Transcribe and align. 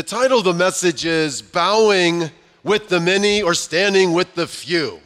the 0.00 0.06
title 0.06 0.38
of 0.38 0.44
the 0.44 0.54
message 0.54 1.04
is 1.04 1.42
Bowing 1.42 2.30
with 2.64 2.88
the 2.88 2.98
Many 2.98 3.42
or 3.42 3.52
Standing 3.52 4.14
with 4.14 4.34
the 4.34 4.46
Few. 4.46 4.98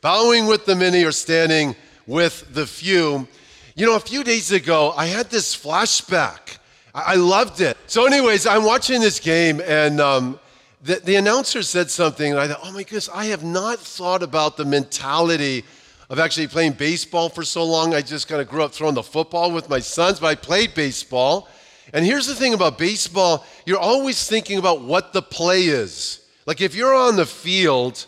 Bowing 0.00 0.48
with 0.48 0.66
the 0.66 0.74
Many 0.74 1.04
or 1.04 1.12
Standing 1.12 1.76
with 2.04 2.52
the 2.52 2.66
Few. 2.66 3.28
You 3.76 3.86
know, 3.86 3.94
a 3.94 4.00
few 4.00 4.24
days 4.24 4.50
ago, 4.50 4.92
I 4.96 5.06
had 5.06 5.30
this 5.30 5.54
flashback. 5.54 6.58
I, 6.92 7.14
loved 7.14 7.60
it. 7.60 7.76
So, 7.86 8.06
anyways, 8.06 8.44
I'm 8.44 8.64
watching 8.64 9.00
this 9.00 9.20
game, 9.20 9.62
and 9.64 10.00
um, 10.00 10.40
the, 10.82 10.96
the 10.96 11.14
announcer 11.14 11.62
said 11.62 11.88
something, 11.88 12.32
and 12.32 12.40
I 12.40 12.48
thought, 12.48 12.60
oh 12.64 12.72
my 12.72 12.82
goodness, 12.82 13.08
I 13.08 13.26
have 13.26 13.44
not 13.44 13.78
thought 13.78 14.24
about 14.24 14.56
the 14.56 14.64
mentality 14.64 15.64
of 16.08 16.18
actually 16.18 16.48
playing 16.48 16.72
baseball 16.72 17.28
for 17.28 17.44
so 17.44 17.64
long. 17.64 17.94
I 17.94 18.02
just 18.02 18.26
kind 18.26 18.42
of 18.42 18.48
grew 18.48 18.64
up 18.64 18.72
throwing 18.72 18.96
the 18.96 19.04
football 19.04 19.52
with 19.52 19.68
my 19.68 19.78
sons, 19.78 20.18
but 20.18 20.26
I 20.26 20.34
played 20.34 20.74
baseball. 20.74 21.48
And 21.92 22.04
here's 22.04 22.26
the 22.26 22.34
thing 22.34 22.54
about 22.54 22.78
baseball 22.78 23.44
you're 23.66 23.78
always 23.78 24.28
thinking 24.28 24.58
about 24.58 24.82
what 24.82 25.12
the 25.12 25.22
play 25.22 25.64
is. 25.64 26.20
Like 26.46 26.60
if 26.60 26.74
you're 26.74 26.94
on 26.94 27.16
the 27.16 27.26
field, 27.26 28.06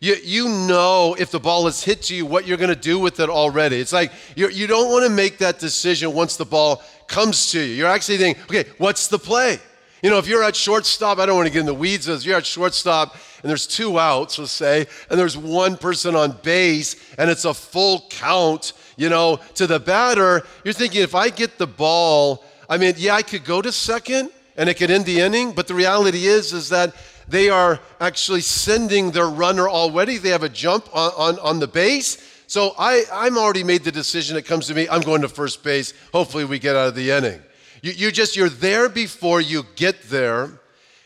you, 0.00 0.16
you 0.22 0.48
know 0.48 1.14
if 1.18 1.30
the 1.30 1.40
ball 1.40 1.66
has 1.66 1.82
hit 1.82 2.02
to 2.04 2.14
you, 2.14 2.24
what 2.24 2.46
you're 2.46 2.56
going 2.56 2.74
to 2.74 2.76
do 2.76 2.98
with 2.98 3.20
it 3.20 3.28
already. 3.28 3.76
It's 3.76 3.92
like 3.92 4.12
you're, 4.34 4.50
you 4.50 4.66
do 4.66 4.74
not 4.74 4.88
want 4.88 5.04
to 5.04 5.10
make 5.10 5.38
that 5.38 5.58
decision 5.58 6.12
once 6.12 6.36
the 6.36 6.44
ball 6.44 6.82
comes 7.06 7.50
to 7.52 7.60
you. 7.60 7.74
You're 7.74 7.88
actually 7.88 8.18
thinking, 8.18 8.42
okay, 8.44 8.68
what's 8.78 9.08
the 9.08 9.18
play? 9.18 9.58
You 10.02 10.08
know, 10.08 10.16
if 10.16 10.26
you're 10.26 10.42
at 10.42 10.56
shortstop, 10.56 11.18
I 11.18 11.26
don't 11.26 11.36
want 11.36 11.48
to 11.48 11.52
get 11.52 11.60
in 11.60 11.66
the 11.66 11.74
weeds. 11.74 12.08
If 12.08 12.24
you're 12.24 12.38
at 12.38 12.46
shortstop 12.46 13.16
and 13.42 13.50
there's 13.50 13.66
two 13.66 13.98
outs, 13.98 14.38
let's 14.38 14.50
say, 14.50 14.86
and 15.10 15.18
there's 15.18 15.36
one 15.36 15.76
person 15.76 16.14
on 16.14 16.38
base 16.42 16.96
and 17.18 17.28
it's 17.28 17.44
a 17.44 17.52
full 17.52 18.06
count, 18.08 18.72
you 18.96 19.10
know, 19.10 19.40
to 19.54 19.66
the 19.66 19.78
batter, 19.78 20.42
you're 20.64 20.72
thinking 20.72 21.02
if 21.02 21.14
I 21.14 21.28
get 21.28 21.58
the 21.58 21.66
ball 21.66 22.44
I 22.70 22.78
mean, 22.78 22.94
yeah, 22.96 23.16
I 23.16 23.22
could 23.22 23.44
go 23.44 23.60
to 23.60 23.72
second 23.72 24.30
and 24.56 24.68
it 24.68 24.74
could 24.74 24.92
end 24.92 25.04
the 25.04 25.20
inning, 25.20 25.52
but 25.52 25.66
the 25.66 25.74
reality 25.74 26.26
is 26.26 26.52
is 26.52 26.68
that 26.68 26.94
they 27.26 27.50
are 27.50 27.80
actually 28.00 28.40
sending 28.40 29.10
their 29.10 29.28
runner 29.28 29.68
already. 29.68 30.18
They 30.18 30.30
have 30.30 30.44
a 30.44 30.48
jump 30.48 30.88
on, 30.94 31.12
on, 31.16 31.38
on 31.40 31.58
the 31.58 31.66
base. 31.66 32.26
So 32.46 32.74
I, 32.78 33.04
I'm 33.12 33.36
already 33.36 33.64
made 33.64 33.82
the 33.82 33.92
decision. 33.92 34.36
It 34.36 34.46
comes 34.46 34.68
to 34.68 34.74
me, 34.74 34.88
I'm 34.88 35.02
going 35.02 35.22
to 35.22 35.28
first 35.28 35.62
base. 35.64 35.94
Hopefully 36.12 36.44
we 36.44 36.58
get 36.58 36.76
out 36.76 36.88
of 36.88 36.94
the 36.94 37.10
inning. 37.10 37.40
You, 37.82 37.92
you 37.92 38.12
just, 38.12 38.36
you're 38.36 38.48
there 38.48 38.88
before 38.88 39.40
you 39.40 39.64
get 39.76 40.02
there, 40.04 40.50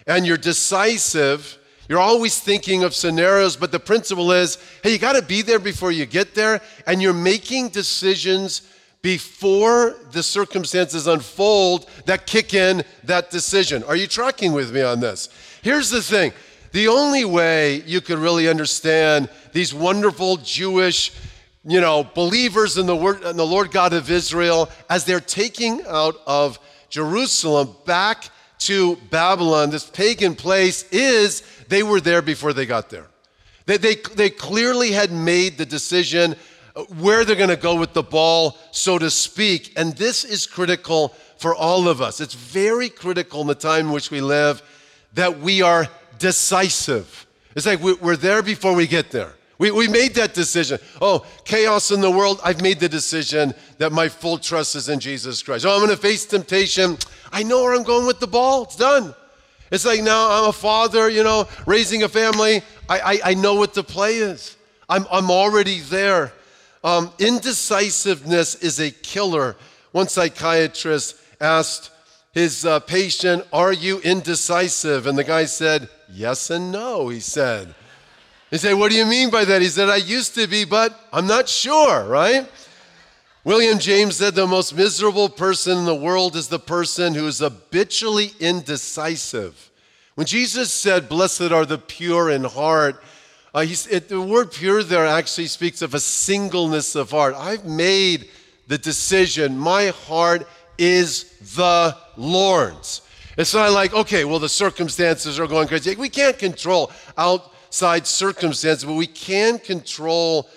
and 0.06 0.26
you're 0.26 0.36
decisive. 0.36 1.58
You're 1.88 1.98
always 1.98 2.40
thinking 2.40 2.82
of 2.82 2.94
scenarios, 2.94 3.56
but 3.56 3.72
the 3.72 3.80
principle 3.80 4.32
is 4.32 4.58
hey, 4.82 4.92
you 4.92 4.98
got 4.98 5.14
to 5.14 5.22
be 5.22 5.42
there 5.42 5.58
before 5.58 5.92
you 5.92 6.06
get 6.06 6.34
there, 6.34 6.60
and 6.86 7.00
you're 7.00 7.12
making 7.12 7.68
decisions 7.68 8.62
before 9.04 9.96
the 10.12 10.22
circumstances 10.22 11.06
unfold 11.06 11.86
that 12.06 12.26
kick 12.26 12.54
in 12.54 12.82
that 13.02 13.30
decision. 13.30 13.84
Are 13.84 13.94
you 13.94 14.06
tracking 14.06 14.54
with 14.54 14.72
me 14.72 14.80
on 14.80 15.00
this? 15.00 15.28
Here's 15.60 15.90
the 15.90 16.00
thing 16.00 16.32
the 16.72 16.88
only 16.88 17.26
way 17.26 17.82
you 17.82 18.00
could 18.00 18.18
really 18.18 18.48
understand 18.48 19.28
these 19.52 19.74
wonderful 19.74 20.38
Jewish 20.38 21.12
you 21.66 21.82
know, 21.82 22.08
believers 22.14 22.78
in 22.78 22.86
the, 22.86 22.96
word, 22.96 23.22
in 23.24 23.36
the 23.36 23.44
Lord 23.44 23.70
God 23.70 23.92
of 23.92 24.10
Israel 24.10 24.70
as 24.88 25.04
they're 25.04 25.20
taking 25.20 25.82
out 25.86 26.16
of 26.26 26.58
Jerusalem 26.88 27.76
back 27.84 28.30
to 28.60 28.96
Babylon, 29.10 29.68
this 29.68 29.84
pagan 29.84 30.34
place, 30.34 30.82
is 30.90 31.42
they 31.68 31.82
were 31.82 32.00
there 32.00 32.22
before 32.22 32.54
they 32.54 32.64
got 32.64 32.88
there. 32.88 33.06
They, 33.66 33.76
they, 33.76 33.96
they 33.96 34.30
clearly 34.30 34.92
had 34.92 35.12
made 35.12 35.58
the 35.58 35.66
decision 35.66 36.36
where 36.98 37.24
they're 37.24 37.36
going 37.36 37.50
to 37.50 37.56
go 37.56 37.76
with 37.76 37.92
the 37.92 38.02
ball, 38.02 38.56
so 38.70 38.98
to 38.98 39.10
speak. 39.10 39.72
And 39.76 39.96
this 39.96 40.24
is 40.24 40.46
critical 40.46 41.14
for 41.36 41.54
all 41.54 41.88
of 41.88 42.00
us. 42.00 42.20
It's 42.20 42.34
very 42.34 42.88
critical 42.88 43.40
in 43.42 43.46
the 43.46 43.54
time 43.54 43.86
in 43.86 43.92
which 43.92 44.10
we 44.10 44.20
live 44.20 44.62
that 45.14 45.38
we 45.38 45.62
are 45.62 45.86
decisive. 46.18 47.26
It's 47.54 47.66
like 47.66 47.80
we're 47.80 48.16
there 48.16 48.42
before 48.42 48.74
we 48.74 48.86
get 48.86 49.10
there. 49.10 49.34
We, 49.58 49.70
we 49.70 49.86
made 49.86 50.14
that 50.14 50.34
decision. 50.34 50.80
Oh, 51.00 51.24
chaos 51.44 51.92
in 51.92 52.00
the 52.00 52.10
world. 52.10 52.40
I've 52.42 52.60
made 52.60 52.80
the 52.80 52.88
decision 52.88 53.54
that 53.78 53.92
my 53.92 54.08
full 54.08 54.38
trust 54.38 54.74
is 54.74 54.88
in 54.88 54.98
Jesus 54.98 55.42
Christ. 55.42 55.64
Oh, 55.64 55.74
I'm 55.74 55.78
going 55.78 55.90
to 55.90 55.96
face 55.96 56.26
temptation. 56.26 56.98
I 57.30 57.44
know 57.44 57.62
where 57.62 57.74
I'm 57.74 57.84
going 57.84 58.06
with 58.06 58.18
the 58.18 58.26
ball. 58.26 58.64
It's 58.64 58.74
done. 58.74 59.14
It's 59.70 59.84
like 59.84 60.02
now 60.02 60.30
I'm 60.30 60.48
a 60.48 60.52
father, 60.52 61.08
you 61.08 61.22
know, 61.22 61.46
raising 61.66 62.02
a 62.02 62.08
family. 62.08 62.62
I, 62.88 62.98
I, 62.98 63.20
I 63.30 63.34
know 63.34 63.54
what 63.54 63.74
the 63.74 63.84
play 63.84 64.16
is. 64.16 64.56
I'm, 64.88 65.06
I'm 65.10 65.30
already 65.30 65.80
there. 65.80 66.32
Um, 66.84 67.10
indecisiveness 67.18 68.56
is 68.56 68.78
a 68.78 68.90
killer. 68.90 69.56
One 69.92 70.06
psychiatrist 70.06 71.16
asked 71.40 71.90
his 72.32 72.66
uh, 72.66 72.80
patient, 72.80 73.46
Are 73.52 73.72
you 73.72 74.00
indecisive? 74.00 75.06
And 75.06 75.16
the 75.16 75.24
guy 75.24 75.46
said, 75.46 75.88
Yes 76.12 76.50
and 76.50 76.70
no, 76.70 77.08
he 77.08 77.20
said. 77.20 77.74
He 78.50 78.58
said, 78.58 78.74
What 78.74 78.90
do 78.90 78.98
you 78.98 79.06
mean 79.06 79.30
by 79.30 79.46
that? 79.46 79.62
He 79.62 79.68
said, 79.68 79.88
I 79.88 79.96
used 79.96 80.34
to 80.34 80.46
be, 80.46 80.64
but 80.64 81.08
I'm 81.10 81.26
not 81.26 81.48
sure, 81.48 82.04
right? 82.04 82.46
William 83.44 83.78
James 83.78 84.16
said, 84.16 84.34
The 84.34 84.46
most 84.46 84.76
miserable 84.76 85.30
person 85.30 85.78
in 85.78 85.84
the 85.86 85.94
world 85.94 86.36
is 86.36 86.48
the 86.48 86.58
person 86.58 87.14
who 87.14 87.26
is 87.26 87.38
habitually 87.38 88.32
indecisive. 88.40 89.70
When 90.16 90.26
Jesus 90.26 90.70
said, 90.70 91.08
Blessed 91.08 91.50
are 91.50 91.64
the 91.64 91.78
pure 91.78 92.30
in 92.30 92.44
heart, 92.44 93.02
uh, 93.54 93.64
it, 93.64 94.08
the 94.08 94.20
word 94.20 94.50
pure 94.50 94.82
there 94.82 95.06
actually 95.06 95.46
speaks 95.46 95.80
of 95.80 95.94
a 95.94 96.00
singleness 96.00 96.96
of 96.96 97.12
heart. 97.12 97.34
I've 97.36 97.64
made 97.64 98.28
the 98.66 98.78
decision, 98.78 99.56
my 99.56 99.88
heart 99.88 100.48
is 100.76 101.24
the 101.54 101.96
Lord's. 102.16 103.02
It's 103.36 103.54
not 103.54 103.70
like, 103.72 103.94
okay, 103.94 104.24
well, 104.24 104.38
the 104.38 104.48
circumstances 104.48 105.38
are 105.38 105.46
going 105.46 105.68
crazy. 105.68 105.94
We 105.94 106.08
can't 106.08 106.38
control 106.38 106.90
outside 107.16 108.06
circumstances, 108.06 108.84
but 108.84 108.94
we 108.94 109.06
can 109.06 109.58
control 109.58 110.48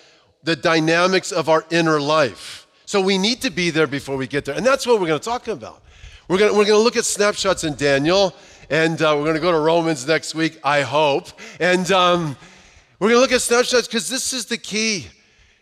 the 0.44 0.56
dynamics 0.56 1.31
of 1.31 1.50
our 1.50 1.66
inner 1.69 2.00
life. 2.00 2.68
So 2.85 3.02
we 3.02 3.18
need 3.18 3.41
to 3.41 3.52
be 3.52 3.69
there 3.69 3.88
before 3.88 4.16
we 4.16 4.28
get 4.28 4.46
there. 4.46 4.56
And 4.56 4.66
that's 4.66 4.88
what 4.88 5.00
we're 5.00 5.08
going 5.08 5.19
to 5.19 5.25
talk 5.25 5.47
about. 5.47 5.84
We're 6.28 6.38
going 6.38 6.58
we're 6.58 6.66
to 6.66 6.78
look 6.78 6.97
at 6.97 7.06
snapshots 7.06 7.64
in 7.64 7.75
Daniel, 7.75 8.34
and 8.69 9.00
uh, 9.02 9.14
we're 9.16 9.24
going 9.24 9.35
to 9.35 9.41
go 9.41 9.52
to 9.52 9.59
Romans 9.59 10.08
next 10.08 10.34
week, 10.34 10.59
I 10.64 10.81
hope. 10.81 11.28
And, 11.59 11.91
um, 11.91 12.38
we're 13.00 13.09
going 13.09 13.18
to 13.18 13.22
look 13.22 13.31
at 13.31 13.41
snapshots 13.41 13.88
because 13.88 14.09
this 14.09 14.34
is 14.34 14.46
the 14.46 14.58
key, 14.58 15.08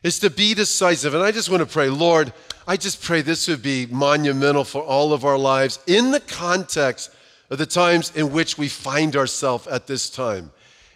is 0.04 0.20
to 0.20 0.30
be 0.30 0.54
decisive. 0.54 1.14
And 1.14 1.22
I 1.22 1.32
just 1.32 1.50
want 1.50 1.62
to 1.62 1.66
pray, 1.66 1.90
Lord, 1.90 2.32
I 2.66 2.78
just 2.78 3.04
pray 3.04 3.22
this 3.22 3.48
would 3.50 3.62
be 3.62 3.88
monumental 3.88 4.64
for 4.64 4.82
all 4.82 5.12
of 5.12 5.26
our 5.26 5.38
lives 5.38 5.80
in 5.86 6.12
the 6.12 6.22
context 6.22 7.12
of 7.50 7.58
the 7.58 7.66
times 7.66 8.16
in 8.16 8.32
which 8.32 8.58
we 8.58 8.70
find 8.70 9.16
ourselves 9.16 9.68
at 9.68 9.86
this 9.86 10.10
time. 10.10 10.52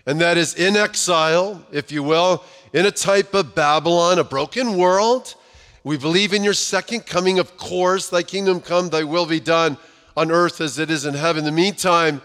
And 0.05 0.21
that 0.21 0.37
is 0.37 0.55
in 0.55 0.77
exile, 0.77 1.61
if 1.71 1.91
you 1.91 2.03
will, 2.03 2.43
in 2.73 2.85
a 2.85 2.91
type 2.91 3.33
of 3.33 3.53
Babylon, 3.53 4.17
a 4.17 4.23
broken 4.23 4.77
world. 4.77 5.35
We 5.83 5.97
believe 5.97 6.33
in 6.33 6.43
your 6.43 6.53
second 6.53 7.05
coming, 7.05 7.37
of 7.37 7.57
course, 7.57 8.09
thy 8.09 8.23
kingdom 8.23 8.61
come, 8.61 8.89
thy 8.89 9.03
will 9.03 9.25
be 9.25 9.39
done 9.41 9.77
on 10.15 10.31
earth 10.31 10.61
as 10.61 10.79
it 10.79 10.89
is 10.89 11.05
in 11.05 11.13
heaven. 11.13 11.39
In 11.39 11.45
the 11.45 11.51
meantime, 11.51 12.21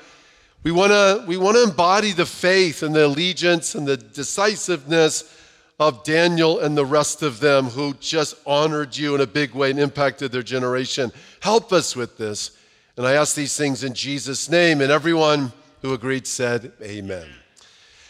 we 0.65 0.73
want 0.73 0.93
to 0.93 1.23
we 1.29 1.37
want 1.37 1.57
to 1.57 1.63
embody 1.63 2.13
the 2.13 2.27
faith 2.27 2.83
and 2.83 2.95
the 2.95 3.07
allegiance 3.07 3.75
and 3.75 3.87
the 3.87 3.99
decisiveness 3.99 5.31
of 5.79 6.03
Daniel 6.05 6.61
and 6.61 6.77
the 6.77 6.87
rest 6.87 7.23
of 7.23 7.39
them 7.41 7.67
who 7.67 7.93
just 7.95 8.35
honored 8.47 8.97
you 8.97 9.15
in 9.15 9.21
a 9.21 9.27
big 9.27 9.55
way 9.55 9.71
and 9.71 9.79
impacted 9.79 10.33
their 10.33 10.43
generation. 10.43 11.13
Help 11.41 11.73
us 11.73 11.95
with 11.95 12.17
this. 12.17 12.57
And 12.97 13.07
I 13.07 13.13
ask 13.13 13.35
these 13.35 13.57
things 13.57 13.85
in 13.85 13.93
Jesus' 13.93 14.49
name. 14.49 14.81
And 14.81 14.91
everyone 14.91 15.53
who 15.83 15.93
agreed 15.93 16.27
said, 16.27 16.73
Amen. 16.81 17.27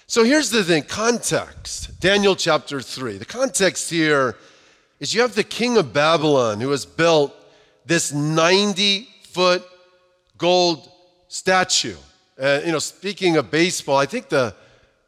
So 0.07 0.23
here's 0.23 0.51
the 0.51 0.63
thing 0.63 0.85
context 0.85 1.99
Daniel 1.99 2.37
chapter 2.37 2.81
3. 2.81 3.19
The 3.19 3.25
context 3.25 3.91
here 3.91 4.37
is 5.01 5.13
you 5.13 5.23
have 5.23 5.35
the 5.35 5.43
king 5.43 5.77
of 5.77 5.93
Babylon 5.93 6.61
who 6.61 6.71
has 6.71 6.87
built 6.87 7.35
this 7.85 8.13
90 8.13 9.09
foot 9.33 9.65
gold 10.39 10.89
statue. 11.27 11.97
Uh, 12.41 12.61
you 12.65 12.73
know, 12.73 12.81
speaking 12.81 13.37
of 13.37 13.51
baseball, 13.51 13.97
I 13.97 14.07
think 14.07 14.29
the, 14.29 14.55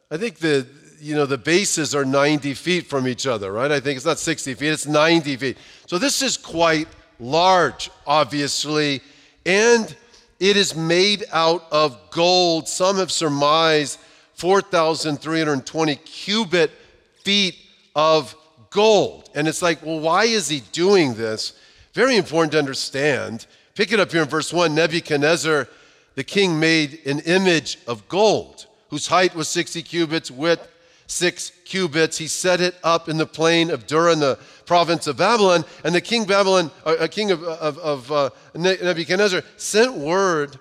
I 0.09 0.17
think 0.17 0.37
the, 0.37 0.65
you 0.99 1.13
know, 1.13 1.25
the 1.25 1.37
bases 1.37 1.93
are 1.93 2.05
90 2.05 2.53
feet 2.53 2.87
from 2.87 3.07
each 3.07 3.27
other, 3.27 3.51
right? 3.51 3.71
I 3.71 3.79
think 3.81 3.97
it's 3.97 4.05
not 4.05 4.17
60 4.17 4.53
feet, 4.53 4.69
it's 4.69 4.87
90 4.87 5.35
feet. 5.35 5.57
So 5.87 5.97
this 5.97 6.21
is 6.21 6.37
quite 6.37 6.87
large, 7.19 7.91
obviously, 8.05 9.01
and 9.45 9.93
it 10.39 10.55
is 10.55 10.75
made 10.75 11.25
out 11.33 11.65
of 11.71 11.99
gold. 12.11 12.69
Some 12.69 12.95
have 12.97 13.11
surmised 13.11 13.99
4,320 14.35 15.95
cubit 15.95 16.71
feet 17.23 17.57
of 17.95 18.35
gold. 18.69 19.29
And 19.35 19.47
it's 19.47 19.61
like, 19.61 19.83
well, 19.83 19.99
why 19.99 20.25
is 20.25 20.47
he 20.47 20.61
doing 20.71 21.15
this? 21.15 21.53
Very 21.93 22.15
important 22.15 22.53
to 22.53 22.59
understand. 22.59 23.47
Pick 23.75 23.91
it 23.91 23.99
up 23.99 24.11
here 24.11 24.21
in 24.21 24.29
verse 24.29 24.53
1 24.53 24.73
Nebuchadnezzar 24.73 25.67
the 26.17 26.23
king 26.23 26.59
made 26.59 27.05
an 27.05 27.19
image 27.19 27.77
of 27.85 28.07
gold, 28.09 28.65
whose 28.89 29.05
height 29.05 29.35
was 29.35 29.47
60 29.49 29.83
cubits, 29.83 30.31
width 30.31 30.67
six 31.05 31.51
cubits. 31.63 32.17
He 32.17 32.25
set 32.25 32.59
it 32.59 32.73
up 32.83 33.07
in 33.07 33.17
the 33.17 33.27
plain 33.27 33.69
of 33.69 33.85
Dura 33.85 34.13
in 34.13 34.19
the 34.19 34.39
province 34.65 35.05
of 35.05 35.17
Babylon. 35.17 35.63
And 35.83 35.93
the 35.93 36.01
king 36.01 36.25
Babylon, 36.25 36.71
uh, 36.87 36.95
uh 37.01 37.07
king 37.07 37.29
of, 37.29 37.43
of, 37.43 37.77
of 37.77 38.11
uh, 38.11 38.29
Nebuchadnezzar, 38.55 39.43
sent 39.57 39.93
word 39.93 40.57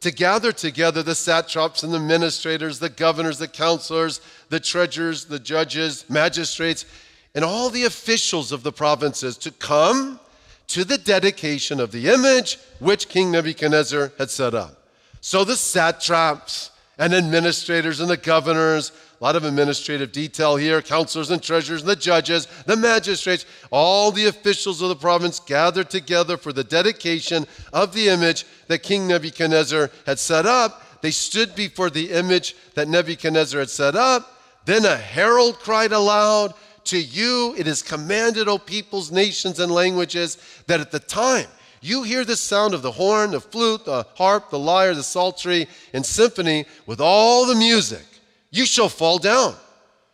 to 0.00 0.10
gather 0.10 0.50
together 0.50 1.04
the 1.04 1.14
satraps 1.14 1.84
and 1.84 1.92
the 1.92 1.98
administrators, 1.98 2.80
the 2.80 2.88
governors, 2.88 3.38
the 3.38 3.46
counselors, 3.46 4.20
the 4.48 4.58
treasurers, 4.58 5.26
the 5.26 5.38
judges, 5.38 6.04
magistrates, 6.10 6.84
and 7.32 7.44
all 7.44 7.70
the 7.70 7.84
officials 7.84 8.50
of 8.50 8.64
the 8.64 8.72
provinces 8.72 9.38
to 9.38 9.52
come 9.52 10.18
to 10.66 10.82
the 10.82 10.98
dedication 10.98 11.78
of 11.78 11.92
the 11.92 12.08
image 12.08 12.58
which 12.80 13.08
King 13.08 13.30
Nebuchadnezzar 13.30 14.10
had 14.18 14.30
set 14.30 14.52
up. 14.52 14.82
So 15.20 15.44
the 15.44 15.56
satraps 15.56 16.70
and 16.98 17.14
administrators 17.14 18.00
and 18.00 18.08
the 18.08 18.16
governors, 18.16 18.92
a 19.20 19.24
lot 19.24 19.36
of 19.36 19.44
administrative 19.44 20.12
detail 20.12 20.56
here, 20.56 20.80
counselors 20.80 21.30
and 21.30 21.42
treasurers 21.42 21.82
and 21.82 21.90
the 21.90 21.96
judges, 21.96 22.46
the 22.66 22.76
magistrates, 22.76 23.44
all 23.70 24.10
the 24.10 24.26
officials 24.26 24.80
of 24.82 24.88
the 24.88 24.96
province 24.96 25.40
gathered 25.40 25.90
together 25.90 26.36
for 26.36 26.52
the 26.52 26.64
dedication 26.64 27.46
of 27.72 27.92
the 27.92 28.08
image 28.08 28.46
that 28.68 28.82
King 28.82 29.06
Nebuchadnezzar 29.06 29.90
had 30.06 30.18
set 30.18 30.46
up. 30.46 31.00
They 31.02 31.10
stood 31.10 31.54
before 31.54 31.90
the 31.90 32.12
image 32.12 32.56
that 32.74 32.88
Nebuchadnezzar 32.88 33.60
had 33.60 33.70
set 33.70 33.94
up. 33.94 34.40
Then 34.64 34.84
a 34.84 34.96
herald 34.96 35.58
cried 35.60 35.92
aloud, 35.92 36.54
To 36.84 36.98
you 36.98 37.54
it 37.56 37.66
is 37.66 37.82
commanded, 37.82 38.48
O 38.48 38.58
peoples, 38.58 39.12
nations, 39.12 39.60
and 39.60 39.70
languages, 39.70 40.38
that 40.66 40.80
at 40.80 40.90
the 40.90 40.98
time 40.98 41.46
you 41.80 42.02
hear 42.02 42.24
the 42.24 42.36
sound 42.36 42.74
of 42.74 42.82
the 42.82 42.92
horn, 42.92 43.32
the 43.32 43.40
flute, 43.40 43.84
the 43.84 44.06
harp, 44.14 44.50
the 44.50 44.58
lyre, 44.58 44.94
the 44.94 45.02
psaltery, 45.02 45.68
and 45.92 46.04
symphony 46.04 46.64
with 46.86 47.00
all 47.00 47.46
the 47.46 47.54
music, 47.54 48.04
you 48.50 48.66
shall 48.66 48.88
fall 48.88 49.18
down, 49.18 49.54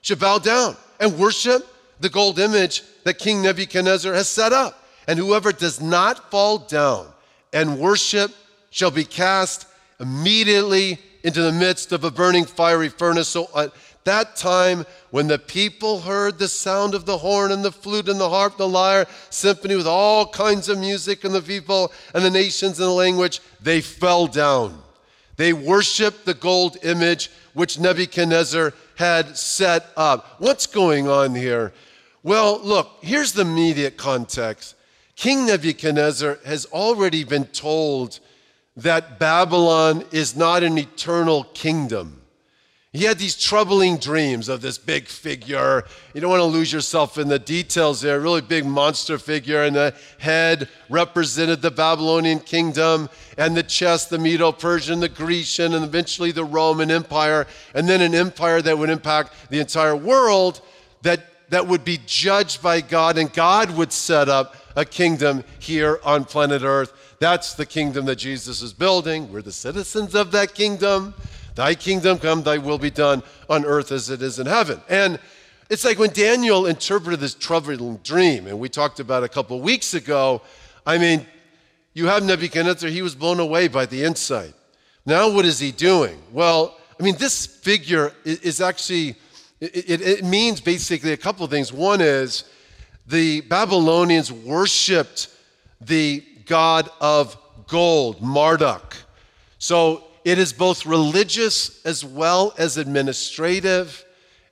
shall 0.01 0.17
bow 0.17 0.39
down, 0.39 0.77
and 1.01 1.19
worship 1.19 1.67
the 2.01 2.09
gold 2.09 2.39
image 2.39 2.83
that 3.05 3.19
King 3.19 3.43
Nebuchadnezzar 3.43 4.13
has 4.13 4.29
set 4.29 4.53
up. 4.53 4.79
And 5.07 5.19
whoever 5.19 5.53
does 5.53 5.81
not 5.81 6.31
fall 6.31 6.59
down 6.59 7.09
and 7.53 7.79
worship 7.79 8.31
shall 8.71 8.91
be 8.91 9.05
cast 9.05 9.67
immediately 10.01 10.99
into 11.25 11.43
the 11.43 11.53
midst 11.53 11.93
of 11.93 12.05
a 12.05 12.11
burning 12.11 12.45
fiery 12.45 12.89
furnace. 12.89 13.29
So 13.29 13.49
at 13.57 13.73
that 14.05 14.37
time, 14.37 14.85
when 15.11 15.29
the 15.29 15.39
people 15.39 16.01
heard 16.01 16.39
the 16.39 16.49
sound 16.49 16.95
of 16.95 17.07
the 17.07 17.19
horn 17.19 17.53
and 17.53 17.65
the 17.65 17.73
flute 17.73 18.09
and 18.09 18.19
the 18.19 18.29
harp, 18.29 18.57
the 18.57 18.69
lyre, 18.69 19.07
symphony 19.31 19.77
with 19.77 19.87
all 19.87 20.27
kinds 20.27 20.69
of 20.69 20.79
music, 20.79 21.25
and 21.25 21.35
the 21.35 21.43
people 21.43 21.93
and 22.15 22.25
the 22.25 22.31
nations 22.31 22.79
and 22.79 22.89
the 22.89 22.93
language, 22.93 23.41
they 23.61 23.81
fell 23.81 24.27
down. 24.27 24.83
They 25.37 25.53
worshiped 25.53 26.25
the 26.25 26.35
gold 26.35 26.77
image 26.83 27.31
which 27.55 27.79
Nebuchadnezzar 27.79 28.73
had 28.97 29.37
set 29.37 29.87
up. 29.97 30.37
What's 30.39 30.67
going 30.67 31.09
on 31.09 31.35
here? 31.35 31.73
Well, 32.23 32.61
look, 32.63 32.99
here's 33.01 33.33
the 33.33 33.43
immediate 33.43 33.97
context. 33.97 34.77
King 35.17 35.47
Nebuchadnezzar 35.47 36.39
has 36.45 36.67
already 36.67 37.25
been 37.25 37.47
told 37.47 38.21
that 38.77 39.19
Babylon 39.19 40.05
is 40.13 40.35
not 40.35 40.63
an 40.63 40.79
eternal 40.79 41.45
kingdom. 41.45 42.22
He 42.95 43.05
had 43.05 43.19
these 43.19 43.43
troubling 43.43 43.97
dreams 43.97 44.51
of 44.51 44.61
this 44.61 44.77
big 44.77 45.09
figure. 45.09 45.85
You 46.13 46.21
don't 46.21 46.29
want 46.29 46.41
to 46.41 46.45
lose 46.45 46.71
yourself 46.71 47.17
in 47.17 47.29
the 47.29 47.39
details 47.39 48.03
there. 48.03 48.19
A 48.19 48.21
really 48.21 48.43
big 48.43 48.67
monster 48.67 49.17
figure, 49.17 49.63
and 49.63 49.75
the 49.75 49.95
head 50.19 50.69
represented 50.91 51.63
the 51.63 51.71
Babylonian 51.71 52.41
kingdom, 52.41 53.09
and 53.39 53.57
the 53.57 53.63
chest, 53.63 54.11
the 54.11 54.19
Medo 54.19 54.53
Persian, 54.53 55.01
the 55.01 55.09
Grecian, 55.09 55.73
and 55.73 55.87
eventually 55.87 56.33
the 56.33 56.45
Roman 56.45 56.91
Empire, 56.91 57.47
and 57.75 57.89
then 57.89 58.03
an 58.03 58.15
empire 58.15 58.61
that 58.61 58.77
would 58.77 58.91
impact 58.91 59.49
the 59.49 59.59
entire 59.59 59.97
world 59.97 60.61
that, 61.01 61.49
that 61.49 61.67
would 61.67 61.87
be 61.87 61.99
judged 62.05 62.63
by 62.63 62.83
God, 62.83 63.17
and 63.17 63.33
God 63.33 63.75
would 63.75 63.91
set 63.91 64.29
up 64.29 64.55
a 64.77 64.85
kingdom 64.85 65.45
here 65.59 65.99
on 66.05 66.27
planet 66.27 66.61
Earth. 66.61 66.93
That's 67.21 67.55
the 67.55 67.65
kingdom 67.65 68.05
that 68.05 68.17
Jesus 68.17 68.61
is 68.61 68.75
building. 68.75 69.33
We're 69.33 69.41
the 69.41 69.51
citizens 69.51 70.15
of 70.15 70.31
that 70.33 70.53
kingdom. 70.53 71.15
Thy 71.55 71.75
kingdom 71.75 72.19
come, 72.19 72.43
thy 72.43 72.59
will 72.59 72.79
be 72.79 72.91
done 72.91 73.23
on 73.49 73.65
earth 73.65 73.93
as 73.93 74.11
it 74.11 74.23
is 74.23 74.39
in 74.39 74.47
heaven. 74.47 74.81
And 74.89 75.19
it's 75.69 75.85
like 75.85 75.99
when 75.99 76.11
Daniel 76.11 76.67
interpreted 76.67 77.21
this 77.21 77.35
troubling 77.35 77.97
dream, 77.99 78.47
and 78.47 78.59
we 78.59 78.69
talked 78.69 79.01
about 79.01 79.25
a 79.25 79.29
couple 79.29 79.61
weeks 79.61 79.95
ago. 79.95 80.43
I 80.87 80.99
mean, 80.99 81.27
you 81.95 82.07
have 82.07 82.25
Nebuchadnezzar, 82.25 82.91
he 82.91 83.03
was 83.03 83.15
blown 83.15 83.41
away 83.41 83.69
by 83.69 83.87
the 83.87 84.03
insight. 84.03 84.55
Now, 85.05 85.31
what 85.31 85.45
is 85.45 85.59
he 85.59 85.73
doing? 85.73 86.21
Well, 86.33 86.79
I 86.99 87.03
mean, 87.03 87.17
this 87.17 87.47
figure 87.47 88.13
is 88.25 88.61
actually, 88.61 89.17
it, 89.61 90.01
it 90.01 90.25
means 90.25 90.61
basically 90.61 91.13
a 91.13 91.17
couple 91.17 91.45
of 91.45 91.51
things. 91.51 91.73
One 91.73 92.01
is 92.01 92.45
the 93.07 93.41
Babylonians 93.43 94.31
worshiped 94.31 95.29
the 95.81 96.25
god 96.47 96.89
of 97.01 97.37
gold, 97.67 98.21
Marduk. 98.21 98.97
So 99.59 100.05
it 100.25 100.39
is 100.39 100.53
both 100.53 100.87
religious 100.87 101.85
as 101.85 102.05
well 102.05 102.55
as 102.59 102.77
administrative. 102.77 104.05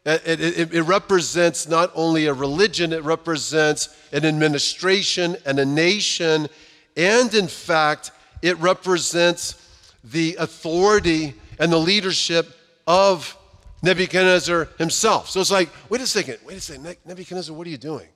Uh, 0.05 0.19
it, 0.25 0.41
it, 0.41 0.75
it, 0.75 0.83
represents 0.83 1.69
not 1.69 1.93
only 1.95 2.27
a 2.27 2.35
religion, 2.35 2.93
it 2.93 3.05
represents 3.05 3.95
an 4.13 4.25
administration 4.25 5.37
and 5.45 5.59
a 5.59 5.65
nation. 5.65 6.49
And 6.97 7.33
in 7.35 7.47
fact, 7.47 8.11
it 8.43 8.57
represents 8.59 9.69
the 10.03 10.37
authority 10.37 11.35
and 11.59 11.71
the 11.71 11.79
leadership 11.79 12.49
of 12.87 13.37
Nebuchadnezzar 13.83 14.69
himself. 14.79 15.29
So 15.29 15.41
it's 15.41 15.51
like, 15.51 15.69
wait 15.89 16.01
a 16.01 16.07
second, 16.07 16.39
wait 16.45 16.57
a 16.57 16.61
second, 16.61 16.97
Nebuchadnezzar, 17.05 17.55
what 17.55 17.67
are 17.67 17.71
you 17.71 17.79
doing? 17.79 18.09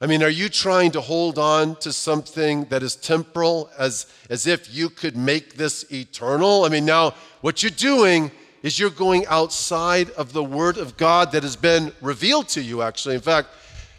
I 0.00 0.06
mean, 0.06 0.22
are 0.22 0.28
you 0.28 0.48
trying 0.48 0.92
to 0.92 1.00
hold 1.00 1.38
on 1.38 1.74
to 1.76 1.92
something 1.92 2.66
that 2.66 2.84
is 2.84 2.94
temporal 2.94 3.68
as, 3.76 4.06
as 4.30 4.46
if 4.46 4.72
you 4.72 4.90
could 4.90 5.16
make 5.16 5.54
this 5.54 5.90
eternal? 5.90 6.64
I 6.64 6.68
mean, 6.68 6.84
now 6.84 7.14
what 7.40 7.64
you're 7.64 7.70
doing 7.70 8.30
is 8.62 8.78
you're 8.78 8.90
going 8.90 9.26
outside 9.26 10.10
of 10.10 10.32
the 10.32 10.44
Word 10.44 10.78
of 10.78 10.96
God 10.96 11.32
that 11.32 11.42
has 11.42 11.56
been 11.56 11.92
revealed 12.00 12.48
to 12.50 12.62
you, 12.62 12.82
actually. 12.82 13.16
In 13.16 13.20
fact, 13.20 13.48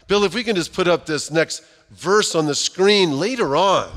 Bill, 0.06 0.24
if 0.24 0.34
we 0.34 0.42
can 0.42 0.56
just 0.56 0.72
put 0.72 0.88
up 0.88 1.04
this 1.04 1.30
next 1.30 1.62
verse 1.90 2.34
on 2.34 2.46
the 2.46 2.54
screen 2.54 3.18
later 3.18 3.54
on. 3.54 3.90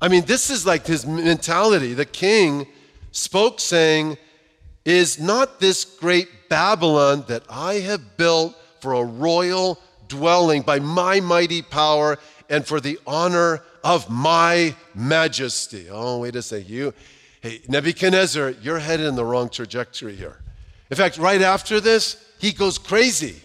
I 0.00 0.08
mean, 0.08 0.24
this 0.24 0.50
is 0.50 0.66
like 0.66 0.86
his 0.86 1.06
mentality. 1.06 1.94
The 1.94 2.04
king 2.04 2.66
spoke, 3.10 3.60
saying, 3.60 4.18
Is 4.84 5.20
not 5.20 5.60
this 5.60 5.84
great 5.84 6.28
Babylon 6.48 7.24
that 7.28 7.44
I 7.48 7.74
have 7.74 8.16
built 8.16 8.56
for 8.80 8.94
a 8.94 9.04
royal 9.04 9.78
dwelling 10.12 10.62
by 10.62 10.78
my 10.78 11.20
mighty 11.20 11.62
power 11.62 12.18
and 12.50 12.66
for 12.66 12.80
the 12.80 12.98
honor 13.06 13.62
of 13.82 14.10
my 14.10 14.74
majesty. 14.94 15.88
Oh, 15.90 16.18
wait 16.18 16.36
a 16.36 16.42
second. 16.42 16.68
You, 16.68 16.92
hey, 17.40 17.62
Nebuchadnezzar, 17.66 18.50
you're 18.62 18.78
headed 18.78 19.06
in 19.06 19.14
the 19.14 19.24
wrong 19.24 19.48
trajectory 19.48 20.14
here. 20.14 20.36
In 20.90 20.96
fact, 20.96 21.16
right 21.16 21.40
after 21.40 21.80
this, 21.80 22.22
he 22.38 22.52
goes 22.52 22.76
crazy. 22.76 23.36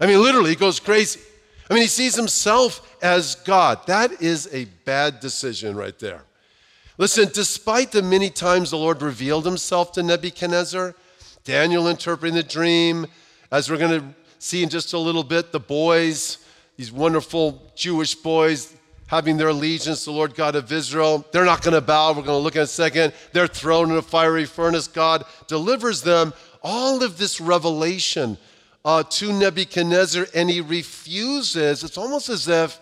I 0.00 0.06
mean, 0.06 0.22
literally, 0.22 0.50
he 0.50 0.56
goes 0.56 0.78
crazy. 0.78 1.20
I 1.68 1.74
mean, 1.74 1.82
he 1.82 1.88
sees 1.88 2.14
himself 2.14 2.96
as 3.02 3.34
God. 3.34 3.84
That 3.86 4.22
is 4.22 4.48
a 4.52 4.66
bad 4.84 5.18
decision 5.18 5.74
right 5.76 5.98
there. 5.98 6.22
Listen, 6.96 7.28
despite 7.32 7.90
the 7.90 8.02
many 8.02 8.30
times 8.30 8.70
the 8.70 8.76
Lord 8.76 9.02
revealed 9.02 9.44
himself 9.44 9.90
to 9.92 10.02
Nebuchadnezzar, 10.02 10.94
Daniel 11.42 11.88
interpreting 11.88 12.36
the 12.36 12.44
dream, 12.44 13.06
as 13.50 13.68
we're 13.68 13.78
going 13.78 14.00
to 14.00 14.06
see 14.44 14.62
in 14.62 14.68
just 14.68 14.92
a 14.92 14.98
little 14.98 15.24
bit 15.24 15.52
the 15.52 15.58
boys, 15.58 16.36
these 16.76 16.92
wonderful 16.92 17.62
Jewish 17.74 18.14
boys 18.14 18.76
having 19.06 19.38
their 19.38 19.48
allegiance 19.48 20.00
to 20.00 20.10
the 20.10 20.16
Lord 20.16 20.34
God 20.34 20.54
of 20.54 20.70
Israel. 20.70 21.24
They're 21.32 21.46
not 21.46 21.62
going 21.62 21.72
to 21.72 21.80
bow. 21.80 22.10
We're 22.10 22.22
going 22.22 22.38
to 22.38 22.44
look 22.44 22.56
in 22.56 22.62
a 22.62 22.66
second. 22.66 23.14
They're 23.32 23.46
thrown 23.46 23.90
in 23.90 23.96
a 23.96 24.02
fiery 24.02 24.44
furnace. 24.44 24.86
God 24.86 25.24
delivers 25.46 26.02
them 26.02 26.34
all 26.62 27.02
of 27.02 27.16
this 27.16 27.40
revelation 27.40 28.36
uh, 28.84 29.02
to 29.04 29.32
Nebuchadnezzar, 29.32 30.26
and 30.34 30.50
he 30.50 30.60
refuses. 30.60 31.82
It's 31.82 31.96
almost 31.96 32.28
as 32.28 32.46
if 32.46 32.78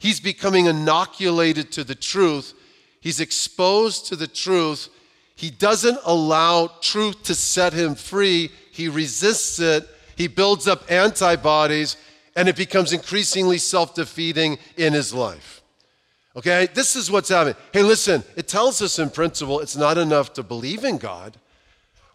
he's 0.00 0.18
becoming 0.18 0.66
inoculated 0.66 1.70
to 1.72 1.84
the 1.84 1.94
truth. 1.94 2.54
He's 3.00 3.20
exposed 3.20 4.06
to 4.06 4.16
the 4.16 4.26
truth. 4.26 4.88
He 5.36 5.50
doesn't 5.50 5.98
allow 6.04 6.72
truth 6.80 7.22
to 7.24 7.36
set 7.36 7.72
him 7.72 7.94
free. 7.94 8.50
He 8.72 8.88
resists 8.88 9.60
it 9.60 9.88
he 10.16 10.28
builds 10.28 10.68
up 10.68 10.90
antibodies, 10.90 11.96
and 12.36 12.48
it 12.48 12.56
becomes 12.56 12.92
increasingly 12.92 13.58
self 13.58 13.94
defeating 13.94 14.58
in 14.76 14.92
his 14.92 15.12
life. 15.14 15.62
Okay, 16.36 16.68
this 16.74 16.96
is 16.96 17.10
what's 17.10 17.28
happening. 17.28 17.54
Hey, 17.72 17.82
listen, 17.82 18.24
it 18.36 18.48
tells 18.48 18.82
us 18.82 18.98
in 18.98 19.10
principle 19.10 19.60
it's 19.60 19.76
not 19.76 19.98
enough 19.98 20.32
to 20.34 20.42
believe 20.42 20.84
in 20.84 20.98
God. 20.98 21.36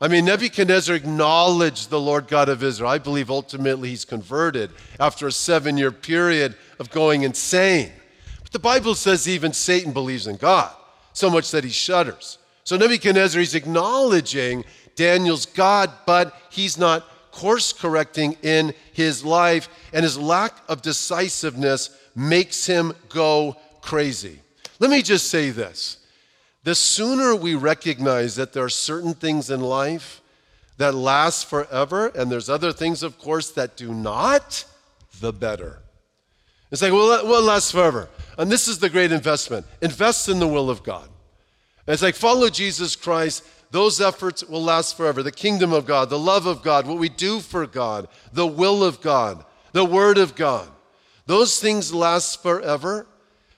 I 0.01 0.07
mean, 0.07 0.25
Nebuchadnezzar 0.25 0.95
acknowledged 0.95 1.89
the 1.89 1.99
Lord 1.99 2.27
God 2.27 2.47
of 2.47 2.63
Israel. 2.63 2.89
I 2.89 2.99
believe 2.99 3.29
ultimately 3.29 3.89
he's 3.89 4.05
converted 4.05 4.71
after 4.99 5.27
a 5.27 5.31
seven 5.31 5.77
year 5.77 5.91
period 5.91 6.55
of 6.79 6.89
going 6.89 7.23
insane. 7.23 7.91
But 8.43 8.51
the 8.51 8.59
Bible 8.59 8.95
says 8.95 9.27
even 9.27 9.51
Satan 9.51 9.91
believes 9.91 10.27
in 10.27 10.37
God, 10.37 10.71
so 11.13 11.29
much 11.29 11.51
that 11.51 11.63
he 11.65 11.69
shudders. 11.69 12.37
So 12.63 12.77
Nebuchadnezzar, 12.77 13.39
he's 13.39 13.55
acknowledging 13.55 14.63
Daniel's 14.95 15.45
God, 15.45 15.91
but 16.05 16.35
he's 16.49 16.77
not 16.77 17.05
course 17.39 17.71
correcting 17.71 18.35
in 18.43 18.73
his 18.91 19.23
life, 19.23 19.69
and 19.93 20.03
his 20.03 20.17
lack 20.17 20.57
of 20.67 20.81
decisiveness 20.81 21.89
makes 22.13 22.65
him 22.65 22.93
go 23.07 23.55
crazy. 23.81 24.39
Let 24.79 24.91
me 24.91 25.01
just 25.01 25.29
say 25.29 25.49
this 25.49 25.97
the 26.63 26.75
sooner 26.75 27.33
we 27.35 27.55
recognize 27.55 28.35
that 28.35 28.51
there 28.51 28.65
are 28.65 28.69
certain 28.69 29.13
things 29.13 29.49
in 29.49 29.61
life 29.61 30.21
that 30.77 30.93
last 30.93 31.45
forever, 31.45 32.07
and 32.07 32.29
there's 32.29 32.49
other 32.49 32.73
things, 32.73 33.03
of 33.03 33.17
course, 33.17 33.51
that 33.51 33.77
do 33.77 33.93
not, 33.93 34.65
the 35.21 35.31
better. 35.31 35.79
It's 36.71 36.81
like, 36.81 36.93
well, 36.93 37.25
what 37.25 37.43
lasts 37.43 37.71
forever? 37.71 38.09
And 38.37 38.51
this 38.51 38.67
is 38.67 38.79
the 38.79 38.89
great 38.89 39.11
investment 39.11 39.65
invest 39.81 40.27
in 40.29 40.39
the 40.39 40.47
will 40.47 40.69
of 40.69 40.83
God. 40.83 41.07
And 41.87 41.93
it's 41.93 42.03
like, 42.03 42.15
follow 42.15 42.49
Jesus 42.49 42.95
Christ. 42.95 43.43
Those 43.71 44.01
efforts 44.01 44.43
will 44.43 44.63
last 44.63 44.97
forever. 44.97 45.21
The 45.21 45.31
kingdom 45.31 45.73
of 45.73 45.85
God, 45.85 46.09
the 46.09 46.17
love 46.17 46.45
of 46.45 46.63
God, 46.63 46.87
what 46.87 46.97
we 46.97 47.09
do 47.09 47.39
for 47.39 47.67
God, 47.67 48.07
the 48.33 48.47
will 48.47 48.83
of 48.83 49.01
God, 49.01 49.45
the 49.73 49.85
word 49.85 50.17
of 50.17 50.35
God. 50.35 50.69
Those 51.27 51.59
things 51.59 51.93
last 51.93 52.41
forever. 52.41 53.05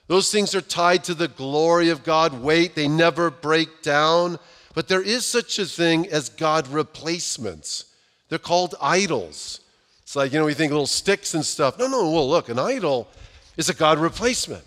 Those 0.06 0.30
things 0.30 0.54
are 0.54 0.60
tied 0.60 1.04
to 1.04 1.14
the 1.14 1.28
glory 1.28 1.88
of 1.88 2.04
God. 2.04 2.42
Wait, 2.42 2.74
they 2.74 2.88
never 2.88 3.30
break 3.30 3.80
down. 3.80 4.38
But 4.74 4.88
there 4.88 5.02
is 5.02 5.24
such 5.26 5.58
a 5.58 5.64
thing 5.64 6.06
as 6.08 6.28
God 6.28 6.68
replacements. 6.68 7.86
They're 8.28 8.38
called 8.38 8.74
idols. 8.80 9.60
It's 10.02 10.16
like, 10.16 10.32
you 10.32 10.38
know, 10.38 10.44
we 10.44 10.52
think 10.52 10.70
little 10.70 10.86
sticks 10.86 11.32
and 11.32 11.44
stuff. 11.44 11.78
No, 11.78 11.86
no, 11.86 12.10
well, 12.10 12.28
look, 12.28 12.50
an 12.50 12.58
idol 12.58 13.08
is 13.56 13.70
a 13.70 13.74
God 13.74 13.98
replacement. 13.98 14.64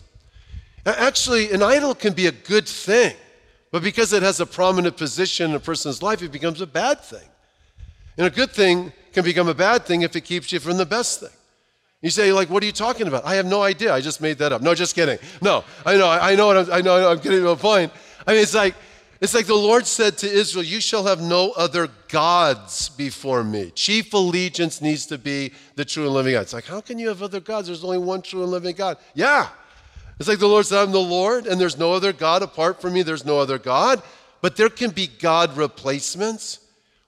Actually, 0.86 1.52
an 1.52 1.62
idol 1.62 1.94
can 1.94 2.14
be 2.14 2.28
a 2.28 2.32
good 2.32 2.68
thing, 2.68 3.16
but 3.76 3.84
because 3.84 4.14
it 4.14 4.24
has 4.24 4.40
a 4.40 4.46
prominent 4.46 4.96
position 4.96 5.50
in 5.50 5.56
a 5.58 5.60
person's 5.60 6.02
life, 6.02 6.22
it 6.22 6.32
becomes 6.32 6.62
a 6.62 6.66
bad 6.66 7.02
thing. 7.02 7.28
And 8.18 8.26
a 8.26 8.30
good 8.30 8.52
thing 8.52 8.94
can 9.12 9.26
become 9.26 9.50
a 9.50 9.54
bad 9.54 9.86
thing 9.86 10.04
if 10.04 10.16
it 10.16 10.22
keeps 10.22 10.54
you 10.54 10.62
from 10.62 10.78
the 10.78 10.86
best 10.86 11.20
thing. 11.20 11.38
You 12.02 12.10
say, 12.10 12.32
like, 12.32 12.50
what 12.50 12.64
are 12.64 12.66
you 12.68 12.72
talking 12.72 13.06
about? 13.06 13.26
I 13.26 13.36
have 13.36 13.46
no 13.46 13.64
idea. 13.64 13.94
I 13.94 14.00
just 14.00 14.22
made 14.22 14.38
that 14.38 14.54
up. 14.54 14.62
No, 14.62 14.74
just 14.76 14.96
kidding. 14.96 15.18
No, 15.42 15.66
I 15.86 15.98
know, 15.98 16.08
I 16.10 16.36
know 16.36 16.52
I'm, 16.52 16.72
I 16.72 16.80
know, 16.80 17.12
I'm 17.12 17.18
getting 17.18 17.42
to 17.42 17.50
a 17.50 17.58
point. 17.58 17.92
I 18.26 18.32
mean, 18.32 18.44
it's 18.44 18.56
like, 18.56 18.76
it's 19.20 19.34
like 19.34 19.46
the 19.46 19.56
Lord 19.56 19.86
said 19.86 20.18
to 20.20 20.32
Israel, 20.32 20.64
You 20.64 20.80
shall 20.80 21.04
have 21.04 21.20
no 21.20 21.52
other 21.58 21.90
gods 22.08 22.88
before 22.88 23.44
me. 23.44 23.72
Chief 23.72 24.14
allegiance 24.14 24.80
needs 24.80 25.06
to 25.08 25.18
be 25.18 25.52
the 25.76 25.84
true 25.84 26.06
and 26.06 26.14
living 26.14 26.32
God. 26.32 26.44
It's 26.44 26.54
like, 26.54 26.64
How 26.64 26.80
can 26.80 26.98
you 26.98 27.10
have 27.10 27.22
other 27.22 27.42
gods? 27.42 27.68
There's 27.68 27.84
only 27.84 27.98
one 27.98 28.22
true 28.22 28.42
and 28.42 28.52
living 28.52 28.74
God. 28.74 29.00
Yeah. 29.16 29.50
It's 30.20 30.30
like 30.30 30.40
the 30.40 30.48
Lord 30.48 30.66
said, 30.66 30.82
I'm 30.82 30.92
the 30.92 31.00
Lord, 31.00 31.46
and 31.46 31.60
there's 31.60 31.78
no 31.78 31.94
other 31.94 32.14
God 32.14 32.42
apart 32.42 32.82
from 32.82 32.94
me. 32.94 33.02
There's 33.02 33.26
no 33.26 33.40
other 33.40 33.58
God. 33.58 34.02
But 34.42 34.56
there 34.56 34.70
can 34.70 34.92
be 34.92 35.08
God 35.08 35.58
replacements 35.58 36.60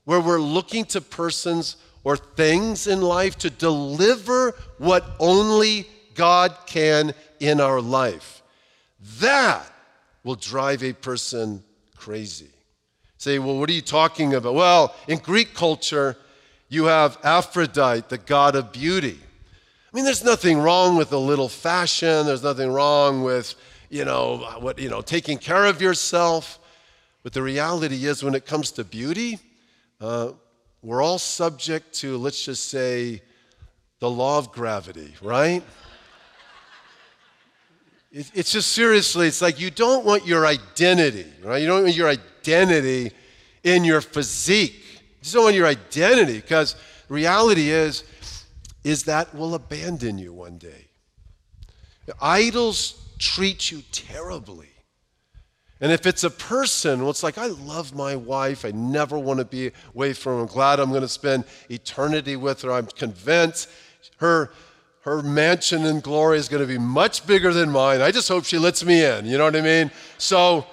where 0.06 0.20
we're 0.20 0.42
looking 0.42 0.86
to 0.86 1.02
persons 1.02 1.78
or 2.04 2.18
things 2.18 2.88
in 2.88 3.02
life 3.02 3.38
to 3.40 3.50
deliver 3.50 4.56
what 4.78 5.06
only 5.20 5.88
God 6.16 6.56
can 6.66 7.14
in 7.40 7.62
our 7.62 7.80
life. 7.80 8.42
That 9.20 9.66
will 10.24 10.36
drive 10.36 10.84
a 10.84 10.94
person 10.94 11.64
crazy. 11.96 12.50
Say, 13.18 13.40
well, 13.40 13.58
what 13.58 13.70
are 13.70 13.74
you 13.74 13.82
talking 13.82 14.34
about? 14.34 14.54
Well, 14.54 14.96
in 15.08 15.18
Greek 15.20 15.54
culture, 15.54 16.18
you 16.70 16.86
have 16.86 17.18
Aphrodite, 17.24 18.08
the 18.10 18.18
god 18.18 18.56
of 18.56 18.72
beauty. 18.72 19.20
I 19.98 20.00
mean, 20.00 20.06
there's 20.06 20.24
nothing 20.24 20.60
wrong 20.60 20.96
with 20.96 21.12
a 21.12 21.18
little 21.18 21.50
fashion. 21.50 22.28
There's 22.28 22.44
nothing 22.44 22.72
wrong 22.72 23.24
with, 23.24 23.56
you 23.90 24.06
know, 24.06 24.38
what, 24.60 24.78
you 24.78 24.92
know, 24.92 25.02
taking 25.02 25.40
care 25.40 25.66
of 25.66 25.82
yourself. 25.82 26.60
But 27.24 27.34
the 27.34 27.42
reality 27.42 28.06
is, 28.06 28.22
when 28.22 28.36
it 28.36 28.46
comes 28.46 28.70
to 28.74 28.84
beauty, 28.84 29.40
uh, 30.00 30.34
we're 30.84 31.02
all 31.02 31.18
subject 31.18 31.96
to, 31.96 32.16
let's 32.18 32.46
just 32.46 32.70
say, 32.70 33.24
the 33.98 34.08
law 34.08 34.38
of 34.38 34.52
gravity, 34.52 35.16
right? 35.20 35.64
It's 38.12 38.52
just 38.52 38.74
seriously, 38.74 39.28
it's 39.28 39.42
like 39.42 39.60
you 39.60 39.72
don't 39.72 40.06
want 40.06 40.28
your 40.28 40.46
identity, 40.46 41.26
right? 41.42 41.60
You 41.60 41.66
don't 41.66 41.86
want 41.86 41.96
your 41.96 42.10
identity 42.10 43.14
in 43.64 43.84
your 43.84 44.02
physique. 44.02 44.76
You 44.94 45.24
just 45.24 45.34
don't 45.34 45.46
want 45.46 45.56
your 45.56 45.66
identity 45.66 46.36
because 46.36 46.76
reality 47.10 47.72
is, 47.72 48.04
is 48.88 49.04
that 49.04 49.36
will 49.36 49.54
abandon 49.54 50.18
you 50.18 50.32
one 50.32 50.58
day. 50.58 50.88
Idols 52.22 52.96
treat 53.20 53.70
you 53.70 53.84
terribly. 53.92 54.70
And 55.82 55.92
if 55.92 56.06
it's 56.06 56.24
a 56.24 56.30
person, 56.30 57.02
well, 57.02 57.10
it's 57.10 57.22
like, 57.22 57.38
I 57.38 57.48
love 57.48 57.94
my 57.94 58.16
wife. 58.16 58.64
I 58.64 58.72
never 58.72 59.20
want 59.20 59.40
to 59.40 59.46
be 59.46 59.72
away 59.94 60.14
from 60.14 60.36
her. 60.36 60.40
I'm 60.40 60.48
glad 60.48 60.80
I'm 60.80 60.90
going 60.90 61.02
to 61.02 61.10
spend 61.10 61.44
eternity 61.70 62.38
with 62.38 62.62
her. 62.62 62.72
I'm 62.72 62.88
convinced 62.88 63.70
her 64.18 64.52
her 65.02 65.22
mansion 65.22 65.86
in 65.86 66.02
glory 66.02 66.38
is 66.38 66.50
going 66.50 66.62
to 66.62 66.68
be 66.68 66.78
much 66.78 67.26
bigger 67.26 67.54
than 67.54 67.70
mine. 67.72 68.02
I 68.02 68.12
just 68.12 68.28
hope 68.28 68.44
she 68.44 68.58
lets 68.58 68.84
me 68.84 69.06
in. 69.06 69.26
You 69.26 69.38
know 69.38 69.46
what 69.46 69.56
I 69.56 69.62
mean? 69.62 69.90
So, 70.18 70.66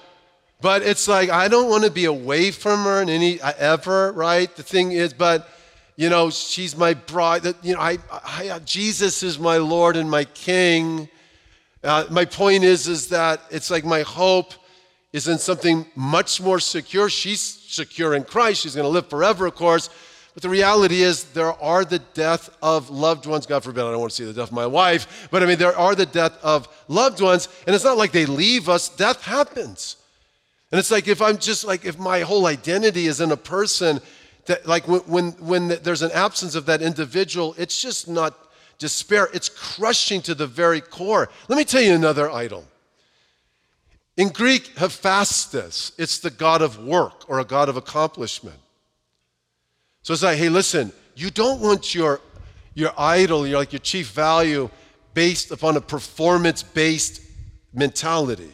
but 0.60 0.82
it's 0.82 1.06
like 1.06 1.30
I 1.30 1.46
don't 1.46 1.70
want 1.70 1.84
to 1.84 1.90
be 1.90 2.06
away 2.06 2.50
from 2.50 2.82
her 2.82 3.00
in 3.00 3.08
any 3.08 3.40
ever, 3.40 4.10
right? 4.10 4.54
The 4.56 4.64
thing 4.64 4.90
is, 4.90 5.12
but 5.12 5.48
you 5.96 6.08
know, 6.08 6.30
she's 6.30 6.76
my 6.76 6.94
bride. 6.94 7.44
You 7.62 7.74
know, 7.74 7.80
I, 7.80 7.98
I, 8.10 8.60
Jesus 8.64 9.22
is 9.22 9.38
my 9.38 9.58
Lord 9.58 9.96
and 9.96 10.10
my 10.10 10.24
King. 10.24 11.08
Uh, 11.82 12.04
my 12.10 12.24
point 12.24 12.64
is, 12.64 12.88
is 12.88 13.08
that 13.08 13.40
it's 13.50 13.70
like 13.70 13.84
my 13.84 14.02
hope 14.02 14.54
is 15.12 15.28
in 15.28 15.38
something 15.38 15.86
much 15.94 16.40
more 16.40 16.58
secure. 16.58 17.08
She's 17.08 17.40
secure 17.40 18.14
in 18.14 18.24
Christ. 18.24 18.62
She's 18.62 18.74
going 18.74 18.84
to 18.84 18.90
live 18.90 19.08
forever, 19.08 19.46
of 19.46 19.54
course. 19.54 19.88
But 20.34 20.42
the 20.42 20.48
reality 20.48 21.02
is, 21.02 21.24
there 21.32 21.52
are 21.62 21.84
the 21.84 22.00
death 22.00 22.50
of 22.60 22.90
loved 22.90 23.26
ones. 23.26 23.46
God 23.46 23.62
forbid, 23.62 23.84
I 23.84 23.92
don't 23.92 24.00
want 24.00 24.10
to 24.10 24.16
see 24.16 24.24
the 24.24 24.32
death 24.32 24.48
of 24.48 24.52
my 24.52 24.66
wife. 24.66 25.28
But 25.30 25.44
I 25.44 25.46
mean, 25.46 25.58
there 25.58 25.76
are 25.78 25.94
the 25.94 26.06
death 26.06 26.36
of 26.42 26.66
loved 26.88 27.20
ones. 27.20 27.48
And 27.68 27.76
it's 27.76 27.84
not 27.84 27.96
like 27.96 28.10
they 28.10 28.26
leave 28.26 28.68
us, 28.68 28.88
death 28.88 29.22
happens. 29.22 29.96
And 30.72 30.80
it's 30.80 30.90
like 30.90 31.06
if 31.06 31.22
I'm 31.22 31.38
just 31.38 31.64
like, 31.64 31.84
if 31.84 32.00
my 32.00 32.20
whole 32.20 32.46
identity 32.46 33.06
is 33.06 33.20
in 33.20 33.30
a 33.30 33.36
person, 33.36 34.00
that 34.46 34.66
like 34.66 34.86
when, 34.86 35.30
when, 35.32 35.68
there's 35.68 36.02
an 36.02 36.12
absence 36.12 36.54
of 36.54 36.66
that 36.66 36.82
individual, 36.82 37.54
it's 37.58 37.80
just 37.80 38.08
not 38.08 38.34
despair, 38.78 39.28
it's 39.32 39.48
crushing 39.48 40.20
to 40.22 40.34
the 40.34 40.46
very 40.46 40.80
core. 40.80 41.28
Let 41.48 41.56
me 41.56 41.64
tell 41.64 41.80
you 41.80 41.94
another 41.94 42.30
idol. 42.30 42.64
In 44.16 44.28
Greek, 44.28 44.76
Hephaestus, 44.76 45.92
it's 45.98 46.18
the 46.18 46.30
god 46.30 46.62
of 46.62 46.78
work 46.78 47.28
or 47.28 47.40
a 47.40 47.44
god 47.44 47.68
of 47.68 47.76
accomplishment. 47.76 48.58
So 50.02 50.12
it's 50.12 50.22
like, 50.22 50.38
hey, 50.38 50.48
listen, 50.48 50.92
you 51.16 51.30
don't 51.30 51.60
want 51.60 51.94
your, 51.94 52.20
your 52.74 52.92
idol, 52.96 53.46
your, 53.46 53.58
like 53.58 53.72
your 53.72 53.80
chief 53.80 54.10
value, 54.10 54.68
based 55.14 55.50
upon 55.50 55.76
a 55.76 55.80
performance 55.80 56.62
based 56.62 57.22
mentality. 57.72 58.52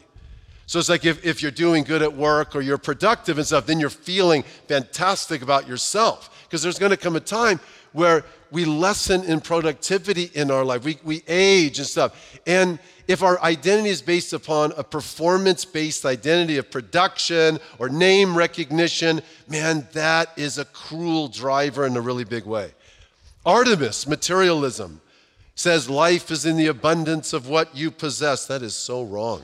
So 0.71 0.79
it's 0.79 0.89
like 0.89 1.05
if, 1.05 1.27
if 1.27 1.43
you're 1.43 1.51
doing 1.51 1.83
good 1.83 2.01
at 2.01 2.15
work 2.15 2.55
or 2.55 2.61
you're 2.61 2.79
productive 2.79 3.39
and 3.39 3.45
stuff, 3.45 3.67
then 3.67 3.81
you're 3.81 3.91
feeling 3.91 4.45
fantastic 4.69 5.43
about 5.43 5.67
yourself. 5.67 6.47
Because 6.47 6.63
there's 6.63 6.79
going 6.79 6.91
to 6.91 6.97
come 6.97 7.17
a 7.17 7.21
time 7.21 7.59
where 7.91 8.25
we 8.53 8.65
lessen 8.65 9.25
in 9.25 9.41
productivity 9.41 10.31
in 10.33 10.49
our 10.49 10.65
life, 10.65 10.85
we, 10.85 11.01
we 11.03 11.25
age 11.27 11.79
and 11.79 11.89
stuff. 11.89 12.39
And 12.47 12.79
if 13.09 13.21
our 13.25 13.43
identity 13.43 13.89
is 13.89 14.01
based 14.01 14.33
upon 14.33 14.73
a 14.77 14.85
performance 14.85 15.65
based 15.65 16.07
identity 16.07 16.57
of 16.57 16.71
production 16.71 17.59
or 17.81 17.89
name 17.89 18.39
recognition, 18.39 19.23
man, 19.49 19.89
that 19.91 20.29
is 20.37 20.57
a 20.57 20.65
cruel 20.67 21.27
driver 21.27 21.85
in 21.85 21.97
a 21.97 22.01
really 22.01 22.23
big 22.23 22.47
way. 22.47 22.71
Artemis, 23.45 24.07
materialism, 24.07 25.01
says 25.57 25.91
life 25.91 26.31
is 26.31 26.47
in 26.47 26.57
the 26.57 26.69
abundance 26.69 27.33
of 27.33 27.49
what 27.49 27.75
you 27.75 27.91
possess. 27.91 28.47
That 28.47 28.63
is 28.63 28.77
so 28.77 29.03
wrong. 29.03 29.43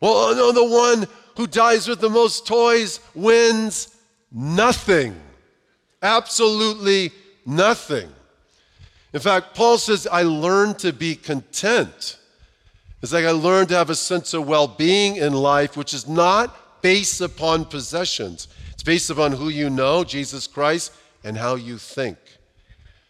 Well, 0.00 0.30
uh, 0.30 0.34
no, 0.34 0.52
the 0.52 0.64
one 0.64 1.06
who 1.36 1.46
dies 1.46 1.88
with 1.88 2.00
the 2.00 2.10
most 2.10 2.46
toys 2.46 3.00
wins 3.14 3.96
nothing. 4.30 5.14
Absolutely 6.02 7.10
nothing. 7.44 8.08
In 9.12 9.20
fact, 9.20 9.54
Paul 9.54 9.78
says, 9.78 10.06
I 10.06 10.22
learned 10.22 10.78
to 10.80 10.92
be 10.92 11.14
content 11.14 12.18
it's 13.02 13.12
like 13.12 13.24
I 13.24 13.30
learned 13.30 13.68
to 13.68 13.76
have 13.76 13.90
a 13.90 13.94
sense 13.94 14.34
of 14.34 14.48
well 14.48 14.66
being 14.66 15.16
in 15.16 15.32
life, 15.32 15.76
which 15.76 15.94
is 15.94 16.08
not 16.08 16.82
based 16.82 17.20
upon 17.20 17.64
possessions. 17.64 18.48
It's 18.72 18.82
based 18.82 19.10
upon 19.10 19.32
who 19.32 19.48
you 19.48 19.70
know, 19.70 20.04
Jesus 20.04 20.46
Christ, 20.46 20.92
and 21.22 21.36
how 21.36 21.54
you 21.54 21.78
think. 21.78 22.18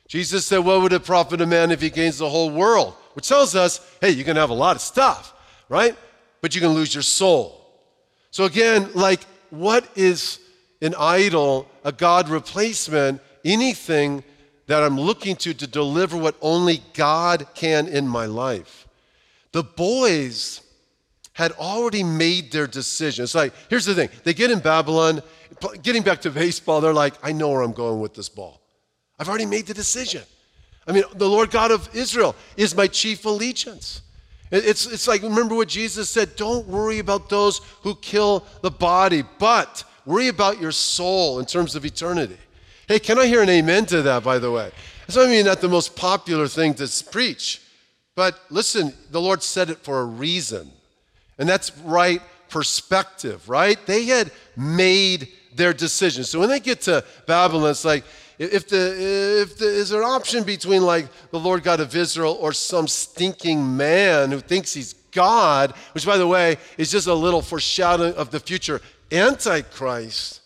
Jesus 0.06 0.46
said, 0.46 0.58
What 0.58 0.82
would 0.82 0.92
it 0.92 1.04
profit 1.04 1.40
a 1.40 1.46
man 1.46 1.70
if 1.70 1.80
he 1.80 1.90
gains 1.90 2.18
the 2.18 2.28
whole 2.28 2.50
world? 2.50 2.94
Which 3.14 3.28
tells 3.28 3.56
us, 3.56 3.80
hey, 4.00 4.10
you 4.10 4.24
can 4.24 4.36
have 4.36 4.50
a 4.50 4.54
lot 4.54 4.76
of 4.76 4.82
stuff, 4.82 5.34
right? 5.68 5.96
But 6.40 6.54
you 6.54 6.60
can 6.60 6.70
lose 6.70 6.94
your 6.94 7.02
soul. 7.02 7.54
So, 8.30 8.44
again, 8.44 8.90
like, 8.94 9.20
what 9.50 9.88
is 9.96 10.38
an 10.80 10.94
idol, 10.98 11.68
a 11.84 11.92
God 11.92 12.28
replacement, 12.28 13.20
anything 13.44 14.22
that 14.66 14.82
I'm 14.82 15.00
looking 15.00 15.34
to 15.36 15.54
to 15.54 15.66
deliver 15.66 16.16
what 16.16 16.36
only 16.40 16.82
God 16.94 17.46
can 17.54 17.88
in 17.88 18.06
my 18.06 18.26
life? 18.26 18.86
The 19.52 19.64
boys 19.64 20.60
had 21.32 21.52
already 21.52 22.02
made 22.02 22.52
their 22.52 22.66
decision. 22.66 23.24
It's 23.24 23.34
like, 23.34 23.52
here's 23.70 23.86
the 23.86 23.94
thing 23.94 24.10
they 24.24 24.34
get 24.34 24.50
in 24.50 24.58
Babylon, 24.58 25.22
getting 25.82 26.02
back 26.02 26.20
to 26.22 26.30
baseball, 26.30 26.80
they're 26.80 26.92
like, 26.92 27.14
I 27.22 27.32
know 27.32 27.50
where 27.50 27.62
I'm 27.62 27.72
going 27.72 28.00
with 28.00 28.14
this 28.14 28.28
ball. 28.28 28.60
I've 29.18 29.28
already 29.28 29.46
made 29.46 29.66
the 29.66 29.74
decision. 29.74 30.22
I 30.86 30.92
mean, 30.92 31.04
the 31.14 31.28
Lord 31.28 31.50
God 31.50 31.70
of 31.70 31.94
Israel 31.94 32.34
is 32.56 32.74
my 32.74 32.86
chief 32.86 33.24
allegiance. 33.24 34.02
It's, 34.50 34.86
it's 34.86 35.06
like, 35.06 35.22
remember 35.22 35.54
what 35.54 35.68
Jesus 35.68 36.08
said 36.08 36.36
don't 36.36 36.66
worry 36.66 36.98
about 36.98 37.28
those 37.28 37.58
who 37.82 37.94
kill 37.96 38.46
the 38.62 38.70
body, 38.70 39.22
but 39.38 39.84
worry 40.06 40.28
about 40.28 40.60
your 40.60 40.72
soul 40.72 41.38
in 41.38 41.46
terms 41.46 41.74
of 41.74 41.84
eternity. 41.84 42.38
Hey, 42.86 42.98
can 42.98 43.18
I 43.18 43.26
hear 43.26 43.42
an 43.42 43.50
amen 43.50 43.86
to 43.86 44.02
that, 44.02 44.24
by 44.24 44.38
the 44.38 44.50
way? 44.50 44.70
That's, 45.06 45.18
I 45.18 45.26
mean, 45.26 45.44
not 45.44 45.60
the 45.60 45.68
most 45.68 45.96
popular 45.96 46.48
thing 46.48 46.74
to 46.74 47.04
preach. 47.10 47.60
But 48.14 48.40
listen, 48.50 48.94
the 49.10 49.20
Lord 49.20 49.42
said 49.42 49.70
it 49.70 49.78
for 49.78 50.00
a 50.00 50.04
reason. 50.04 50.70
And 51.38 51.48
that's 51.48 51.76
right 51.78 52.22
perspective, 52.48 53.48
right? 53.48 53.78
They 53.86 54.04
had 54.04 54.32
made 54.56 55.28
their 55.54 55.72
decision. 55.72 56.24
So 56.24 56.40
when 56.40 56.48
they 56.48 56.60
get 56.60 56.80
to 56.82 57.04
Babylon, 57.26 57.70
it's 57.70 57.84
like, 57.84 58.04
if 58.38 58.68
the, 58.68 59.40
if 59.42 59.58
the, 59.58 59.66
is 59.66 59.90
there 59.90 60.00
an 60.00 60.08
option 60.08 60.44
between 60.44 60.82
like 60.82 61.08
the 61.30 61.40
Lord 61.40 61.64
God 61.64 61.80
of 61.80 61.94
Israel 61.96 62.38
or 62.40 62.52
some 62.52 62.86
stinking 62.86 63.76
man 63.76 64.30
who 64.30 64.38
thinks 64.38 64.72
he's 64.72 64.94
God, 65.10 65.72
which 65.92 66.06
by 66.06 66.16
the 66.16 66.26
way 66.26 66.56
is 66.76 66.90
just 66.90 67.08
a 67.08 67.14
little 67.14 67.42
foreshadowing 67.42 68.14
of 68.14 68.30
the 68.30 68.38
future 68.38 68.80
Antichrist? 69.10 70.42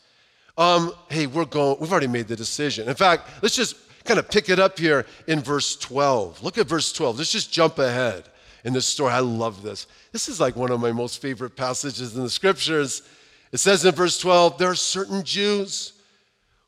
Um, 0.56 0.92
hey, 1.10 1.26
we're 1.26 1.44
going, 1.44 1.76
we've 1.80 1.90
already 1.90 2.06
made 2.06 2.28
the 2.28 2.36
decision. 2.36 2.88
In 2.88 2.94
fact, 2.94 3.28
let's 3.42 3.56
just 3.56 3.76
kind 4.04 4.18
of 4.18 4.28
pick 4.30 4.48
it 4.48 4.58
up 4.58 4.78
here 4.78 5.06
in 5.26 5.40
verse 5.40 5.76
12. 5.76 6.42
Look 6.42 6.58
at 6.58 6.66
verse 6.66 6.92
12. 6.92 7.18
Let's 7.18 7.32
just 7.32 7.52
jump 7.52 7.78
ahead 7.78 8.24
in 8.64 8.72
this 8.72 8.86
story. 8.86 9.12
I 9.12 9.20
love 9.20 9.62
this. 9.62 9.86
This 10.12 10.28
is 10.28 10.40
like 10.40 10.56
one 10.56 10.70
of 10.70 10.80
my 10.80 10.92
most 10.92 11.20
favorite 11.20 11.56
passages 11.56 12.16
in 12.16 12.22
the 12.22 12.30
scriptures. 12.30 13.02
It 13.50 13.58
says 13.58 13.84
in 13.84 13.94
verse 13.94 14.18
12, 14.18 14.56
there 14.58 14.70
are 14.70 14.74
certain 14.74 15.24
Jews 15.24 15.91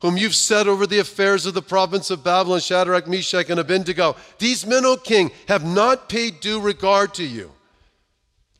whom 0.04 0.18
you've 0.18 0.34
set 0.34 0.68
over 0.68 0.86
the 0.86 0.98
affairs 0.98 1.46
of 1.46 1.54
the 1.54 1.62
province 1.62 2.10
of 2.10 2.22
Babylon, 2.22 2.60
Shadrach, 2.60 3.08
Meshach, 3.08 3.48
and 3.48 3.58
Abednego. 3.58 4.16
These 4.38 4.66
men, 4.66 4.84
O 4.84 4.98
king, 4.98 5.30
have 5.48 5.64
not 5.64 6.10
paid 6.10 6.40
due 6.40 6.60
regard 6.60 7.14
to 7.14 7.24
you. 7.24 7.50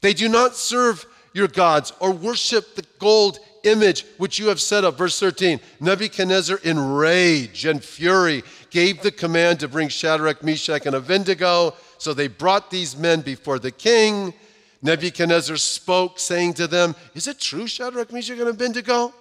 They 0.00 0.14
do 0.14 0.26
not 0.26 0.56
serve 0.56 1.04
your 1.34 1.48
gods 1.48 1.92
or 2.00 2.12
worship 2.12 2.74
the 2.74 2.86
gold 2.98 3.40
image 3.62 4.06
which 4.16 4.38
you 4.38 4.48
have 4.48 4.58
set 4.58 4.84
up. 4.84 4.96
Verse 4.96 5.20
13 5.20 5.60
Nebuchadnezzar, 5.80 6.60
in 6.64 6.78
rage 6.78 7.66
and 7.66 7.84
fury, 7.84 8.42
gave 8.70 9.02
the 9.02 9.12
command 9.12 9.60
to 9.60 9.68
bring 9.68 9.88
Shadrach, 9.88 10.42
Meshach, 10.42 10.86
and 10.86 10.96
Abednego. 10.96 11.74
So 11.98 12.14
they 12.14 12.28
brought 12.28 12.70
these 12.70 12.96
men 12.96 13.20
before 13.20 13.58
the 13.58 13.70
king. 13.70 14.32
Nebuchadnezzar 14.80 15.58
spoke, 15.58 16.18
saying 16.18 16.54
to 16.54 16.66
them, 16.66 16.96
Is 17.14 17.28
it 17.28 17.38
true, 17.38 17.66
Shadrach, 17.66 18.14
Meshach, 18.14 18.38
and 18.38 18.48
Abednego? 18.48 19.12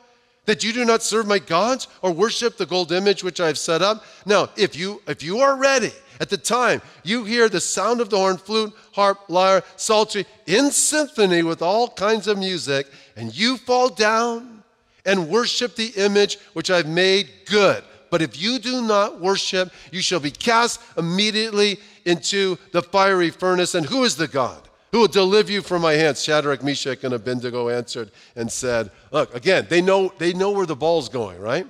That 0.46 0.64
you 0.64 0.74
do 0.74 0.86
not 0.86 1.04
serve 1.04 1.28
my 1.28 1.40
gods 1.40 1.88
or 2.02 2.12
worship 2.12 2.58
the 2.58 2.66
gold 2.66 2.92
image 2.92 3.24
which 3.24 3.40
I 3.40 3.48
have 3.48 3.58
set 3.58 3.82
up? 3.82 4.04
Now, 4.26 4.50
if 4.58 4.76
you 4.76 5.02
if 5.08 5.24
you 5.24 5.40
are 5.40 5.56
ready 5.56 5.92
at 6.20 6.30
the 6.30 6.38
time 6.38 6.82
you 7.04 7.24
hear 7.24 7.50
the 7.50 7.62
sound 7.62 8.02
of 8.02 8.10
the 8.10 8.18
horn, 8.18 8.38
flute, 8.38 8.74
harp, 8.92 9.30
lyre, 9.30 9.64
psaltery 9.76 10.26
in 10.46 10.72
symphony 10.72 11.44
with 11.44 11.62
all 11.62 11.90
kinds 11.90 12.28
of 12.28 12.38
music, 12.38 12.88
and 13.16 13.36
you 13.36 13.58
fall 13.58 13.90
down 13.90 14.64
and 15.06 15.30
worship 15.30 15.76
the 15.76 15.94
image 15.98 16.38
which 16.54 16.72
I've 16.72 16.88
made 16.88 17.30
good. 17.46 17.84
But 18.10 18.22
if 18.22 18.40
you 18.40 18.60
do 18.60 18.82
not 18.82 19.20
worship, 19.20 19.72
you 19.92 20.02
shall 20.02 20.20
be 20.20 20.32
cast 20.32 20.80
immediately 20.98 21.80
into 22.06 22.58
the 22.72 22.84
fiery 22.84 23.32
furnace. 23.32 23.74
And 23.74 23.86
who 23.86 24.04
is 24.04 24.16
the 24.16 24.28
God? 24.28 24.62
Who 24.94 25.00
will 25.00 25.08
deliver 25.08 25.52
you 25.52 25.64
from 25.64 25.82
my 25.82 25.94
hands? 25.94 26.24
Shadrach, 26.24 26.64
Meshach, 26.64 27.04
and 27.04 27.16
Abednego 27.16 27.68
answered 27.68 28.12
and 28.36 28.50
said, 28.50 28.92
Look, 29.12 29.34
again, 29.34 29.66
they 29.68 29.82
know, 29.82 30.14
they 30.20 30.34
know 30.34 30.52
where 30.52 30.68
the 30.68 30.76
ball's 30.76 31.10
going, 31.10 31.40
right? 31.40 31.66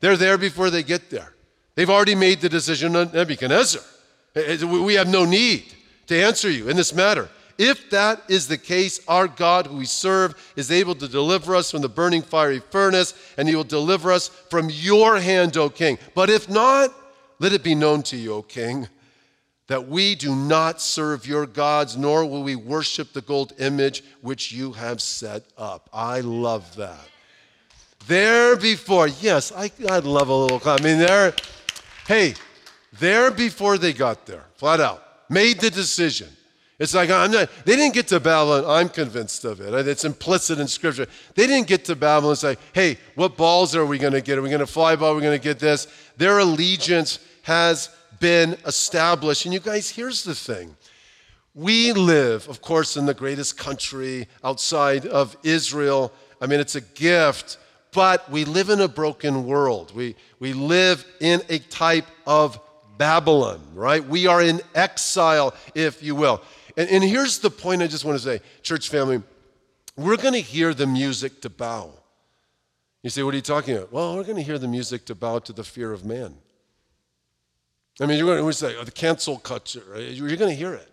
They're 0.00 0.16
there 0.16 0.38
before 0.38 0.70
they 0.70 0.82
get 0.82 1.10
there. 1.10 1.34
They've 1.74 1.90
already 1.90 2.14
made 2.14 2.40
the 2.40 2.48
decision 2.48 2.96
on 2.96 3.12
Nebuchadnezzar. 3.12 3.82
We 4.34 4.94
have 4.94 5.08
no 5.08 5.26
need 5.26 5.74
to 6.06 6.20
answer 6.20 6.50
you 6.50 6.70
in 6.70 6.76
this 6.76 6.94
matter. 6.94 7.28
If 7.58 7.90
that 7.90 8.22
is 8.28 8.48
the 8.48 8.56
case, 8.56 9.00
our 9.06 9.28
God, 9.28 9.66
who 9.66 9.76
we 9.76 9.84
serve, 9.84 10.34
is 10.56 10.70
able 10.70 10.94
to 10.94 11.06
deliver 11.06 11.54
us 11.54 11.70
from 11.70 11.82
the 11.82 11.88
burning 11.88 12.22
fiery 12.22 12.60
furnace, 12.70 13.12
and 13.36 13.46
he 13.46 13.56
will 13.56 13.64
deliver 13.64 14.10
us 14.10 14.28
from 14.28 14.70
your 14.70 15.18
hand, 15.18 15.58
O 15.58 15.68
king. 15.68 15.98
But 16.14 16.30
if 16.30 16.48
not, 16.48 16.94
let 17.40 17.52
it 17.52 17.62
be 17.62 17.74
known 17.74 18.02
to 18.04 18.16
you, 18.16 18.32
O 18.32 18.42
king, 18.42 18.88
that 19.68 19.86
we 19.86 20.14
do 20.14 20.34
not 20.34 20.80
serve 20.80 21.26
your 21.26 21.46
gods, 21.46 21.96
nor 21.96 22.26
will 22.26 22.42
we 22.42 22.56
worship 22.56 23.12
the 23.12 23.20
gold 23.20 23.52
image 23.58 24.02
which 24.22 24.50
you 24.50 24.72
have 24.72 25.00
set 25.00 25.44
up. 25.56 25.88
I 25.92 26.20
love 26.20 26.76
that. 26.76 27.08
There 28.06 28.56
before, 28.56 29.08
yes, 29.08 29.52
I, 29.52 29.70
I'd 29.90 30.04
love 30.04 30.28
a 30.28 30.34
little, 30.34 30.60
I 30.64 30.82
mean, 30.82 30.98
there, 30.98 31.34
hey, 32.06 32.34
there 32.98 33.30
before 33.30 33.76
they 33.76 33.92
got 33.92 34.24
there, 34.24 34.44
flat 34.56 34.80
out, 34.80 35.04
made 35.28 35.60
the 35.60 35.70
decision. 35.70 36.28
It's 36.78 36.94
like, 36.94 37.10
I'm 37.10 37.30
not, 37.30 37.50
they 37.66 37.76
didn't 37.76 37.92
get 37.92 38.08
to 38.08 38.20
Babylon, 38.20 38.64
I'm 38.66 38.88
convinced 38.88 39.44
of 39.44 39.60
it. 39.60 39.86
It's 39.86 40.04
implicit 40.04 40.60
in 40.60 40.68
Scripture. 40.68 41.06
They 41.34 41.46
didn't 41.46 41.66
get 41.66 41.84
to 41.86 41.96
Babylon 41.96 42.30
and 42.30 42.38
say, 42.38 42.56
hey, 42.72 42.98
what 43.16 43.36
balls 43.36 43.76
are 43.76 43.84
we 43.84 43.98
going 43.98 44.12
to 44.14 44.22
get? 44.22 44.38
Are 44.38 44.42
we 44.42 44.48
going 44.48 44.60
to 44.60 44.66
fly 44.66 44.96
ball? 44.96 45.12
Are 45.12 45.16
we 45.16 45.20
going 45.20 45.38
to 45.38 45.42
get 45.42 45.58
this? 45.58 45.88
Their 46.16 46.38
allegiance 46.38 47.18
has 47.42 47.90
been 48.20 48.56
established. 48.66 49.44
And 49.44 49.54
you 49.54 49.60
guys, 49.60 49.90
here's 49.90 50.24
the 50.24 50.34
thing. 50.34 50.76
We 51.54 51.92
live, 51.92 52.48
of 52.48 52.62
course, 52.62 52.96
in 52.96 53.06
the 53.06 53.14
greatest 53.14 53.58
country 53.58 54.28
outside 54.44 55.06
of 55.06 55.36
Israel. 55.42 56.12
I 56.40 56.46
mean, 56.46 56.60
it's 56.60 56.76
a 56.76 56.80
gift, 56.80 57.58
but 57.92 58.30
we 58.30 58.44
live 58.44 58.70
in 58.70 58.80
a 58.80 58.88
broken 58.88 59.44
world. 59.44 59.94
We, 59.94 60.14
we 60.38 60.52
live 60.52 61.04
in 61.20 61.42
a 61.48 61.58
type 61.58 62.06
of 62.26 62.60
Babylon, 62.96 63.60
right? 63.74 64.04
We 64.04 64.26
are 64.26 64.42
in 64.42 64.60
exile, 64.74 65.54
if 65.74 66.02
you 66.02 66.14
will. 66.14 66.42
And, 66.76 66.88
and 66.90 67.02
here's 67.02 67.38
the 67.38 67.50
point 67.50 67.82
I 67.82 67.86
just 67.86 68.04
want 68.04 68.18
to 68.18 68.24
say, 68.24 68.40
church 68.62 68.88
family 68.88 69.22
we're 69.96 70.16
going 70.16 70.34
to 70.34 70.40
hear 70.40 70.74
the 70.74 70.86
music 70.86 71.40
to 71.40 71.50
bow. 71.50 71.92
You 73.02 73.10
say, 73.10 73.24
what 73.24 73.34
are 73.34 73.36
you 73.36 73.42
talking 73.42 73.76
about? 73.76 73.92
Well, 73.92 74.14
we're 74.14 74.22
going 74.22 74.36
to 74.36 74.42
hear 74.42 74.58
the 74.58 74.68
music 74.68 75.04
to 75.06 75.16
bow 75.16 75.40
to 75.40 75.52
the 75.52 75.64
fear 75.64 75.92
of 75.92 76.04
man. 76.04 76.36
I 78.00 78.06
mean, 78.06 78.18
you're 78.18 78.26
going 78.26 78.44
to 78.44 78.52
say, 78.52 78.76
oh, 78.76 78.84
the 78.84 78.90
cancel 78.90 79.38
culture? 79.38 79.82
You're 79.98 80.36
going 80.36 80.50
to 80.50 80.56
hear 80.56 80.74
it. 80.74 80.88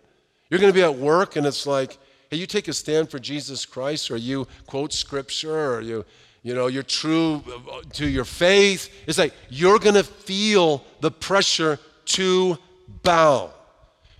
You're 0.50 0.60
going 0.60 0.72
to 0.72 0.74
be 0.74 0.82
at 0.82 0.94
work 0.94 1.36
and 1.36 1.46
it's 1.46 1.66
like, 1.66 1.98
hey, 2.30 2.36
you 2.36 2.46
take 2.46 2.68
a 2.68 2.72
stand 2.72 3.10
for 3.10 3.18
Jesus 3.18 3.64
Christ 3.64 4.10
or 4.10 4.16
you 4.16 4.46
quote 4.66 4.92
scripture 4.92 5.74
or 5.74 5.80
you, 5.80 6.04
you 6.42 6.54
know, 6.54 6.66
you're 6.66 6.82
true 6.82 7.42
uh, 7.72 7.82
to 7.94 8.08
your 8.08 8.24
faith. 8.24 8.92
It's 9.06 9.18
like 9.18 9.34
you're 9.48 9.78
going 9.78 9.94
to 9.94 10.04
feel 10.04 10.84
the 11.00 11.10
pressure 11.10 11.78
to 12.06 12.58
bow. 13.02 13.50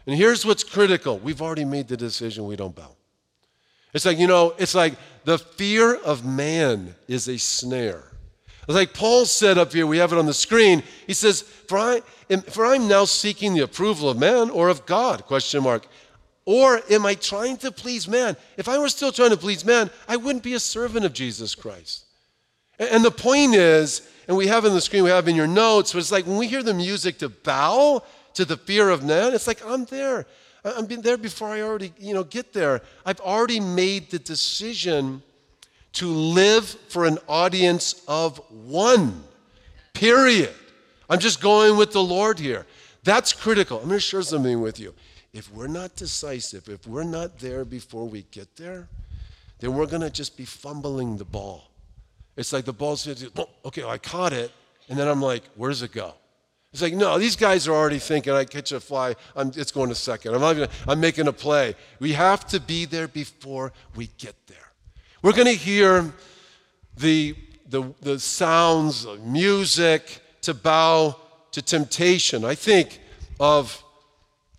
And 0.07 0.16
here's 0.16 0.44
what's 0.44 0.64
critical 0.64 1.18
we've 1.18 1.42
already 1.42 1.64
made 1.64 1.88
the 1.88 1.96
decision 1.96 2.46
we 2.46 2.57
don't 2.57 2.75
bow. 2.75 2.90
It's 3.92 4.05
like, 4.05 4.18
you 4.18 4.27
know, 4.27 4.55
it's 4.59 4.75
like 4.75 4.94
the 5.25 5.38
fear 5.38 5.94
of 5.94 6.25
man 6.25 6.94
is 7.09 7.29
a 7.29 7.38
snare. 7.38 8.05
Like 8.67 8.95
Paul 8.95 9.27
said 9.27 9.59
up 9.59 9.73
here, 9.73 9.87
we 9.87 9.99
have 9.99 10.13
it 10.13 10.19
on 10.19 10.27
the 10.27 10.35
screen. 10.35 10.83
He 11.07 11.15
says, 11.15 11.43
"For 11.43 11.79
I 11.79 12.03
am, 12.29 12.43
for 12.43 12.67
I'm 12.67 12.89
now 12.89 13.05
seeking 13.05 13.55
the 13.55 13.63
approval 13.63 14.11
of 14.11 14.19
man 14.19 14.51
or 14.51 14.69
of 14.69 14.87
God?" 14.87 15.25
Question 15.25 15.63
mark. 15.63 15.87
Or 16.45 16.81
am 16.91 17.05
I 17.05 17.15
trying 17.15 17.57
to 17.59 17.73
please 17.73 18.07
man? 18.07 18.37
If 18.57 18.69
I 18.69 18.79
were 18.79 18.89
still 18.89 19.11
trying 19.13 19.31
to 19.31 19.37
please 19.37 19.65
man, 19.65 19.91
I 20.09 20.17
wouldn't 20.17 20.45
be 20.45 20.55
a 20.55 20.61
servant 20.61 21.05
of 21.05 21.13
Jesus 21.13 21.55
Christ. 21.55 22.05
And, 22.79 23.05
the 23.05 23.11
point 23.11 23.55
is, 23.55 24.03
and 24.29 24.37
we 24.37 24.47
have 24.49 24.65
in 24.65 24.75
the 24.75 24.81
screen, 24.81 25.03
we 25.03 25.11
have 25.11 25.29
in 25.29 25.35
your 25.35 25.47
notes, 25.47 25.93
but 25.93 25.99
it's 25.99 26.13
like 26.13 26.27
when 26.27 26.37
we 26.37 26.47
hear 26.47 26.63
the 26.63 26.75
music 26.75 27.19
to 27.19 27.29
bow 27.29 28.03
to 28.35 28.45
the 28.45 28.57
fear 28.57 28.91
of 28.91 29.03
man, 29.03 29.35
it's 29.35 29.47
like 29.47 29.65
I'm 29.65 29.87
there. 29.87 30.27
I'm 30.65 30.87
there 30.87 31.17
before 31.17 31.49
I 31.49 31.63
already, 31.63 31.93
you 31.99 32.13
know, 32.13 32.25
get 32.25 32.53
there. 32.53 32.83
I've 33.05 33.21
already 33.21 33.61
made 33.61 34.11
the 34.11 34.19
decision 34.19 35.23
to 35.97 36.09
live 36.09 36.65
for 36.89 37.07
an 37.07 37.19
audience 37.29 38.03
of 38.07 38.39
one, 38.51 39.25
period. 39.95 40.53
I'm 41.09 41.19
just 41.19 41.41
going 41.41 41.77
with 41.77 41.93
the 41.93 42.03
Lord 42.03 42.39
here. 42.39 42.67
That's 43.03 43.33
critical. 43.33 43.79
I'm 43.79 43.89
going 43.89 43.97
to 43.97 44.01
share 44.01 44.23
something 44.23 44.61
with 44.61 44.79
you. 44.79 44.95
If 45.33 45.53
we're 45.53 45.69
not 45.69 45.97
decisive, 45.97 46.69
if 46.69 46.87
we're 46.87 47.05
not 47.05 47.39
there 47.39 47.65
before 47.65 48.07
we 48.07 48.27
get 48.31 48.57
there, 48.57 48.89
then 49.61 49.75
we're 49.75 49.87
going 49.87 50.03
to 50.03 50.11
just 50.11 50.37
be 50.37 50.45
fumbling 50.45 51.17
the 51.17 51.25
ball. 51.25 51.71
It's 52.37 52.53
like 52.53 52.67
the 52.67 52.73
ball's, 52.73 53.09
oh, 53.37 53.49
okay, 53.65 53.85
I 53.85 53.97
caught 53.97 54.33
it, 54.33 54.53
and 54.89 54.99
then 54.99 55.09
I'm 55.09 55.23
like, 55.23 55.45
where 55.55 55.71
does 55.71 55.83
it 55.83 55.93
go? 55.93 56.13
It's 56.73 56.83
like, 56.83 56.93
no, 56.93 57.19
these 57.19 57.37
guys 57.37 57.67
are 57.69 57.75
already 57.75 57.99
thinking, 57.99 58.35
I 58.35 58.45
catch 58.45 58.73
a 58.73 58.81
fly, 58.81 59.15
I'm, 59.35 59.51
it's 59.57 59.73
going 59.73 59.89
to 59.89 59.95
second. 59.95 60.35
I'm, 60.35 60.43
not 60.43 60.71
I'm 60.87 61.01
making 61.01 61.27
a 61.27 61.33
play. 61.33 61.75
We 62.01 62.13
have 62.13 62.47
to 62.49 62.61
be 62.61 62.85
there 62.85 63.09
before 63.09 63.73
we 63.95 64.09
get 64.19 64.35
there. 64.47 64.66
We're 65.27 65.33
going 65.33 65.47
to 65.47 65.55
hear 65.55 66.12
the, 66.97 67.35
the, 67.69 67.93
the 68.01 68.21
sounds 68.21 69.05
of 69.05 69.27
music 69.27 70.21
to 70.43 70.55
bow 70.55 71.17
to 71.51 71.62
temptation. 71.62 72.45
I 72.45 72.55
think 72.55 73.01
of 73.41 73.83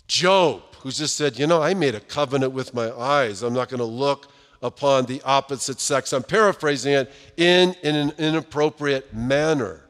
Job, 0.07 0.63
who 0.81 0.91
just 0.91 1.15
said, 1.15 1.39
You 1.39 1.47
know, 1.47 1.61
I 1.61 1.73
made 1.73 1.95
a 1.95 2.01
covenant 2.01 2.51
with 2.51 2.73
my 2.73 2.91
eyes. 2.91 3.43
I'm 3.43 3.53
not 3.53 3.69
going 3.69 3.79
to 3.79 3.85
look 3.85 4.29
upon 4.61 5.05
the 5.05 5.21
opposite 5.23 5.79
sex. 5.79 6.11
I'm 6.11 6.23
paraphrasing 6.23 6.95
it 6.95 7.13
in, 7.37 7.73
in 7.81 7.95
an 7.95 8.11
inappropriate 8.17 9.13
manner. 9.13 9.85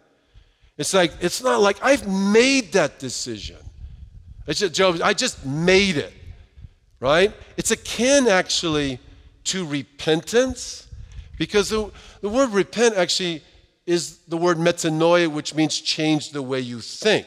It's 0.78 0.94
like, 0.94 1.12
it's 1.22 1.42
not 1.42 1.60
like 1.60 1.80
I've 1.82 2.08
made 2.08 2.74
that 2.74 3.00
decision. 3.00 3.58
It's 4.46 4.60
just, 4.60 4.76
Job, 4.76 5.00
I 5.04 5.16
just 5.16 5.44
made 5.44 5.98
it. 5.98 6.14
right? 7.00 7.34
It's 7.58 7.72
akin 7.72 8.28
actually 8.28 9.00
to 9.48 9.66
repentance 9.66 10.88
because 11.38 11.70
the, 11.70 11.92
the 12.22 12.30
word 12.30 12.52
repent 12.52 12.96
actually 12.96 13.44
is 13.86 14.18
the 14.28 14.38
word 14.38 14.58
metanoia, 14.58 15.28
which 15.28 15.56
means 15.56 15.80
change 15.80 16.32
the 16.32 16.42
way 16.42 16.60
you 16.60 16.80
think. 16.82 17.26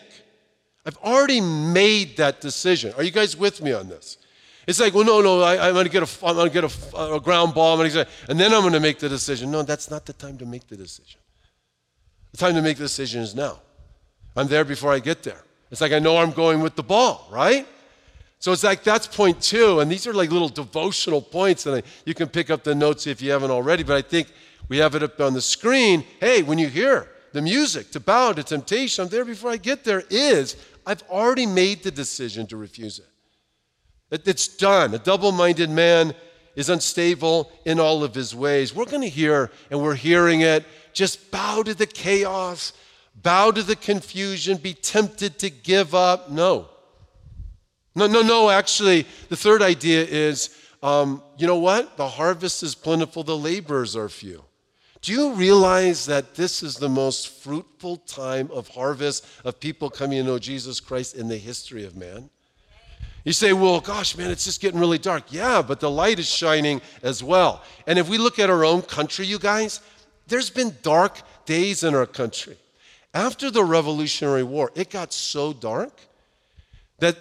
I've 0.84 0.98
already 0.98 1.40
made 1.40 2.16
that 2.18 2.40
decision. 2.40 2.92
Are 2.96 3.02
you 3.02 3.10
guys 3.10 3.36
with 3.36 3.62
me 3.62 3.72
on 3.72 3.88
this? 3.88 4.18
It's 4.66 4.78
like, 4.78 4.94
well, 4.94 5.04
no, 5.04 5.20
no, 5.20 5.42
I, 5.42 5.68
am 5.68 5.74
going 5.74 5.86
to 5.86 5.90
get, 5.90 6.02
a, 6.02 6.26
I'm 6.26 6.36
gonna 6.36 6.50
get 6.50 6.64
a, 6.64 7.14
a 7.14 7.20
ground 7.20 7.54
ball, 7.54 7.80
and 7.80 8.40
then 8.40 8.52
I'm 8.52 8.60
going 8.60 8.72
to 8.72 8.80
make 8.80 8.98
the 8.98 9.08
decision. 9.08 9.50
No, 9.50 9.62
that's 9.62 9.90
not 9.90 10.06
the 10.06 10.12
time 10.12 10.38
to 10.38 10.46
make 10.46 10.68
the 10.68 10.76
decision. 10.76 11.20
The 12.32 12.38
time 12.38 12.54
to 12.54 12.62
make 12.62 12.76
the 12.76 12.84
decision 12.84 13.22
is 13.22 13.34
now. 13.34 13.58
I'm 14.36 14.46
there 14.46 14.64
before 14.64 14.92
I 14.92 14.98
get 14.98 15.22
there. 15.22 15.42
It's 15.70 15.80
like 15.80 15.92
I 15.92 15.98
know 15.98 16.18
I'm 16.18 16.32
going 16.32 16.60
with 16.60 16.76
the 16.76 16.82
ball, 16.82 17.26
right? 17.30 17.66
So 18.40 18.52
it's 18.52 18.64
like 18.64 18.82
that's 18.82 19.06
point 19.06 19.42
two, 19.42 19.80
and 19.80 19.92
these 19.92 20.06
are 20.06 20.14
like 20.14 20.30
little 20.30 20.48
devotional 20.48 21.20
points, 21.20 21.66
and 21.66 21.82
you 22.06 22.14
can 22.14 22.26
pick 22.26 22.48
up 22.48 22.64
the 22.64 22.74
notes 22.74 23.06
if 23.06 23.20
you 23.20 23.30
haven't 23.30 23.50
already. 23.50 23.82
But 23.82 23.96
I 23.96 24.02
think 24.02 24.32
we 24.68 24.78
have 24.78 24.94
it 24.94 25.02
up 25.02 25.20
on 25.20 25.34
the 25.34 25.42
screen. 25.42 26.04
Hey, 26.20 26.42
when 26.42 26.58
you 26.58 26.68
hear 26.68 27.08
the 27.32 27.42
music 27.42 27.90
to 27.92 28.00
bow 28.00 28.32
to 28.32 28.42
temptation, 28.42 29.04
I'm 29.04 29.10
there 29.10 29.26
before 29.26 29.50
I 29.50 29.58
get 29.58 29.84
there. 29.84 30.04
Is 30.08 30.56
I've 30.86 31.02
already 31.10 31.44
made 31.44 31.82
the 31.82 31.90
decision 31.90 32.46
to 32.46 32.56
refuse 32.56 32.98
it. 32.98 33.06
It's 34.26 34.48
done. 34.48 34.94
A 34.94 34.98
double-minded 34.98 35.68
man 35.68 36.14
is 36.56 36.70
unstable 36.70 37.52
in 37.66 37.78
all 37.78 38.02
of 38.02 38.14
his 38.14 38.34
ways. 38.34 38.74
We're 38.74 38.86
going 38.86 39.02
to 39.02 39.08
hear, 39.08 39.50
and 39.70 39.82
we're 39.82 39.94
hearing 39.94 40.40
it. 40.40 40.64
Just 40.94 41.30
bow 41.30 41.62
to 41.62 41.74
the 41.74 41.86
chaos, 41.86 42.72
bow 43.14 43.50
to 43.50 43.62
the 43.62 43.76
confusion, 43.76 44.56
be 44.56 44.72
tempted 44.72 45.38
to 45.40 45.50
give 45.50 45.94
up. 45.94 46.30
No. 46.30 46.70
No, 47.94 48.06
no, 48.06 48.22
no. 48.22 48.50
Actually, 48.50 49.06
the 49.28 49.36
third 49.36 49.62
idea 49.62 50.04
is 50.04 50.50
um, 50.82 51.22
you 51.36 51.46
know 51.46 51.58
what? 51.58 51.96
The 51.96 52.08
harvest 52.08 52.62
is 52.62 52.74
plentiful, 52.74 53.22
the 53.22 53.36
laborers 53.36 53.96
are 53.96 54.08
few. 54.08 54.44
Do 55.02 55.12
you 55.12 55.32
realize 55.32 56.06
that 56.06 56.34
this 56.34 56.62
is 56.62 56.76
the 56.76 56.88
most 56.88 57.42
fruitful 57.42 57.98
time 57.98 58.50
of 58.52 58.68
harvest 58.68 59.26
of 59.44 59.58
people 59.58 59.88
coming 59.88 60.18
to 60.18 60.24
know 60.24 60.38
Jesus 60.38 60.78
Christ 60.78 61.16
in 61.16 61.28
the 61.28 61.38
history 61.38 61.84
of 61.84 61.96
man? 61.96 62.28
You 63.24 63.32
say, 63.32 63.52
well, 63.52 63.80
gosh, 63.80 64.16
man, 64.16 64.30
it's 64.30 64.44
just 64.44 64.60
getting 64.60 64.80
really 64.80 64.98
dark. 64.98 65.24
Yeah, 65.30 65.62
but 65.62 65.80
the 65.80 65.90
light 65.90 66.18
is 66.18 66.28
shining 66.28 66.80
as 67.02 67.22
well. 67.22 67.62
And 67.86 67.98
if 67.98 68.08
we 68.08 68.18
look 68.18 68.38
at 68.38 68.50
our 68.50 68.64
own 68.64 68.82
country, 68.82 69.26
you 69.26 69.38
guys, 69.38 69.80
there's 70.26 70.50
been 70.50 70.74
dark 70.82 71.20
days 71.44 71.82
in 71.82 71.94
our 71.94 72.06
country. 72.06 72.56
After 73.12 73.50
the 73.50 73.64
Revolutionary 73.64 74.42
War, 74.42 74.70
it 74.74 74.88
got 74.88 75.12
so 75.12 75.52
dark 75.52 75.92
that 76.98 77.16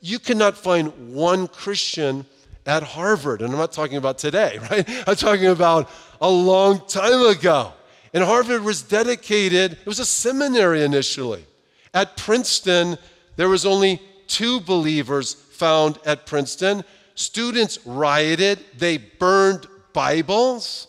you 0.00 0.18
cannot 0.18 0.56
find 0.56 1.12
one 1.14 1.48
Christian 1.48 2.26
at 2.66 2.82
Harvard. 2.82 3.42
And 3.42 3.52
I'm 3.52 3.58
not 3.58 3.72
talking 3.72 3.96
about 3.96 4.18
today, 4.18 4.58
right? 4.70 4.88
I'm 5.08 5.16
talking 5.16 5.46
about 5.46 5.90
a 6.20 6.30
long 6.30 6.86
time 6.86 7.26
ago. 7.26 7.72
And 8.14 8.24
Harvard 8.24 8.62
was 8.62 8.82
dedicated, 8.82 9.72
it 9.72 9.86
was 9.86 9.98
a 9.98 10.04
seminary 10.04 10.82
initially. 10.82 11.44
At 11.92 12.16
Princeton, 12.16 12.96
there 13.36 13.48
was 13.48 13.66
only 13.66 14.00
two 14.26 14.60
believers 14.60 15.34
found 15.34 15.98
at 16.04 16.26
Princeton. 16.26 16.84
Students 17.14 17.78
rioted, 17.84 18.60
they 18.76 18.98
burned 18.98 19.66
Bibles. 19.92 20.86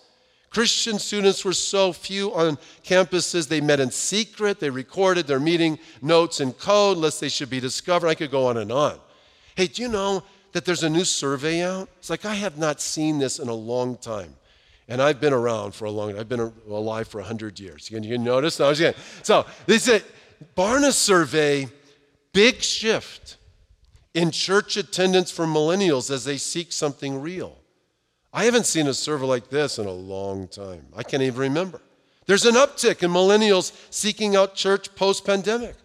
Christian 0.49 0.97
students 0.97 1.45
were 1.45 1.53
so 1.53 1.93
few 1.93 2.33
on 2.33 2.57
campuses, 2.83 3.47
they 3.47 3.61
met 3.61 3.79
in 3.79 3.91
secret. 3.91 4.59
They 4.59 4.69
recorded 4.69 5.27
their 5.27 5.39
meeting 5.39 5.77
notes 6.01 6.39
in 6.39 6.53
code, 6.53 6.97
lest 6.97 7.21
they 7.21 7.29
should 7.29 7.49
be 7.49 7.59
discovered. 7.59 8.07
I 8.07 8.15
could 8.15 8.31
go 8.31 8.47
on 8.47 8.57
and 8.57 8.71
on. 8.71 8.99
Hey, 9.55 9.67
do 9.67 9.81
you 9.81 9.87
know 9.87 10.23
that 10.53 10.65
there's 10.65 10.83
a 10.83 10.89
new 10.89 11.05
survey 11.05 11.61
out? 11.61 11.89
It's 11.99 12.09
like 12.09 12.25
I 12.25 12.33
have 12.33 12.57
not 12.57 12.81
seen 12.81 13.19
this 13.19 13.37
in 13.37 13.47
a 13.47 13.53
long 13.53 13.97
time. 13.97 14.35
And 14.87 15.03
I've 15.03 15.21
been 15.21 15.33
around 15.33 15.75
for 15.75 15.85
a 15.85 15.91
long 15.91 16.11
time. 16.11 16.19
I've 16.19 16.29
been 16.29 16.51
alive 16.67 17.07
for 17.07 17.19
100 17.19 17.59
years. 17.59 17.91
You, 17.91 17.99
you 17.99 18.17
notice? 18.17 18.57
No, 18.57 18.69
again. 18.69 18.95
So, 19.21 19.45
this 19.67 19.87
is 19.87 20.03
Barna 20.57 20.91
survey, 20.91 21.67
big 22.33 22.63
shift 22.63 23.37
in 24.15 24.31
church 24.31 24.77
attendance 24.77 25.29
for 25.29 25.45
millennials 25.45 26.09
as 26.09 26.25
they 26.25 26.37
seek 26.37 26.71
something 26.71 27.21
real. 27.21 27.58
I 28.31 28.45
haven't 28.45 28.65
seen 28.65 28.87
a 28.87 28.93
survey 28.93 29.25
like 29.25 29.49
this 29.49 29.79
in 29.79 29.87
a 29.87 29.91
long 29.91 30.47
time. 30.47 30.85
I 30.95 31.03
can't 31.03 31.23
even 31.23 31.39
remember. 31.39 31.81
There's 32.27 32.45
an 32.45 32.55
uptick 32.55 33.01
in 33.01 33.11
millennials 33.11 33.71
seeking 33.89 34.35
out 34.35 34.53
church 34.53 34.93
post 34.95 35.25
pandemic. 35.25 35.75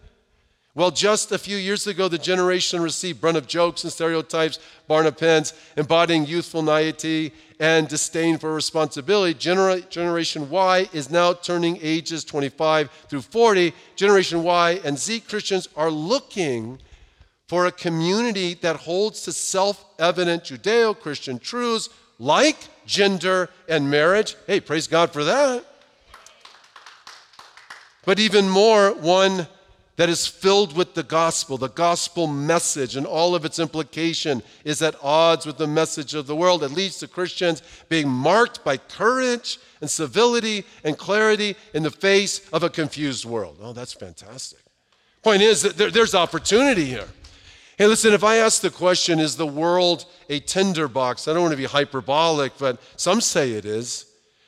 Well, 0.75 0.91
just 0.91 1.31
a 1.31 1.37
few 1.37 1.55
years 1.55 1.87
ago, 1.87 2.09
the 2.09 2.17
generation 2.17 2.81
received 2.81 3.21
brunt 3.21 3.37
of 3.37 3.47
jokes 3.47 3.83
and 3.83 3.91
stereotypes, 3.91 4.59
Barna 4.89 5.17
pens, 5.17 5.53
embodying 5.77 6.25
youthful 6.25 6.61
naivety 6.61 7.31
and 7.61 7.87
disdain 7.87 8.37
for 8.37 8.53
responsibility. 8.53 9.33
Genera- 9.33 9.79
generation 9.81 10.49
Y 10.49 10.89
is 10.91 11.09
now 11.09 11.31
turning 11.31 11.79
ages 11.81 12.25
25 12.25 12.91
through 13.09 13.21
40. 13.21 13.73
Generation 13.95 14.43
Y 14.43 14.81
and 14.83 14.99
Z 14.99 15.21
Christians 15.21 15.69
are 15.77 15.89
looking 15.89 16.77
for 17.47 17.65
a 17.65 17.71
community 17.71 18.53
that 18.55 18.75
holds 18.75 19.21
to 19.21 19.31
self 19.31 19.85
evident 19.97 20.43
Judeo 20.43 20.99
Christian 20.99 21.39
truths 21.39 21.89
like 22.19 22.57
gender 22.85 23.49
and 23.67 23.89
marriage. 23.89 24.35
Hey, 24.47 24.59
praise 24.59 24.87
God 24.87 25.11
for 25.11 25.23
that. 25.23 25.65
But 28.05 28.19
even 28.19 28.49
more, 28.49 28.93
one 28.93 29.47
that 29.97 30.09
is 30.09 30.27
filled 30.27 30.75
with 30.75 30.93
the 30.93 31.03
gospel. 31.03 31.57
The 31.57 31.69
gospel 31.69 32.27
message 32.27 32.95
and 32.95 33.05
all 33.05 33.33
of 33.33 33.45
its 33.45 33.59
implication 33.59 34.43
is 34.63 34.81
at 34.81 34.95
odds 35.01 35.45
with 35.45 35.57
the 35.57 35.67
message 35.67 36.13
of 36.13 36.27
the 36.27 36.35
world. 36.35 36.63
It 36.63 36.71
leads 36.71 36.97
to 36.99 37.07
Christians 37.07 37.61
being 37.87 38.09
marked 38.09 38.63
by 38.63 38.77
courage 38.77 39.57
and 39.81 39.89
civility 39.89 40.65
and 40.83 40.97
clarity 40.97 41.55
in 41.73 41.83
the 41.83 41.91
face 41.91 42.47
of 42.51 42.63
a 42.63 42.69
confused 42.69 43.25
world. 43.25 43.57
Oh, 43.61 43.73
that's 43.73 43.93
fantastic. 43.93 44.59
Point 45.23 45.41
is 45.41 45.61
that 45.61 45.77
there, 45.77 45.89
there's 45.89 46.13
opportunity 46.13 46.85
here. 46.85 47.07
Hey, 47.77 47.87
listen, 47.87 48.13
if 48.13 48.23
I 48.23 48.37
ask 48.37 48.61
the 48.61 48.69
question, 48.69 49.19
is 49.19 49.35
the 49.35 49.45
world 49.45 50.05
a 50.29 50.39
tinderbox? 50.39 51.27
I 51.27 51.33
don't 51.33 51.41
want 51.41 51.51
to 51.51 51.57
be 51.57 51.65
hyperbolic, 51.65 52.57
but 52.57 52.79
some 52.95 53.19
say 53.19 53.51
it 53.51 53.65
is. 53.65 54.05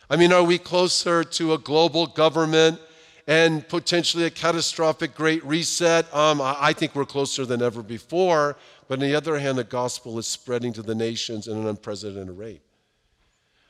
I 0.09 0.15
mean, 0.15 0.31
are 0.31 0.45
we 0.45 0.57
closer 0.57 1.25
to 1.25 1.51
a 1.51 1.57
global 1.57 2.07
government 2.07 2.79
and 3.27 3.67
potentially 3.67 4.23
a 4.23 4.29
catastrophic 4.29 5.13
great 5.13 5.43
reset? 5.43 6.05
Um, 6.15 6.39
I 6.41 6.71
think 6.71 6.95
we're 6.95 7.03
closer 7.03 7.45
than 7.45 7.61
ever 7.61 7.83
before. 7.83 8.55
But 8.87 8.99
on 8.99 9.05
the 9.05 9.15
other 9.15 9.37
hand, 9.37 9.57
the 9.57 9.65
gospel 9.65 10.17
is 10.17 10.25
spreading 10.25 10.71
to 10.71 10.81
the 10.81 10.95
nations 10.95 11.49
at 11.49 11.57
an 11.57 11.67
unprecedented 11.67 12.37
rate. 12.37 12.61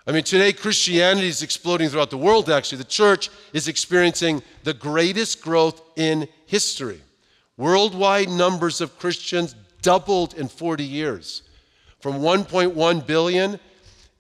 I 0.05 0.11
mean, 0.11 0.23
today 0.23 0.53
Christianity 0.53 1.29
is 1.29 1.41
exploding 1.41 1.89
throughout 1.89 2.11
the 2.11 2.17
world, 2.19 2.51
actually. 2.51 2.77
The 2.77 2.83
church 2.83 3.31
is 3.53 3.67
experiencing 3.67 4.43
the 4.63 4.75
greatest 4.75 5.41
growth 5.41 5.81
in 5.95 6.27
history. 6.45 7.01
Worldwide 7.57 8.29
numbers 8.29 8.81
of 8.81 8.97
Christians 8.99 9.55
doubled 9.81 10.35
in 10.35 10.47
40 10.47 10.83
years 10.83 11.41
from 11.99 12.19
1.1 12.19 13.07
billion 13.07 13.59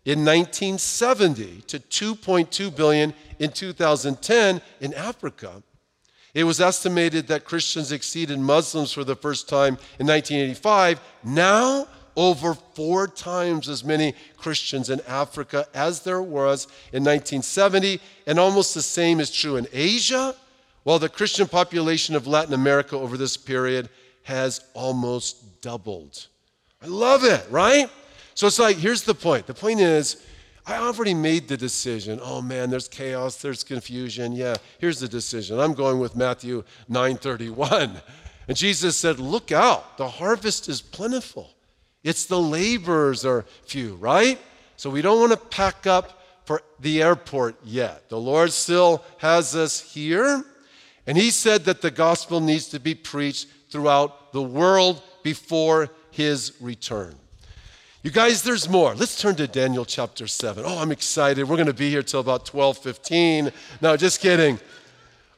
in 0.05 0.25
1970 0.25 1.61
to 1.67 1.79
2.2 1.79 2.75
billion 2.75 3.13
in 3.37 3.51
2010 3.51 4.61
in 4.81 4.93
Africa. 4.95 5.61
It 6.33 6.45
was 6.45 6.59
estimated 6.59 7.27
that 7.27 7.45
Christians 7.45 7.91
exceeded 7.91 8.39
Muslims 8.39 8.91
for 8.91 9.03
the 9.03 9.15
first 9.15 9.47
time 9.47 9.77
in 9.99 10.07
1985. 10.07 10.99
Now, 11.23 11.87
over 12.15 12.55
four 12.55 13.07
times 13.07 13.69
as 13.69 13.83
many 13.83 14.15
Christians 14.37 14.89
in 14.89 14.99
Africa 15.07 15.67
as 15.73 16.01
there 16.01 16.21
was 16.21 16.65
in 16.91 17.03
1970, 17.03 18.01
and 18.25 18.39
almost 18.39 18.73
the 18.73 18.81
same 18.81 19.19
is 19.19 19.31
true 19.31 19.55
in 19.57 19.67
Asia 19.71 20.35
well, 20.87 20.99
the 20.99 21.09
Christian 21.09 21.49
population 21.49 22.15
of 22.15 22.27
Latin 22.27 22.53
America 22.53 22.95
over 22.95 23.17
this 23.17 23.35
period 23.35 23.89
has 24.23 24.61
almost 24.73 25.59
doubled. 25.59 26.27
I 26.81 26.85
love 26.85 27.25
it, 27.25 27.45
right? 27.49 27.89
So 28.35 28.47
it's 28.47 28.57
like, 28.57 28.77
here's 28.77 29.01
the 29.01 29.13
point. 29.13 29.47
The 29.47 29.53
point 29.53 29.81
is, 29.81 30.25
I 30.65 30.77
already 30.77 31.13
made 31.13 31.49
the 31.49 31.57
decision. 31.57 32.21
Oh 32.23 32.41
man, 32.41 32.69
there's 32.69 32.87
chaos, 32.87 33.35
there's 33.41 33.65
confusion. 33.65 34.31
Yeah, 34.31 34.55
here's 34.79 35.01
the 35.01 35.09
decision. 35.09 35.59
I'm 35.59 35.73
going 35.73 35.99
with 35.99 36.15
Matthew 36.15 36.63
9:31. 36.89 38.01
And 38.47 38.55
Jesus 38.55 38.95
said, 38.95 39.19
"Look 39.19 39.51
out, 39.51 39.97
the 39.97 40.07
harvest 40.07 40.69
is 40.69 40.81
plentiful. 40.81 41.49
It's 42.01 42.23
the 42.23 42.39
laborers 42.39 43.25
are 43.25 43.43
few, 43.65 43.95
right? 43.95 44.39
So 44.77 44.89
we 44.89 45.01
don't 45.01 45.19
want 45.19 45.33
to 45.33 45.47
pack 45.49 45.85
up 45.85 46.23
for 46.45 46.61
the 46.79 47.03
airport 47.03 47.57
yet. 47.65 48.07
The 48.07 48.21
Lord 48.21 48.53
still 48.53 49.03
has 49.17 49.53
us 49.53 49.81
here. 49.81 50.45
And 51.07 51.17
he 51.17 51.31
said 51.31 51.63
that 51.65 51.81
the 51.81 51.89
gospel 51.89 52.41
needs 52.41 52.67
to 52.67 52.79
be 52.79 52.93
preached 52.93 53.47
throughout 53.69 54.33
the 54.33 54.41
world 54.41 55.01
before 55.23 55.89
his 56.11 56.53
return. 56.59 57.15
You 58.03 58.11
guys, 58.11 58.43
there's 58.43 58.69
more. 58.69 58.93
Let's 58.93 59.19
turn 59.19 59.35
to 59.37 59.47
Daniel 59.47 59.85
chapter 59.85 60.27
7. 60.27 60.63
Oh, 60.65 60.77
I'm 60.77 60.91
excited. 60.91 61.47
We're 61.47 61.55
going 61.55 61.67
to 61.67 61.73
be 61.73 61.89
here 61.89 62.03
till 62.03 62.19
about 62.19 62.45
12:15. 62.45 63.51
No, 63.81 63.97
just 63.97 64.21
kidding. 64.21 64.59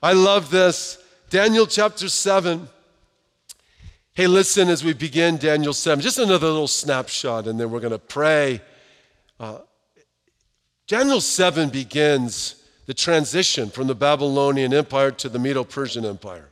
I 0.04 0.14
love 0.14 0.50
this. 0.50 0.98
Daniel 1.30 1.68
chapter 1.68 2.10
7. 2.10 2.68
Hey, 4.14 4.28
listen 4.28 4.68
as 4.70 4.84
we 4.84 4.94
begin 4.94 5.38
Daniel 5.38 5.72
7, 5.72 6.02
just 6.02 6.18
another 6.18 6.48
little 6.48 6.68
snapshot, 6.68 7.48
and 7.48 7.60
then 7.60 7.72
we're 7.72 7.80
going 7.80 7.92
to 7.92 8.00
pray. 8.00 8.62
Uh, 9.40 9.60
Daniel 10.88 11.22
7 11.22 11.70
begins 11.70 12.59
the 12.89 12.93
transition 12.95 13.69
from 13.69 13.86
the 13.86 13.93
Babylonian 13.93 14.73
Empire 14.73 15.12
to 15.12 15.30
the 15.30 15.38
Medo 15.38 15.63
Persian 15.63 16.04
Empire. 16.04 16.49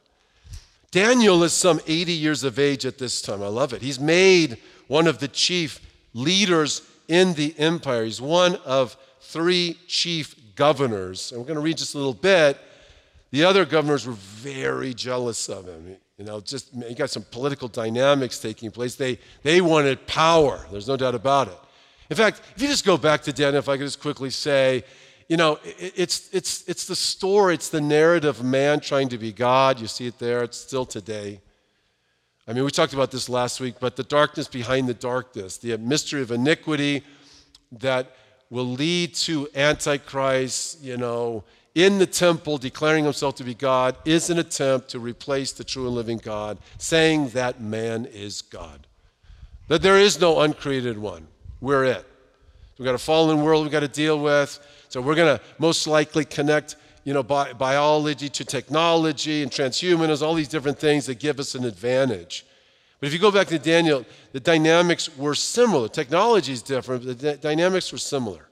Daniel 0.91 1.43
is 1.43 1.51
some 1.51 1.81
80 1.87 2.11
years 2.11 2.43
of 2.43 2.59
age 2.59 2.85
at 2.85 2.99
this 2.99 3.23
time. 3.23 3.41
I 3.41 3.47
love 3.47 3.73
it. 3.73 3.81
He's 3.81 3.99
made 3.99 4.59
one 4.85 5.07
of 5.07 5.17
the 5.17 5.29
chief 5.29 5.81
leaders 6.13 6.83
in 7.07 7.33
the 7.33 7.55
empire. 7.57 8.05
He's 8.05 8.21
one 8.21 8.57
of 8.65 8.95
three 9.19 9.79
chief 9.87 10.35
governors. 10.53 11.31
And 11.31 11.41
we're 11.41 11.47
going 11.47 11.55
to 11.55 11.61
read 11.61 11.79
just 11.79 11.95
a 11.95 11.97
little 11.97 12.13
bit. 12.13 12.59
The 13.31 13.43
other 13.43 13.65
governors 13.65 14.05
were 14.05 14.13
very 14.13 14.93
jealous 14.93 15.49
of 15.49 15.65
him. 15.65 15.97
You 16.19 16.25
know, 16.25 16.39
just 16.39 16.71
you 16.71 16.93
got 16.93 17.09
some 17.09 17.25
political 17.31 17.67
dynamics 17.67 18.37
taking 18.37 18.69
place. 18.69 18.93
They, 18.93 19.17
they 19.41 19.59
wanted 19.59 20.05
power. 20.05 20.67
There's 20.69 20.87
no 20.87 20.97
doubt 20.97 21.15
about 21.15 21.47
it. 21.47 21.57
In 22.11 22.15
fact, 22.15 22.43
if 22.55 22.61
you 22.61 22.67
just 22.67 22.85
go 22.85 22.95
back 22.95 23.23
to 23.23 23.33
Daniel, 23.33 23.57
if 23.57 23.67
I 23.67 23.77
could 23.77 23.87
just 23.87 23.99
quickly 23.99 24.29
say, 24.29 24.83
you 25.27 25.35
know, 25.35 25.59
it's, 25.63 26.29
it's, 26.31 26.63
it's 26.67 26.85
the 26.85 26.95
story, 26.95 27.53
it's 27.53 27.69
the 27.69 27.81
narrative 27.81 28.39
of 28.39 28.45
man 28.45 28.79
trying 28.79 29.09
to 29.09 29.17
be 29.17 29.33
God. 29.33 29.79
You 29.79 29.87
see 29.87 30.07
it 30.07 30.19
there, 30.19 30.43
it's 30.43 30.57
still 30.57 30.85
today. 30.85 31.41
I 32.47 32.53
mean, 32.53 32.63
we 32.63 32.71
talked 32.71 32.93
about 32.93 33.11
this 33.11 33.27
last 33.27 33.59
week, 33.59 33.75
but 33.79 33.97
the 33.97 34.03
darkness 34.03 34.47
behind 34.47 34.87
the 34.87 34.93
darkness, 34.93 35.57
the 35.57 35.77
mystery 35.77 36.21
of 36.21 36.31
iniquity 36.31 37.03
that 37.73 38.15
will 38.49 38.65
lead 38.65 39.13
to 39.15 39.49
Antichrist, 39.53 40.81
you 40.81 40.95
know, 40.95 41.43
in 41.75 41.99
the 41.99 42.07
temple 42.07 42.57
declaring 42.57 43.03
himself 43.03 43.35
to 43.35 43.43
be 43.43 43.53
God 43.53 43.97
is 44.05 44.29
an 44.29 44.39
attempt 44.39 44.89
to 44.89 44.99
replace 44.99 45.51
the 45.51 45.65
true 45.65 45.87
and 45.87 45.95
living 45.95 46.17
God, 46.17 46.57
saying 46.77 47.29
that 47.29 47.61
man 47.61 48.05
is 48.05 48.41
God. 48.41 48.87
That 49.67 49.81
there 49.81 49.97
is 49.97 50.19
no 50.19 50.39
uncreated 50.39 50.97
one. 50.97 51.27
We're 51.59 51.83
it. 51.83 52.05
We've 52.77 52.85
got 52.85 52.95
a 52.95 52.99
fallen 52.99 53.43
world 53.43 53.63
we've 53.63 53.71
got 53.71 53.81
to 53.81 53.87
deal 53.87 54.19
with. 54.19 54.59
So 54.89 55.01
we're 55.01 55.15
going 55.15 55.37
to 55.37 55.43
most 55.59 55.87
likely 55.87 56.25
connect 56.25 56.75
you 57.03 57.13
know, 57.13 57.23
bi- 57.23 57.53
biology 57.53 58.27
to 58.27 58.43
technology 58.43 59.41
and 59.41 59.49
transhumanism, 59.49 60.23
all 60.23 60.33
these 60.33 60.49
different 60.49 60.77
things 60.77 61.05
that 61.05 61.19
give 61.19 61.39
us 61.39 61.55
an 61.55 61.63
advantage. 61.63 62.45
But 62.99 63.07
if 63.07 63.13
you 63.13 63.19
go 63.19 63.31
back 63.31 63.47
to 63.47 63.59
Daniel, 63.59 64.05
the 64.33 64.41
dynamics 64.41 65.15
were 65.17 65.35
similar. 65.35 65.87
Technology 65.87 66.51
is 66.51 66.61
different, 66.61 67.05
but 67.05 67.19
the 67.19 67.37
dynamics 67.37 67.93
were 67.93 67.97
similar. 67.97 68.47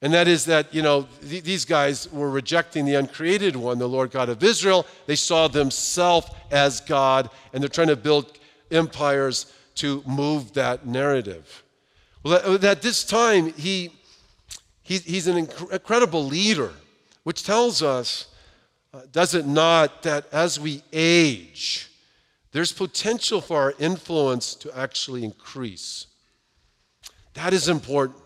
And 0.00 0.12
that 0.12 0.26
is 0.26 0.44
that, 0.46 0.74
you 0.74 0.82
know, 0.82 1.06
th- 1.28 1.44
these 1.44 1.64
guys 1.64 2.10
were 2.12 2.30
rejecting 2.30 2.84
the 2.84 2.94
uncreated 2.94 3.56
one, 3.56 3.78
the 3.78 3.88
Lord 3.88 4.10
God 4.10 4.28
of 4.28 4.42
Israel. 4.42 4.86
They 5.06 5.16
saw 5.16 5.48
themselves 5.48 6.28
as 6.50 6.80
God, 6.80 7.30
and 7.52 7.62
they're 7.62 7.68
trying 7.68 7.88
to 7.88 7.96
build 7.96 8.38
empires 8.70 9.52
to 9.76 10.02
move 10.06 10.52
that 10.54 10.86
narrative. 10.86 11.62
Well, 12.22 12.64
at 12.64 12.82
this 12.82 13.04
time, 13.04 13.52
he, 13.52 13.92
he 14.88 14.96
he's 14.96 15.26
an 15.26 15.46
inc- 15.46 15.70
incredible 15.70 16.24
leader, 16.24 16.72
which 17.22 17.44
tells 17.44 17.82
us, 17.82 18.26
uh, 18.94 19.02
does 19.12 19.34
it 19.34 19.46
not, 19.46 20.02
that 20.02 20.26
as 20.32 20.58
we 20.58 20.82
age, 20.94 21.90
there's 22.52 22.72
potential 22.72 23.42
for 23.42 23.60
our 23.60 23.74
influence 23.78 24.54
to 24.54 24.74
actually 24.76 25.24
increase. 25.24 26.06
That 27.34 27.52
is 27.52 27.68
important. 27.68 28.18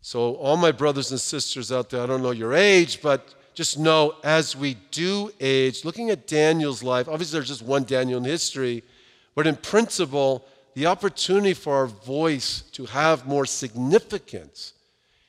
So, 0.00 0.36
all 0.36 0.56
my 0.56 0.72
brothers 0.72 1.10
and 1.10 1.20
sisters 1.20 1.70
out 1.70 1.90
there, 1.90 2.02
I 2.02 2.06
don't 2.06 2.22
know 2.22 2.30
your 2.30 2.54
age, 2.54 3.02
but 3.02 3.34
just 3.52 3.78
know 3.78 4.14
as 4.24 4.56
we 4.56 4.78
do 4.90 5.30
age, 5.40 5.84
looking 5.84 6.08
at 6.08 6.26
Daniel's 6.26 6.82
life, 6.82 7.06
obviously 7.06 7.38
there's 7.38 7.48
just 7.48 7.62
one 7.62 7.84
Daniel 7.84 8.16
in 8.16 8.24
history, 8.24 8.82
but 9.34 9.46
in 9.46 9.56
principle, 9.56 10.46
the 10.72 10.86
opportunity 10.86 11.52
for 11.52 11.74
our 11.74 11.86
voice 11.86 12.62
to 12.72 12.86
have 12.86 13.26
more 13.26 13.44
significance 13.44 14.72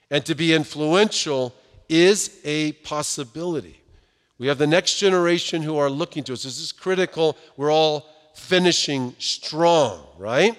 and 0.10 0.26
to 0.26 0.36
be 0.36 0.54
influential 0.54 1.54
is 1.89 2.39
a 2.43 2.74
possibility. 2.74 3.82
We 4.39 4.48
have 4.48 4.58
the 4.58 4.67
next 4.67 4.98
generation 4.98 5.62
who 5.62 5.78
are 5.78 5.89
looking 5.89 6.24
to 6.26 6.34
us. 6.34 6.43
This 6.43 6.60
is 6.60 6.72
critical. 6.72 7.38
We're 7.56 7.72
all 7.72 8.08
finishing 8.36 9.15
strong, 9.17 10.06
right? 10.17 10.58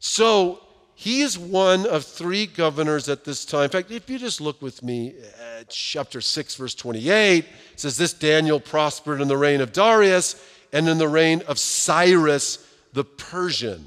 So, 0.00 0.60
he 0.94 1.22
is 1.22 1.38
one 1.38 1.86
of 1.86 2.04
three 2.04 2.44
governors 2.44 3.08
at 3.08 3.24
this 3.24 3.46
time. 3.46 3.64
In 3.64 3.70
fact, 3.70 3.90
if 3.90 4.10
you 4.10 4.18
just 4.18 4.38
look 4.38 4.60
with 4.60 4.82
me 4.82 5.14
at 5.58 5.70
chapter 5.70 6.20
6, 6.20 6.56
verse 6.56 6.74
28, 6.74 7.44
it 7.44 7.80
says, 7.80 7.96
This 7.96 8.12
Daniel 8.12 8.60
prospered 8.60 9.22
in 9.22 9.26
the 9.26 9.36
reign 9.38 9.62
of 9.62 9.72
Darius 9.72 10.44
and 10.74 10.86
in 10.86 10.98
the 10.98 11.08
reign 11.08 11.42
of 11.48 11.58
Cyrus 11.58 12.66
the 12.92 13.04
Persian. 13.04 13.86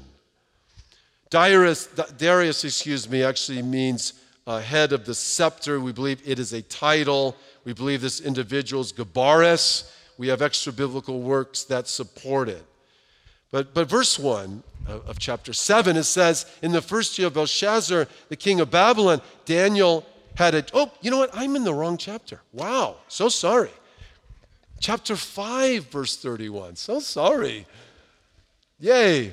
Darius, 1.30 1.86
Darius 2.18 2.64
excuse 2.64 3.08
me, 3.08 3.22
actually 3.22 3.62
means 3.62 4.14
uh, 4.46 4.60
head 4.60 4.92
of 4.92 5.04
the 5.04 5.14
scepter. 5.14 5.80
We 5.80 5.92
believe 5.92 6.20
it 6.24 6.38
is 6.38 6.52
a 6.52 6.62
title. 6.62 7.36
We 7.64 7.72
believe 7.72 8.00
this 8.00 8.20
individual 8.20 8.82
is 8.82 8.92
Gabaris. 8.92 9.90
We 10.18 10.28
have 10.28 10.42
extra 10.42 10.72
biblical 10.72 11.20
works 11.20 11.64
that 11.64 11.88
support 11.88 12.48
it. 12.48 12.64
But, 13.50 13.74
but 13.74 13.88
verse 13.88 14.18
1 14.18 14.62
of, 14.86 15.08
of 15.08 15.18
chapter 15.18 15.52
7, 15.52 15.96
it 15.96 16.04
says, 16.04 16.46
In 16.62 16.72
the 16.72 16.82
first 16.82 17.18
year 17.18 17.28
of 17.28 17.34
Belshazzar, 17.34 18.06
the 18.28 18.36
king 18.36 18.60
of 18.60 18.70
Babylon, 18.70 19.20
Daniel 19.44 20.04
had 20.34 20.54
a. 20.54 20.64
Oh, 20.72 20.90
you 21.00 21.10
know 21.10 21.18
what? 21.18 21.30
I'm 21.32 21.56
in 21.56 21.64
the 21.64 21.74
wrong 21.74 21.96
chapter. 21.96 22.40
Wow, 22.52 22.96
so 23.08 23.28
sorry. 23.28 23.70
Chapter 24.80 25.16
5, 25.16 25.86
verse 25.86 26.16
31. 26.16 26.76
So 26.76 26.98
sorry. 27.00 27.66
Yay. 28.80 29.32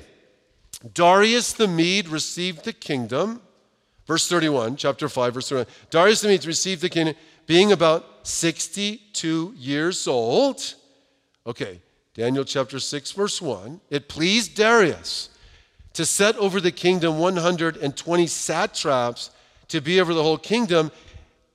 Darius 0.94 1.52
the 1.52 1.68
Mede 1.68 2.08
received 2.08 2.64
the 2.64 2.72
kingdom. 2.72 3.42
Verse 4.06 4.28
31, 4.28 4.76
chapter 4.76 5.08
5, 5.08 5.34
verse 5.34 5.48
31. 5.48 5.66
Darius 5.90 6.20
the 6.20 6.28
Mede 6.28 6.44
received 6.46 6.82
the 6.82 6.88
kingdom 6.88 7.14
being 7.46 7.72
about 7.72 8.26
62 8.26 9.54
years 9.56 10.06
old. 10.06 10.74
Okay, 11.46 11.80
Daniel 12.14 12.44
chapter 12.44 12.78
6, 12.78 13.12
verse 13.12 13.40
1. 13.40 13.80
It 13.90 14.08
pleased 14.08 14.56
Darius 14.56 15.28
to 15.94 16.06
set 16.06 16.36
over 16.36 16.60
the 16.60 16.72
kingdom 16.72 17.18
120 17.18 18.26
satraps 18.26 19.30
to 19.68 19.80
be 19.80 20.00
over 20.00 20.12
the 20.14 20.22
whole 20.22 20.38
kingdom, 20.38 20.90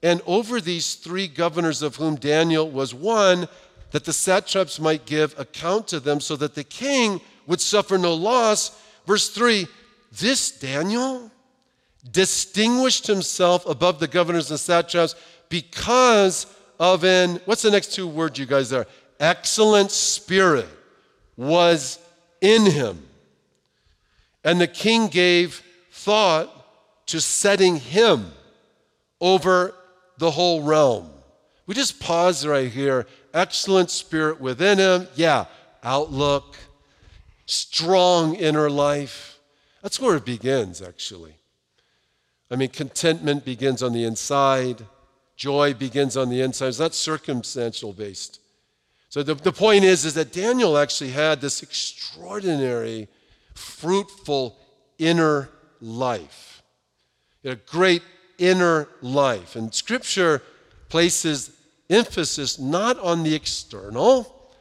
and 0.01 0.21
over 0.25 0.59
these 0.59 0.95
three 0.95 1.27
governors, 1.27 1.81
of 1.81 1.95
whom 1.95 2.15
Daniel 2.15 2.69
was 2.69 2.93
one, 2.93 3.47
that 3.91 4.05
the 4.05 4.13
satraps 4.13 4.79
might 4.79 5.05
give 5.05 5.37
account 5.39 5.87
to 5.87 5.99
them, 5.99 6.19
so 6.19 6.35
that 6.35 6.55
the 6.55 6.63
king 6.63 7.21
would 7.45 7.61
suffer 7.61 7.97
no 7.97 8.13
loss. 8.13 8.79
Verse 9.05 9.29
3 9.29 9.67
This 10.11 10.51
Daniel 10.51 11.31
distinguished 12.11 13.07
himself 13.07 13.65
above 13.65 13.99
the 13.99 14.07
governors 14.07 14.49
and 14.51 14.59
satraps 14.59 15.15
because 15.49 16.45
of 16.79 17.03
an, 17.03 17.39
what's 17.45 17.61
the 17.61 17.71
next 17.71 17.93
two 17.93 18.07
words 18.07 18.37
you 18.37 18.45
guys 18.45 18.69
there? 18.69 18.87
excellent 19.19 19.91
spirit 19.91 20.67
was 21.35 21.99
in 22.41 22.65
him. 22.65 23.03
And 24.43 24.61
the 24.61 24.67
king 24.67 25.07
gave 25.07 25.63
thought 25.91 26.53
to 27.07 27.19
setting 27.19 27.77
him 27.77 28.31
over 29.19 29.73
the 30.17 30.31
whole 30.31 30.63
realm. 30.63 31.09
We 31.65 31.75
just 31.75 31.99
pause 31.99 32.45
right 32.45 32.71
here. 32.71 33.07
Excellent 33.33 33.89
spirit 33.91 34.39
within 34.39 34.77
him. 34.77 35.07
Yeah, 35.15 35.45
outlook, 35.83 36.55
strong 37.45 38.35
inner 38.35 38.69
life. 38.69 39.39
That's 39.81 39.99
where 39.99 40.15
it 40.15 40.25
begins, 40.25 40.81
actually. 40.81 41.35
I 42.49 42.55
mean, 42.55 42.69
contentment 42.69 43.43
begins 43.43 43.83
on 43.83 43.93
the 43.93 44.05
inside, 44.05 44.85
joy 45.35 45.73
begins 45.73 46.15
on 46.15 46.29
the 46.29 46.41
inside. 46.41 46.67
It's 46.67 46.79
not 46.79 46.93
circumstantial 46.93 47.93
based. 47.93 48.39
So 49.09 49.23
the, 49.23 49.35
the 49.35 49.51
point 49.51 49.83
is, 49.83 50.05
is 50.05 50.13
that 50.15 50.31
Daniel 50.31 50.77
actually 50.77 51.11
had 51.11 51.41
this 51.41 51.63
extraordinary, 51.63 53.07
fruitful 53.55 54.57
inner 54.97 55.49
life. 55.81 56.61
a 57.43 57.55
great 57.55 58.03
inner 58.37 58.87
life. 59.01 59.55
And 59.55 59.73
scripture 59.73 60.41
places 60.89 61.51
emphasis 61.89 62.59
not 62.59 62.99
on 62.99 63.23
the 63.23 63.33
external, 63.33 64.51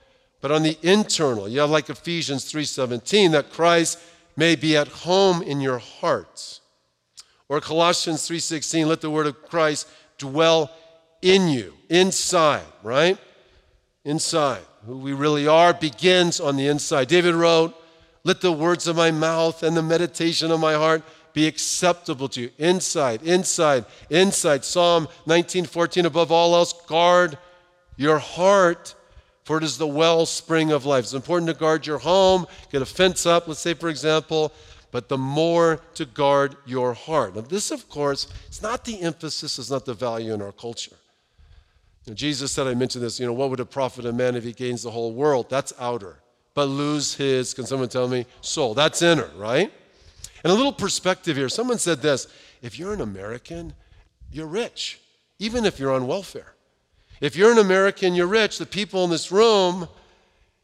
but 0.41 0.51
on 0.51 0.63
the 0.63 0.79
internal. 0.83 1.49
You 1.49 1.61
have 1.61 1.71
like 1.71 1.91
Ephesians 1.91 2.45
3:17, 2.45 3.33
that 3.33 3.51
Christ 3.51 3.99
may 4.37 4.55
be 4.55 4.77
at 4.77 4.89
home 4.89 5.43
in 5.43 5.61
your 5.61 5.79
hearts. 5.79 6.61
Or 7.49 7.61
Colossians 7.61 8.27
3:16, 8.27 8.87
let 8.87 9.01
the 9.01 9.11
word 9.11 9.27
of 9.27 9.43
Christ 9.43 9.89
dwell 10.19 10.71
in 11.23 11.49
you, 11.49 11.75
inside, 11.89 12.65
right? 12.83 13.19
inside. 14.07 14.63
Who 14.87 14.97
we 14.97 15.13
really 15.13 15.47
are 15.47 15.75
begins 15.75 16.41
on 16.41 16.57
the 16.57 16.69
inside. 16.69 17.09
David 17.09 17.35
wrote, 17.35 17.75
Let 18.25 18.41
the 18.41 18.53
words 18.53 18.87
of 18.87 18.97
my 18.97 19.11
mouth 19.11 19.63
and 19.63 19.77
the 19.77 19.83
meditation 19.83 20.51
of 20.51 20.61
my 20.61 20.75
heart 20.75 21.03
be 21.33 21.47
acceptable 21.47 22.29
to 22.31 22.43
you. 22.43 22.51
Inside, 22.57 23.23
inside, 23.25 23.85
inside. 24.09 24.65
Psalm 24.65 25.09
19:14, 25.27 26.07
above 26.07 26.33
all 26.33 26.55
else, 26.55 26.73
guard 26.87 27.37
your 27.97 28.19
heart, 28.19 28.95
for 29.45 29.59
it 29.59 29.65
is 29.65 29.77
the 29.77 29.87
wellspring 29.87 30.71
of 30.71 30.87
life. 30.87 31.05
It's 31.05 31.13
important 31.13 31.49
to 31.49 31.55
guard 31.55 31.87
your 31.87 31.99
home, 31.99 32.47
get 32.71 32.81
a 32.81 32.87
fence 32.87 33.27
up, 33.27 33.49
let's 33.49 33.61
say, 33.61 33.75
for 33.75 33.89
example, 33.89 34.53
but 34.91 35.09
the 35.09 35.19
more 35.19 35.81
to 35.95 36.05
guard 36.05 36.57
your 36.65 36.95
heart. 36.95 37.35
Now, 37.35 37.43
this, 37.43 37.71
of 37.71 37.89
course, 37.89 38.29
is 38.51 38.63
not 38.63 38.85
the 38.85 39.01
emphasis, 39.01 39.59
is 39.59 39.71
not 39.71 39.85
the 39.85 39.95
value 39.95 40.33
in 40.33 40.43
our 40.43 40.53
culture. 40.53 40.97
Know, 42.07 42.15
Jesus 42.15 42.53
said, 42.53 42.67
I 42.67 42.75
mentioned 42.75 43.05
this, 43.05 43.19
you 43.19 43.27
know, 43.27 43.33
what 43.33 43.51
would 43.51 43.61
it 43.61 43.71
profit 43.71 44.05
a 44.05 44.13
man 44.13 44.37
if 44.37 44.45
he 44.45 44.53
gains 44.53 44.83
the 44.83 44.91
whole 44.91 45.13
world? 45.13 45.51
That's 45.51 45.73
outer. 45.79 46.21
But 46.55 46.67
lose 46.67 47.15
his, 47.15 47.53
can 47.53 47.67
someone 47.67 47.89
tell 47.89 48.09
me, 48.09 48.27
soul? 48.41 48.75
That's 48.75 49.03
inner, 49.03 49.31
right? 49.37 49.73
And 50.45 50.53
a 50.53 50.55
little 50.55 50.73
perspective 50.73 51.37
here. 51.37 51.49
Someone 51.49 51.79
said 51.79 52.01
this 52.03 52.29
if 52.63 52.79
you're 52.79 52.93
an 52.93 53.01
American, 53.01 53.73
you're 54.31 54.47
rich, 54.47 55.01
even 55.39 55.65
if 55.65 55.79
you're 55.79 55.93
on 55.93 56.07
welfare. 56.07 56.55
If 57.21 57.35
you're 57.35 57.51
an 57.51 57.59
American, 57.59 58.15
you're 58.15 58.27
rich. 58.27 58.59
The 58.59 58.67
people 58.67 59.03
in 59.05 59.11
this 59.11 59.33
room, 59.33 59.89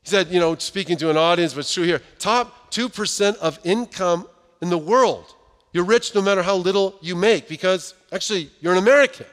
he 0.03 0.11
said, 0.11 0.29
you 0.29 0.39
know, 0.39 0.55
speaking 0.57 0.97
to 0.99 1.11
an 1.11 1.17
audience, 1.17 1.55
but 1.55 1.61
it's 1.61 1.75
true 1.75 1.85
here 1.85 2.03
top 2.19 2.62
2% 2.73 3.37
of 3.37 3.61
income 3.63 4.27
in 4.61 4.71
the 4.71 4.79
world. 4.79 5.35
You're 5.73 5.85
rich 5.85 6.15
no 6.15 6.23
matter 6.23 6.43
how 6.43 6.57
little 6.57 6.97
you 7.01 7.15
make 7.15 7.49
because 7.49 7.95
actually 8.11 8.51
you're 8.61 8.73
an 8.73 8.79
American. 8.79 9.27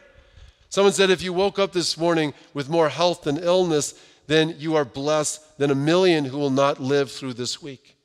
Someone 0.69 0.93
said 0.93 1.10
if 1.10 1.23
you 1.23 1.34
woke 1.34 1.58
up 1.58 1.73
this 1.73 1.97
morning 1.97 2.34
with 2.54 2.69
more 2.69 2.89
health 2.89 3.23
than 3.23 3.38
illness, 3.38 3.99
then 4.28 4.56
you 4.60 4.75
are 4.75 4.86
blessed 4.86 5.58
than 5.58 5.71
a 5.71 5.75
million 5.75 6.25
who 6.25 6.38
will 6.38 6.52
not 6.52 6.80
live 6.80 7.12
through 7.12 7.34
this 7.34 7.62
week. 7.62 7.97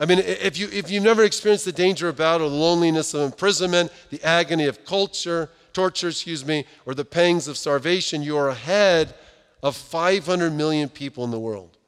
I 0.00 0.06
mean, 0.06 0.18
if, 0.18 0.58
you, 0.58 0.68
if 0.72 0.90
you've 0.90 1.04
never 1.04 1.22
experienced 1.22 1.64
the 1.64 1.72
danger 1.72 2.08
of 2.08 2.16
battle, 2.16 2.50
the 2.50 2.56
loneliness 2.56 3.14
of 3.14 3.20
imprisonment, 3.20 3.92
the 4.10 4.22
agony 4.24 4.66
of 4.66 4.84
culture, 4.84 5.50
torture, 5.72 6.08
excuse 6.08 6.44
me, 6.44 6.66
or 6.84 6.94
the 6.94 7.04
pangs 7.04 7.46
of 7.46 7.56
starvation, 7.56 8.22
you 8.22 8.36
are 8.36 8.48
ahead 8.48 9.14
of 9.62 9.76
500 9.76 10.52
million 10.52 10.88
people 10.88 11.22
in 11.24 11.30
the 11.30 11.38
world. 11.38 11.78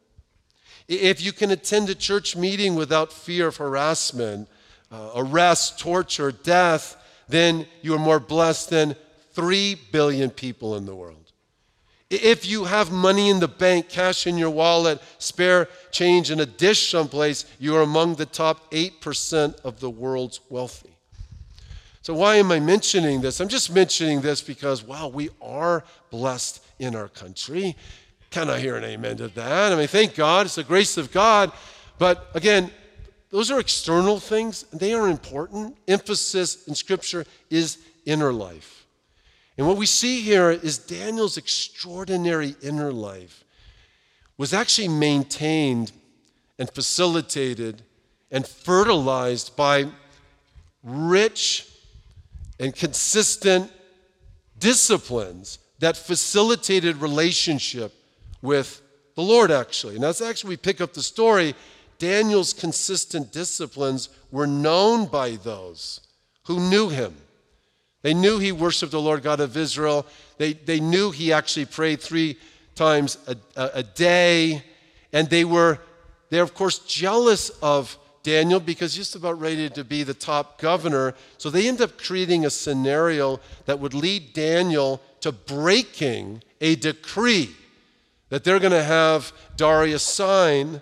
If 0.89 1.21
you 1.21 1.33
can 1.33 1.51
attend 1.51 1.91
a 1.91 1.95
church 1.95 2.37
meeting 2.37 2.75
without 2.75 3.13
fear 3.13 3.49
of 3.49 3.57
harassment, 3.57 4.49
uh, 4.91 5.11
arrest, 5.17 5.79
torture, 5.81 6.31
death, 6.31 6.97
then 7.29 7.67
you 7.83 7.95
are 7.95 7.99
more 7.99 8.21
blessed 8.21 8.71
than 8.71 8.97
3 9.33 9.77
billion 9.91 10.31
people 10.31 10.77
in 10.77 10.87
the 10.87 10.95
world. 10.95 11.33
If 12.09 12.47
you 12.47 12.65
have 12.65 12.93
money 12.93 13.31
in 13.31 13.41
the 13.41 13.49
bank, 13.49 13.89
cash 13.89 14.29
in 14.29 14.39
your 14.39 14.51
wallet, 14.51 15.03
spare 15.19 15.69
change 15.91 16.31
in 16.31 16.39
a 16.39 16.47
dish 16.47 16.89
someplace, 16.89 17.45
you 17.59 17.75
are 17.75 17.83
among 17.83 18.15
the 18.15 18.27
top 18.27 18.71
8% 18.71 19.61
of 19.65 19.81
the 19.81 19.91
world's 19.91 20.41
wealthy. 20.49 20.97
So, 22.03 22.15
why 22.15 22.37
am 22.37 22.53
I 22.53 22.61
mentioning 22.61 23.21
this? 23.21 23.41
I'm 23.41 23.49
just 23.49 23.75
mentioning 23.75 24.21
this 24.21 24.41
because, 24.41 24.85
wow, 24.85 25.09
we 25.09 25.31
are 25.43 25.83
blessed 26.11 26.65
in 26.79 26.95
our 26.95 27.09
country. 27.09 27.75
Can 28.31 28.51
I 28.51 28.59
hear 28.59 28.77
an 28.77 28.85
amen 28.85 29.17
to 29.19 29.29
that? 29.29 29.73
I 29.73 29.77
mean, 29.77 29.87
thank 29.87 30.15
God, 30.15 30.47
it's 30.47 30.57
the 30.57 30.65
grace 30.65 30.97
of 30.97 31.13
God. 31.13 31.53
But 31.99 32.31
again, 32.35 32.71
those 33.31 33.51
are 33.51 33.61
external 33.61 34.21
things, 34.21 34.65
they 34.73 34.95
are 34.95 35.09
important. 35.09 35.77
Emphasis 35.89 36.67
in 36.67 36.75
Scripture 36.75 37.25
is 37.51 37.79
inner 38.05 38.33
life. 38.33 38.87
And 39.59 39.67
what 39.67 39.77
we 39.77 39.87
see 39.87 40.21
here 40.21 40.51
is 40.51 40.79
Daniel's 40.79 41.37
extraordinary 41.37 42.55
inner 42.63 42.93
life 42.93 43.45
was 44.37 44.53
actually 44.53 44.89
maintained 44.89 45.93
and 46.59 46.71
facilitated 46.71 47.83
and 48.31 48.47
fertilized 48.47 49.57
by 49.57 49.87
rich 50.83 51.69
and 52.61 52.75
consistent 52.75 53.71
disciplines 54.59 55.59
that 55.79 55.97
facilitated 55.97 56.97
relationship 56.97 57.93
with 58.47 58.81
the 59.17 59.23
Lord, 59.23 59.51
actually. 59.51 59.97
And 59.97 60.05
that's 60.05 60.23
actually, 60.23 60.51
we 60.51 60.57
pick 60.57 60.81
up 60.81 60.95
the 60.95 61.03
story. 61.03 61.55
Daniel's 61.99 62.53
consistent 62.53 63.33
disciplines 63.33 64.09
were 64.31 64.47
known 64.47 65.07
by 65.07 65.33
those 65.33 66.01
who 66.45 66.61
knew 66.61 66.89
him. 66.89 67.15
They 68.03 68.15
knew 68.15 68.39
he 68.39 68.53
worshiped 68.53 68.93
the 68.93 69.01
Lord 69.01 69.23
God 69.23 69.41
of 69.41 69.57
Israel. 69.57 70.07
They, 70.39 70.53
they 70.53 70.79
knew 70.79 71.11
he 71.11 71.33
actually 71.33 71.65
prayed 71.65 72.01
three 72.01 72.39
times 72.75 73.19
a, 73.27 73.37
a, 73.61 73.71
a 73.75 73.83
day. 73.83 74.63
And 75.13 75.29
they 75.29 75.45
were, 75.45 75.81
they're 76.31 76.43
of 76.43 76.55
course 76.55 76.79
jealous 76.81 77.51
of 77.63 77.99
Daniel 78.23 78.61
because 78.61 78.95
he's 78.95 79.07
just 79.07 79.17
about 79.17 79.41
ready 79.41 79.71
to 79.71 79.83
be 79.83 80.03
the 80.03 80.15
top 80.15 80.61
governor. 80.61 81.15
So 81.39 81.49
they 81.51 81.67
end 81.67 81.81
up 81.81 81.99
creating 81.99 82.45
a 82.45 82.51
scenario 82.51 83.41
that 83.65 83.81
would 83.81 83.95
lead 83.95 84.35
Daniel 84.35 85.01
to 85.21 85.33
breaking 85.33 86.43
a 86.61 86.77
decree 86.77 87.55
that 88.29 88.45
they're 88.45 88.59
going 88.59 88.73
to 88.73 88.83
have 88.83 89.33
Darius 89.57 90.03
sign 90.03 90.81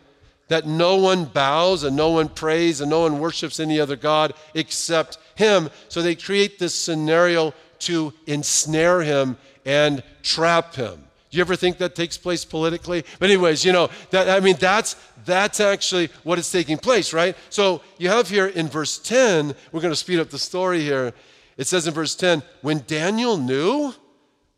that 0.48 0.66
no 0.66 0.96
one 0.96 1.24
bows 1.24 1.84
and 1.84 1.96
no 1.96 2.10
one 2.10 2.28
prays 2.28 2.80
and 2.80 2.90
no 2.90 3.00
one 3.00 3.18
worships 3.18 3.58
any 3.58 3.80
other 3.80 3.96
God 3.96 4.34
except 4.54 5.18
him. 5.34 5.70
So 5.88 6.02
they 6.02 6.14
create 6.14 6.58
this 6.58 6.74
scenario 6.74 7.54
to 7.80 8.12
ensnare 8.26 9.02
him 9.02 9.36
and 9.64 10.02
trap 10.22 10.74
him. 10.74 11.04
Do 11.30 11.38
you 11.38 11.40
ever 11.40 11.56
think 11.56 11.78
that 11.78 11.94
takes 11.94 12.16
place 12.16 12.44
politically? 12.44 13.04
But 13.18 13.30
anyways, 13.30 13.64
you 13.64 13.72
know, 13.72 13.90
that 14.10 14.28
I 14.28 14.38
mean 14.40 14.56
that's 14.60 14.94
that's 15.24 15.58
actually 15.58 16.10
what 16.22 16.38
is 16.38 16.50
taking 16.50 16.78
place, 16.78 17.12
right? 17.12 17.36
So 17.50 17.80
you 17.98 18.08
have 18.08 18.28
here 18.28 18.46
in 18.46 18.68
verse 18.68 18.98
10, 18.98 19.54
we're 19.72 19.80
going 19.80 19.92
to 19.92 19.96
speed 19.96 20.20
up 20.20 20.30
the 20.30 20.38
story 20.38 20.80
here. 20.80 21.12
It 21.56 21.66
says 21.66 21.86
in 21.86 21.94
verse 21.94 22.14
10, 22.14 22.42
when 22.62 22.84
Daniel 22.86 23.36
knew 23.36 23.94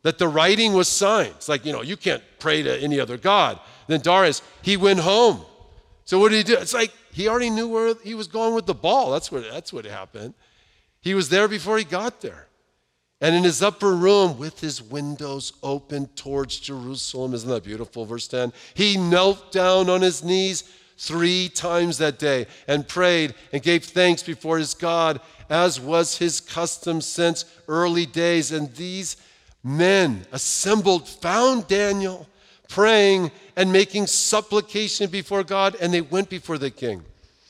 that 0.03 0.17
the 0.17 0.27
writing 0.27 0.73
was 0.73 0.87
signed, 0.87 1.33
it's 1.35 1.49
like, 1.49 1.65
you 1.65 1.73
know, 1.73 1.81
you 1.81 1.97
can't 1.97 2.23
pray 2.39 2.61
to 2.63 2.81
any 2.81 2.99
other 2.99 3.17
God. 3.17 3.59
Then 3.87 4.01
Darius, 4.01 4.41
he 4.61 4.77
went 4.77 4.99
home. 4.99 5.41
So 6.05 6.19
what 6.19 6.29
did 6.29 6.37
he 6.37 6.43
do? 6.43 6.59
It's 6.59 6.73
like 6.73 6.93
he 7.11 7.27
already 7.27 7.49
knew 7.49 7.67
where 7.67 7.93
he 8.03 8.15
was 8.15 8.27
going 8.27 8.53
with 8.53 8.65
the 8.65 8.73
ball. 8.73 9.11
That's 9.11 9.31
what, 9.31 9.43
that's 9.49 9.73
what 9.73 9.85
happened. 9.85 10.33
He 11.01 11.13
was 11.13 11.29
there 11.29 11.47
before 11.47 11.77
he 11.77 11.83
got 11.83 12.21
there. 12.21 12.47
And 13.19 13.35
in 13.35 13.43
his 13.43 13.63
upper 13.63 13.95
room, 13.95 14.37
with 14.37 14.59
his 14.59 14.81
windows 14.81 15.53
open 15.63 16.07
towards 16.09 16.59
Jerusalem, 16.59 17.33
isn't 17.33 17.49
that 17.49 17.63
beautiful? 17.63 18.05
Verse 18.05 18.27
10 18.27 18.53
he 18.73 18.97
knelt 18.97 19.51
down 19.51 19.89
on 19.89 20.01
his 20.01 20.23
knees 20.23 20.63
three 20.97 21.49
times 21.49 21.97
that 21.97 22.19
day 22.19 22.47
and 22.67 22.87
prayed 22.87 23.33
and 23.51 23.61
gave 23.61 23.85
thanks 23.85 24.23
before 24.23 24.57
his 24.57 24.73
God, 24.73 25.19
as 25.49 25.79
was 25.79 26.17
his 26.17 26.39
custom 26.39 27.01
since 27.01 27.45
early 27.67 28.05
days. 28.05 28.51
And 28.51 28.73
these 28.75 29.17
men 29.63 30.25
assembled 30.31 31.07
found 31.07 31.67
Daniel 31.67 32.27
praying 32.69 33.31
and 33.55 33.71
making 33.71 34.07
supplication 34.07 35.09
before 35.09 35.43
God, 35.43 35.75
and 35.81 35.93
they 35.93 36.01
went 36.01 36.29
before 36.29 36.57
the 36.57 36.71
king 36.71 37.03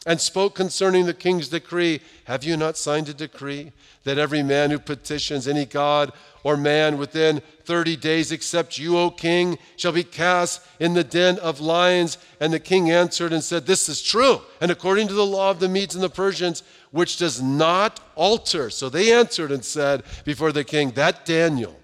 and 0.08 0.22
spoke 0.22 0.56
concerning 0.56 1.06
the 1.06 1.13
king's 1.13 1.50
decree. 1.50 2.00
Have 2.24 2.46
you 2.46 2.56
not 2.56 2.78
signed 2.78 3.10
a 3.10 3.13
decree 3.13 3.74
that 4.06 4.17
every 4.17 4.41
man 4.41 4.72
who 4.72 4.80
petitions 4.80 5.50
any 5.50 5.65
god 5.65 6.13
or 6.43 6.56
man 6.56 6.98
within 6.98 7.41
30 7.65 7.98
days 7.98 8.32
except 8.32 8.78
you, 8.78 8.98
O 8.98 9.12
king, 9.12 9.60
shall 9.76 9.91
be 9.91 10.06
cast 10.06 10.62
in 10.80 10.93
the 10.93 11.04
den 11.04 11.38
of 11.39 11.60
lions? 11.60 12.17
And 12.39 12.54
the 12.54 12.60
king 12.60 12.89
answered 12.89 13.34
and 13.34 13.43
said, 13.43 13.65
This 13.65 13.89
is 13.89 14.02
true. 14.02 14.41
And 14.62 14.72
according 14.72 15.10
to 15.10 15.13
the 15.13 15.26
law 15.26 15.52
of 15.52 15.60
the 15.60 15.67
Medes 15.67 15.93
and 15.93 16.04
the 16.04 16.10
Persians, 16.10 16.63
which 16.91 17.17
does 17.17 17.41
not 17.41 18.00
alter. 18.15 18.70
So 18.70 18.88
they 18.88 19.12
answered 19.12 19.52
and 19.52 19.65
said 19.65 20.04
before 20.24 20.54
the 20.54 20.63
king, 20.63 20.91
That 20.91 21.26
Daniel, 21.26 21.78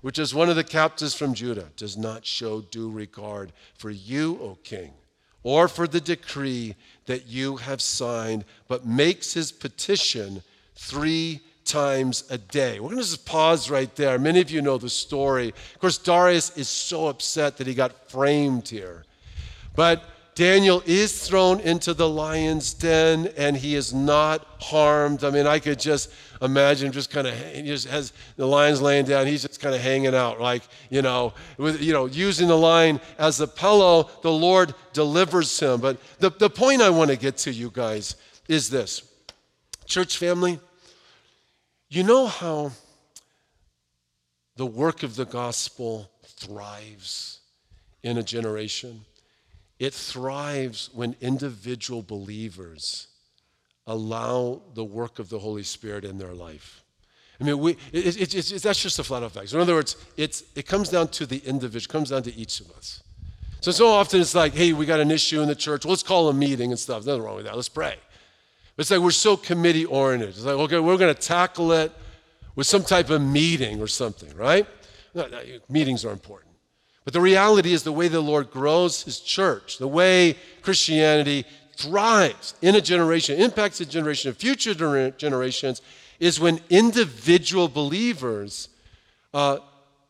which 0.00 0.18
is 0.18 0.34
one 0.34 0.48
of 0.48 0.56
the 0.56 0.64
captives 0.64 1.14
from 1.14 1.34
Judah, 1.34 1.68
does 1.76 1.96
not 1.96 2.24
show 2.24 2.60
due 2.60 2.90
regard 2.90 3.52
for 3.74 3.90
you, 3.90 4.38
O 4.40 4.58
king 4.62 4.92
or 5.42 5.68
for 5.68 5.86
the 5.86 6.00
decree 6.00 6.74
that 7.06 7.26
you 7.26 7.56
have 7.56 7.80
signed, 7.80 8.44
but 8.68 8.86
makes 8.86 9.32
his 9.32 9.50
petition 9.52 10.42
three 10.74 11.40
times 11.64 12.24
a 12.30 12.38
day. 12.38 12.80
We're 12.80 12.90
going 12.90 13.02
to 13.02 13.08
just 13.08 13.26
pause 13.26 13.70
right 13.70 13.94
there. 13.96 14.18
Many 14.18 14.40
of 14.40 14.50
you 14.50 14.60
know 14.60 14.78
the 14.78 14.90
story. 14.90 15.48
Of 15.48 15.80
course, 15.80 15.98
Darius 15.98 16.56
is 16.56 16.68
so 16.68 17.06
upset 17.06 17.56
that 17.56 17.66
he 17.66 17.74
got 17.74 18.10
framed 18.10 18.68
here. 18.68 19.04
But 19.74 20.04
Daniel 20.34 20.82
is 20.86 21.26
thrown 21.26 21.60
into 21.60 21.92
the 21.92 22.08
lion's 22.08 22.72
den 22.72 23.28
and 23.36 23.56
he 23.56 23.74
is 23.74 23.92
not 23.92 24.46
harmed. 24.60 25.24
I 25.24 25.30
mean, 25.30 25.46
I 25.46 25.58
could 25.58 25.78
just 25.78 26.10
imagine 26.40 26.92
just 26.92 27.10
kind 27.10 27.26
of 27.26 27.34
he 27.54 27.62
just 27.62 27.88
has 27.88 28.12
the 28.36 28.46
lion's 28.46 28.80
laying 28.80 29.04
down. 29.04 29.26
He's 29.26 29.42
just 29.42 29.60
kind 29.60 29.74
of 29.74 29.80
hanging 29.80 30.14
out, 30.14 30.40
like 30.40 30.62
you 30.88 31.02
know, 31.02 31.34
with 31.58 31.82
you 31.82 31.92
know, 31.92 32.06
using 32.06 32.48
the 32.48 32.56
lion 32.56 33.00
as 33.18 33.40
a 33.40 33.46
pillow. 33.46 34.08
The 34.22 34.32
Lord 34.32 34.74
delivers 34.92 35.58
him. 35.58 35.80
But 35.80 35.98
the, 36.18 36.30
the 36.30 36.50
point 36.50 36.80
I 36.82 36.90
want 36.90 37.10
to 37.10 37.16
get 37.16 37.36
to 37.38 37.52
you 37.52 37.70
guys 37.72 38.16
is 38.48 38.70
this, 38.70 39.02
church 39.86 40.16
family. 40.16 40.58
You 41.88 42.04
know 42.04 42.26
how 42.28 42.72
the 44.56 44.66
work 44.66 45.02
of 45.02 45.16
the 45.16 45.26
gospel 45.26 46.10
thrives 46.24 47.40
in 48.02 48.16
a 48.16 48.22
generation. 48.22 49.04
It 49.80 49.94
thrives 49.94 50.90
when 50.92 51.16
individual 51.22 52.02
believers 52.02 53.08
allow 53.86 54.60
the 54.74 54.84
work 54.84 55.18
of 55.18 55.30
the 55.30 55.38
Holy 55.38 55.62
Spirit 55.62 56.04
in 56.04 56.18
their 56.18 56.34
life. 56.34 56.84
I 57.40 57.44
mean, 57.44 57.58
we, 57.58 57.72
it, 57.90 58.20
it, 58.20 58.52
it, 58.52 58.62
that's 58.62 58.82
just 58.82 58.98
a 58.98 59.02
flat 59.02 59.22
out 59.22 59.32
fact. 59.32 59.54
In 59.54 59.58
other 59.58 59.74
words, 59.74 59.96
it's, 60.18 60.44
it 60.54 60.66
comes 60.66 60.90
down 60.90 61.08
to 61.08 61.24
the 61.24 61.38
individual, 61.46 61.90
comes 61.90 62.10
down 62.10 62.22
to 62.24 62.34
each 62.34 62.60
of 62.60 62.70
us. 62.72 63.02
So, 63.62 63.70
so 63.70 63.88
often 63.88 64.20
it's 64.20 64.34
like, 64.34 64.52
hey, 64.52 64.74
we 64.74 64.84
got 64.84 65.00
an 65.00 65.10
issue 65.10 65.40
in 65.40 65.48
the 65.48 65.54
church. 65.54 65.86
Well, 65.86 65.92
let's 65.92 66.02
call 66.02 66.28
a 66.28 66.34
meeting 66.34 66.70
and 66.70 66.78
stuff. 66.78 67.06
Nothing 67.06 67.22
wrong 67.22 67.36
with 67.36 67.46
that. 67.46 67.56
Let's 67.56 67.70
pray. 67.70 67.96
But 68.76 68.82
it's 68.82 68.90
like 68.90 69.00
we're 69.00 69.10
so 69.12 69.34
committee 69.34 69.86
oriented. 69.86 70.28
It's 70.28 70.44
like, 70.44 70.56
okay, 70.56 70.78
we're 70.78 70.98
going 70.98 71.14
to 71.14 71.20
tackle 71.20 71.72
it 71.72 71.90
with 72.54 72.66
some 72.66 72.84
type 72.84 73.08
of 73.08 73.22
meeting 73.22 73.80
or 73.80 73.86
something, 73.86 74.36
right? 74.36 74.66
No, 75.14 75.26
no, 75.26 75.40
meetings 75.70 76.04
are 76.04 76.12
important. 76.12 76.49
But 77.04 77.14
the 77.14 77.20
reality 77.20 77.72
is 77.72 77.82
the 77.82 77.92
way 77.92 78.08
the 78.08 78.20
Lord 78.20 78.50
grows 78.50 79.02
his 79.02 79.20
church, 79.20 79.78
the 79.78 79.88
way 79.88 80.36
Christianity 80.62 81.44
thrives 81.76 82.54
in 82.60 82.74
a 82.74 82.80
generation, 82.80 83.40
impacts 83.40 83.80
a 83.80 83.86
generation, 83.86 84.34
future 84.34 84.74
generations, 85.10 85.80
is 86.18 86.38
when 86.38 86.60
individual 86.68 87.68
believers 87.68 88.68
uh, 89.32 89.58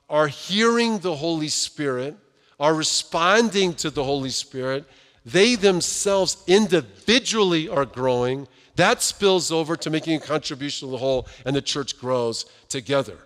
are 0.08 0.26
hearing 0.26 0.98
the 0.98 1.14
Holy 1.14 1.48
Spirit, 1.48 2.16
are 2.58 2.74
responding 2.74 3.72
to 3.74 3.90
the 3.90 4.02
Holy 4.02 4.30
Spirit. 4.30 4.84
They 5.24 5.54
themselves 5.54 6.42
individually 6.46 7.68
are 7.68 7.84
growing. 7.84 8.48
That 8.74 9.00
spills 9.00 9.52
over 9.52 9.76
to 9.76 9.90
making 9.90 10.16
a 10.16 10.20
contribution 10.20 10.88
to 10.88 10.92
the 10.92 10.98
whole, 10.98 11.28
and 11.46 11.54
the 11.54 11.62
church 11.62 11.98
grows 11.98 12.46
together. 12.68 13.18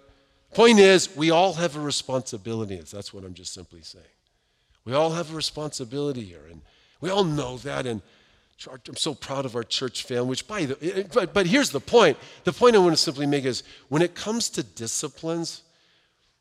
Point 0.55 0.79
is, 0.79 1.15
we 1.17 1.31
all 1.31 1.55
have 1.55 1.77
a 1.77 1.81
responsibility. 1.81 2.77
That's 2.77 3.13
what 3.13 3.25
I'm 3.25 3.35
just 3.35 3.53
simply 3.53 3.83
saying. 3.83 4.05
We 4.85 4.95
all 4.95 5.11
have 5.11 5.33
a 5.33 5.35
responsibility 5.35 6.23
here, 6.23 6.47
and 6.49 6.63
we 7.01 7.11
all 7.11 7.25
know 7.25 7.59
that. 7.59 7.87
And 7.87 8.03
I'm 8.71 8.97
so 8.97 9.15
proud 9.15 9.47
of 9.47 9.57
our 9.57 9.65
church 9.65 10.05
family. 10.05 10.29
Which, 10.29 10.47
by 10.47 10.67
the, 10.67 10.79
eh, 10.81 11.03
but, 11.13 11.35
but 11.35 11.47
here's 11.47 11.71
the 11.71 11.81
point. 11.81 12.19
The 12.45 12.53
point 12.53 12.77
I 12.77 12.79
want 12.79 12.93
to 12.93 13.03
simply 13.03 13.27
make 13.27 13.45
is, 13.45 13.65
when 13.89 14.01
it 14.01 14.15
comes 14.15 14.49
to 14.51 14.63
disciplines, 14.63 15.63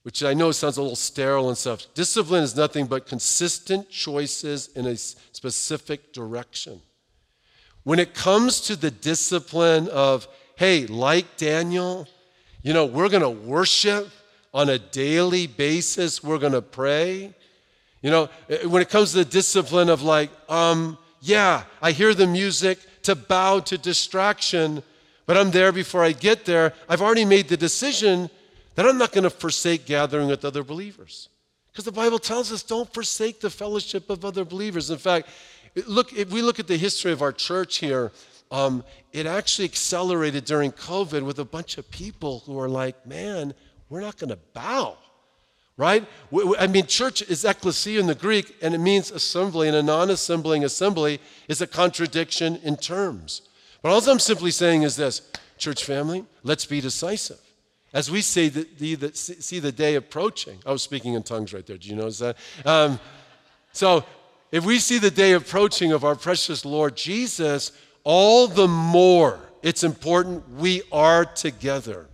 which 0.03 0.23
I 0.23 0.33
know 0.33 0.51
sounds 0.51 0.77
a 0.77 0.81
little 0.81 0.95
sterile 0.95 1.49
and 1.49 1.57
stuff, 1.57 1.87
discipline 1.95 2.43
is 2.43 2.55
nothing 2.55 2.85
but 2.85 3.07
consistent 3.07 3.89
choices 3.89 4.67
in 4.75 4.85
a 4.85 4.95
specific 4.95 6.13
direction. 6.13 6.81
When 7.83 7.99
it 7.99 8.13
comes 8.13 8.61
to 8.61 8.75
the 8.75 8.91
discipline 8.91 9.87
of, 9.89 10.27
hey, 10.55 10.85
like 10.85 11.37
Daniel, 11.37 12.07
you 12.63 12.73
know, 12.73 12.85
we're 12.85 13.09
going 13.09 13.21
to 13.21 13.29
worship 13.29 14.09
on 14.53 14.69
a 14.69 14.79
daily 14.79 15.47
basis, 15.47 16.23
we're 16.23 16.37
going 16.37 16.53
to 16.53 16.61
pray. 16.61 17.33
You 18.01 18.09
know, 18.09 18.29
eh, 18.49 18.65
when 18.65 18.81
it 18.81 18.89
comes 18.89 19.11
to 19.11 19.17
the 19.17 19.25
discipline 19.25 19.89
of 19.89 20.01
like, 20.01 20.31
um, 20.49 20.97
yeah, 21.21 21.63
I 21.81 21.91
hear 21.91 22.13
the 22.13 22.27
music 22.27 22.79
to 23.03 23.15
bow 23.15 23.59
to 23.61 23.77
distraction, 23.77 24.81
but 25.25 25.37
I'm 25.37 25.51
there 25.51 25.71
before 25.71 26.03
I 26.03 26.13
get 26.13 26.45
there. 26.45 26.73
I've 26.87 27.01
already 27.01 27.25
made 27.25 27.49
the 27.49 27.57
decision 27.57 28.29
that 28.75 28.85
I'm 28.85 28.97
not 28.97 29.11
going 29.11 29.23
to 29.23 29.29
forsake 29.29 29.85
gathering 29.85 30.27
with 30.27 30.45
other 30.45 30.63
believers. 30.63 31.29
Because 31.71 31.85
the 31.85 31.91
Bible 31.91 32.19
tells 32.19 32.51
us 32.51 32.63
don't 32.63 32.91
forsake 32.93 33.41
the 33.41 33.49
fellowship 33.49 34.09
of 34.09 34.23
other 34.23 34.45
believers. 34.45 34.89
In 34.89 34.97
fact, 34.97 35.27
look, 35.87 36.13
if 36.13 36.31
we 36.31 36.41
look 36.41 36.59
at 36.59 36.67
the 36.67 36.77
history 36.77 37.11
of 37.11 37.21
our 37.21 37.31
church 37.31 37.77
here, 37.77 38.11
um, 38.53 38.83
it 39.11 39.25
actually 39.25 39.65
accelerated 39.65 40.45
during 40.45 40.71
COVID 40.71 41.23
with 41.23 41.39
a 41.39 41.43
bunch 41.43 41.79
of 41.79 41.89
people 41.89 42.43
who 42.45 42.59
are 42.59 42.69
like, 42.69 43.05
man, 43.05 43.55
we're 43.89 43.99
not 43.99 44.17
going 44.17 44.29
to 44.29 44.37
bow, 44.53 44.95
right? 45.75 46.05
I 46.59 46.67
mean, 46.67 46.85
church 46.85 47.23
is 47.23 47.43
ecclesia 47.43 47.99
in 47.99 48.05
the 48.05 48.13
Greek, 48.13 48.55
and 48.61 48.75
it 48.75 48.77
means 48.77 49.09
assembly, 49.09 49.67
and 49.67 49.75
a 49.75 49.81
non 49.81 50.11
assembling 50.11 50.63
assembly 50.63 51.19
is 51.47 51.61
a 51.61 51.67
contradiction 51.67 52.57
in 52.57 52.77
terms. 52.77 53.41
But 53.81 53.89
all 53.89 54.07
I'm 54.07 54.19
simply 54.19 54.51
saying 54.51 54.83
is 54.83 54.95
this 54.95 55.23
church 55.57 55.83
family, 55.83 56.23
let's 56.43 56.67
be 56.67 56.79
decisive. 56.79 57.39
As 57.91 58.11
we 58.11 58.21
see 58.21 58.49
the, 58.49 58.67
the, 58.77 58.95
the, 58.95 59.15
see 59.15 59.59
the 59.59 59.71
day 59.71 59.95
approaching, 59.95 60.59
I 60.63 60.71
was 60.71 60.83
speaking 60.83 61.15
in 61.15 61.23
tongues 61.23 61.53
right 61.53 61.65
there. 61.65 61.77
Do 61.77 61.89
you 61.89 61.95
notice 61.95 62.19
that? 62.19 62.37
Um, 62.65 62.99
so, 63.71 64.05
if 64.51 64.63
we 64.63 64.77
see 64.77 64.99
the 64.99 65.09
day 65.09 65.33
approaching 65.33 65.91
of 65.91 66.03
our 66.03 66.15
precious 66.15 66.63
Lord 66.63 66.95
Jesus, 66.95 67.71
all 68.03 68.47
the 68.47 68.67
more 68.67 69.39
it's 69.61 69.83
important 69.83 70.47
we 70.49 70.81
are 70.91 71.25
together. 71.25 72.07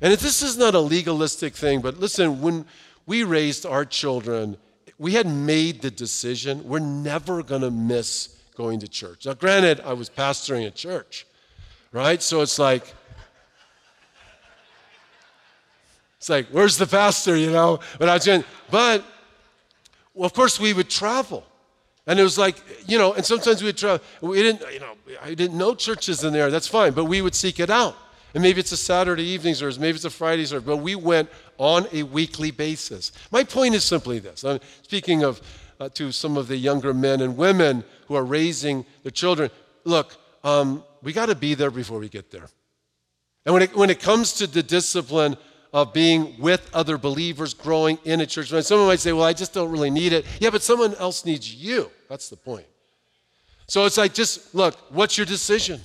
And 0.00 0.12
this 0.12 0.42
is 0.42 0.58
not 0.58 0.74
a 0.74 0.80
legalistic 0.80 1.54
thing, 1.54 1.80
but 1.80 1.98
listen, 1.98 2.40
when 2.40 2.66
we 3.06 3.22
raised 3.22 3.64
our 3.64 3.84
children, 3.84 4.56
we 4.98 5.12
had 5.12 5.26
made 5.26 5.80
the 5.80 5.90
decision 5.90 6.64
we're 6.64 6.80
never 6.80 7.42
going 7.42 7.62
to 7.62 7.70
miss 7.70 8.36
going 8.56 8.80
to 8.80 8.88
church. 8.88 9.26
Now, 9.26 9.34
granted, 9.34 9.80
I 9.80 9.92
was 9.92 10.10
pastoring 10.10 10.66
a 10.66 10.70
church, 10.70 11.26
right? 11.92 12.20
So 12.20 12.42
it's 12.42 12.58
like, 12.58 12.92
it's 16.18 16.28
like, 16.28 16.48
where's 16.48 16.76
the 16.76 16.86
pastor, 16.86 17.36
you 17.36 17.50
know? 17.50 17.80
But 17.98 18.08
I 18.08 18.14
was 18.14 18.24
doing, 18.24 18.44
but 18.70 19.04
well, 20.14 20.26
of 20.26 20.32
course, 20.32 20.60
we 20.60 20.72
would 20.72 20.90
travel. 20.90 21.46
And 22.06 22.18
it 22.18 22.22
was 22.22 22.36
like, 22.36 22.56
you 22.88 22.98
know, 22.98 23.12
and 23.12 23.24
sometimes 23.24 23.62
we'd 23.62 23.76
try, 23.76 24.00
we 24.20 24.42
didn't, 24.42 24.62
you 24.72 24.80
know, 24.80 24.94
I 25.22 25.34
didn't 25.34 25.56
know 25.56 25.74
churches 25.74 26.24
in 26.24 26.32
there, 26.32 26.50
that's 26.50 26.66
fine, 26.66 26.92
but 26.92 27.04
we 27.04 27.22
would 27.22 27.34
seek 27.34 27.60
it 27.60 27.70
out. 27.70 27.96
And 28.34 28.42
maybe 28.42 28.60
it's 28.60 28.72
a 28.72 28.76
Saturday 28.76 29.24
evening 29.24 29.54
service, 29.54 29.78
maybe 29.78 29.96
it's 29.96 30.04
a 30.04 30.10
Friday 30.10 30.44
service, 30.44 30.66
but 30.66 30.78
we 30.78 30.94
went 30.94 31.28
on 31.58 31.86
a 31.92 32.02
weekly 32.02 32.50
basis. 32.50 33.12
My 33.30 33.44
point 33.44 33.74
is 33.74 33.84
simply 33.84 34.18
this. 34.18 34.44
I'm 34.44 34.58
speaking 34.82 35.22
of 35.22 35.40
uh, 35.78 35.90
to 35.90 36.10
some 36.12 36.36
of 36.36 36.48
the 36.48 36.56
younger 36.56 36.92
men 36.92 37.20
and 37.20 37.36
women 37.36 37.84
who 38.08 38.14
are 38.16 38.24
raising 38.24 38.84
their 39.02 39.10
children. 39.10 39.50
Look, 39.84 40.16
um, 40.42 40.82
we 41.02 41.12
got 41.12 41.26
to 41.26 41.34
be 41.34 41.54
there 41.54 41.70
before 41.70 41.98
we 41.98 42.08
get 42.08 42.30
there. 42.30 42.48
And 43.44 43.52
when 43.52 43.62
it, 43.62 43.76
when 43.76 43.90
it 43.90 44.00
comes 44.00 44.32
to 44.34 44.46
the 44.46 44.62
discipline 44.62 45.36
of 45.72 45.92
being 45.92 46.34
with 46.38 46.68
other 46.74 46.98
believers, 46.98 47.54
growing 47.54 47.98
in 48.04 48.20
a 48.20 48.26
church. 48.26 48.50
Someone 48.50 48.88
might 48.88 49.00
say, 49.00 49.12
well, 49.12 49.24
I 49.24 49.32
just 49.32 49.54
don't 49.54 49.70
really 49.70 49.90
need 49.90 50.12
it. 50.12 50.26
Yeah, 50.38 50.50
but 50.50 50.62
someone 50.62 50.94
else 50.96 51.24
needs 51.24 51.54
you. 51.54 51.90
That's 52.08 52.28
the 52.28 52.36
point. 52.36 52.66
So 53.66 53.86
it's 53.86 53.96
like, 53.96 54.12
just 54.12 54.54
look, 54.54 54.76
what's 54.90 55.16
your 55.16 55.24
decision? 55.24 55.80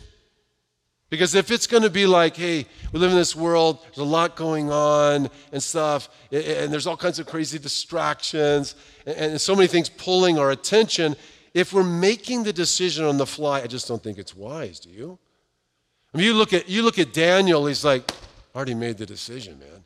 Because 1.09 1.35
if 1.35 1.51
it's 1.51 1.67
going 1.67 1.83
to 1.83 1.89
be 1.89 2.05
like, 2.05 2.35
hey, 2.35 2.65
we 2.91 2.99
live 2.99 3.11
in 3.11 3.17
this 3.17 3.33
world, 3.33 3.79
there's 3.83 3.99
a 3.99 4.03
lot 4.03 4.35
going 4.35 4.69
on 4.69 5.29
and 5.53 5.63
stuff, 5.63 6.09
and 6.33 6.71
there's 6.71 6.85
all 6.85 6.97
kinds 6.97 7.17
of 7.17 7.25
crazy 7.27 7.57
distractions, 7.57 8.75
and 9.05 9.39
so 9.39 9.55
many 9.55 9.67
things 9.67 9.87
pulling 9.87 10.37
our 10.37 10.51
attention, 10.51 11.15
if 11.53 11.71
we're 11.71 11.81
making 11.83 12.43
the 12.43 12.51
decision 12.51 13.05
on 13.05 13.17
the 13.17 13.25
fly, 13.25 13.61
I 13.61 13.67
just 13.67 13.87
don't 13.87 14.03
think 14.03 14.17
it's 14.17 14.35
wise, 14.35 14.81
do 14.81 14.89
you? 14.89 15.17
I 16.13 16.17
mean, 16.17 16.27
you 16.27 16.33
look 16.33 16.51
at, 16.51 16.67
you 16.67 16.83
look 16.83 16.99
at 16.99 17.13
Daniel, 17.13 17.67
he's 17.67 17.85
like, 17.85 18.11
Already 18.57 18.73
made 18.73 18.97
the 18.97 19.05
decision, 19.05 19.59
man. 19.59 19.83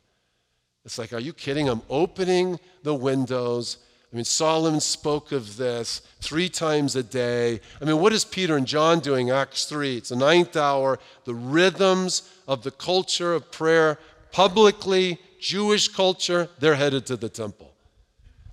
It's 0.86 0.96
like, 0.96 1.12
are 1.12 1.20
you 1.20 1.34
kidding? 1.34 1.68
I'm 1.68 1.82
opening 1.90 2.58
the 2.82 2.94
windows. 2.94 3.76
I 4.10 4.16
mean, 4.16 4.24
Solomon 4.24 4.80
spoke 4.80 5.30
of 5.30 5.58
this 5.58 6.00
three 6.22 6.48
times 6.48 6.96
a 6.96 7.02
day. 7.02 7.60
I 7.82 7.84
mean, 7.84 7.98
what 7.98 8.14
is 8.14 8.24
Peter 8.24 8.56
and 8.56 8.66
John 8.66 9.00
doing? 9.00 9.28
Acts 9.28 9.66
3. 9.66 9.98
It's 9.98 10.08
the 10.08 10.16
ninth 10.16 10.56
hour. 10.56 10.98
The 11.26 11.34
rhythms 11.34 12.22
of 12.48 12.62
the 12.62 12.70
culture 12.70 13.34
of 13.34 13.52
prayer, 13.52 13.98
publicly, 14.30 15.18
Jewish 15.38 15.88
culture, 15.88 16.48
they're 16.58 16.76
headed 16.76 17.04
to 17.06 17.18
the 17.18 17.28
temple. 17.28 17.74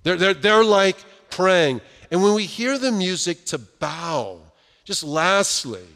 They're, 0.02 0.16
they're, 0.16 0.34
they're 0.34 0.64
like 0.64 0.98
praying. 1.30 1.80
And 2.10 2.22
when 2.22 2.34
we 2.34 2.44
hear 2.44 2.76
the 2.76 2.92
music 2.92 3.46
to 3.46 3.58
bow, 3.58 4.40
just 4.84 5.02
lastly, 5.02 5.88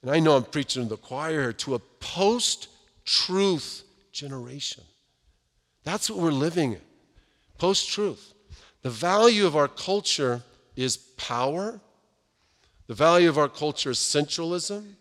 and 0.00 0.10
I 0.10 0.20
know 0.20 0.36
I'm 0.36 0.44
preaching 0.44 0.84
to 0.84 0.88
the 0.88 0.96
choir 0.96 1.42
here, 1.42 1.52
to 1.52 1.74
a 1.74 1.78
post 1.78 2.68
truth 3.08 3.84
generation. 4.12 4.84
That's 5.82 6.10
what 6.10 6.18
we're 6.18 6.30
living 6.30 6.74
in 6.74 6.80
post 7.56 7.88
truth. 7.88 8.34
The 8.82 8.90
value 8.90 9.46
of 9.46 9.56
our 9.56 9.66
culture 9.66 10.42
is 10.76 10.98
power, 11.16 11.80
the 12.86 12.94
value 12.94 13.28
of 13.30 13.38
our 13.38 13.48
culture 13.48 13.90
is 13.90 13.98
sensualism, 13.98 14.96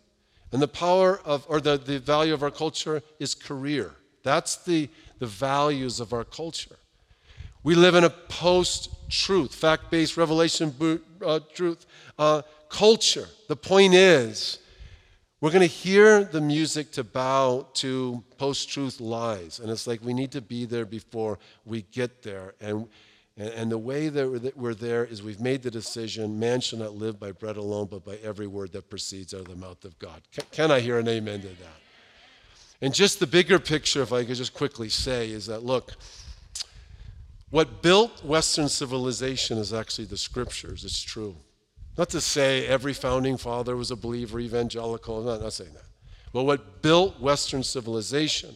and 0.54 0.62
the 0.62 0.68
power 0.70 1.20
of, 1.26 1.46
or 1.50 1.60
the, 1.60 1.78
the 1.78 2.00
value 2.00 2.34
of 2.34 2.44
our 2.44 2.52
culture 2.52 3.04
is 3.20 3.36
career. 3.36 3.92
That's 4.24 4.56
the, 4.64 4.90
the 5.20 5.28
values 5.28 6.00
of 6.00 6.14
our 6.14 6.24
culture. 6.24 6.78
We 7.64 7.76
live 7.76 7.96
in 7.96 8.06
a 8.06 8.10
post 8.10 8.90
truth, 9.10 9.54
fact 9.54 9.92
based 9.92 10.16
revelation 10.16 10.74
uh, 11.26 11.42
truth 11.54 11.86
uh, 12.18 12.44
culture. 12.70 13.28
The 13.50 13.58
point 13.58 13.94
is, 13.94 14.60
we're 15.40 15.52
going 15.52 15.62
to 15.62 15.68
hear 15.68 16.24
the 16.24 16.42
music 16.42 16.92
to 16.94 17.04
bow 17.04 17.68
to 17.76 18.24
post 18.38 18.70
truth 18.70 19.00
lies. 19.00 19.60
And 19.60 19.70
it's 19.70 19.86
like 19.86 20.04
we 20.04 20.14
need 20.14 20.32
to 20.32 20.42
be 20.42 20.66
there 20.66 20.86
before 20.86 21.38
we 21.64 21.84
get 21.92 22.24
there. 22.24 22.56
And, 22.60 22.88
and, 23.38 23.72
the 23.72 23.78
way 23.78 24.10
that 24.10 24.54
we're 24.58 24.74
there 24.74 25.06
is 25.06 25.22
we've 25.22 25.40
made 25.40 25.62
the 25.62 25.70
decision 25.70 26.40
man 26.40 26.60
shall 26.60 26.80
not 26.80 26.96
live 26.96 27.20
by 27.20 27.32
bread 27.32 27.56
alone, 27.56 27.88
but 27.92 28.04
by 28.04 28.16
every 28.24 28.48
word 28.48 28.72
that 28.72 28.90
proceeds 28.90 29.34
out 29.36 29.42
of 29.42 29.50
the 29.50 29.56
mouth 29.56 29.86
of 29.86 29.98
God. 30.00 30.22
Can, 30.32 30.46
can 30.52 30.72
I 30.72 30.80
hear 30.80 30.98
an 30.98 31.08
amen 31.08 31.42
to 31.42 31.48
that? 31.48 31.82
And 32.82 32.94
just 32.94 33.20
the 33.20 33.28
bigger 33.28 33.60
picture, 33.60 34.02
if 34.02 34.12
I 34.12 34.24
could 34.24 34.38
just 34.38 34.56
quickly 34.56 34.90
say, 34.90 35.30
is 35.30 35.46
that 35.46 35.64
look, 35.64 35.94
what 37.52 37.84
built 37.84 38.24
Western 38.26 38.70
civilization 38.70 39.60
is 39.60 39.72
actually 39.72 40.06
the 40.06 40.18
scriptures. 40.18 40.84
It's 40.84 41.02
true. 41.02 41.36
Not 41.98 42.10
to 42.10 42.22
say 42.22 42.68
every 42.68 42.94
founding 42.94 43.38
father 43.38 43.76
was 43.76 43.90
a 43.90 43.96
believer, 43.96 44.40
evangelical, 44.40 45.20
I'm 45.20 45.26
not, 45.26 45.42
not 45.42 45.54
saying 45.54 45.74
that. 45.74 45.84
But 46.32 46.44
what 46.44 46.82
built 46.82 47.20
Western 47.20 47.64
civilization 47.64 48.56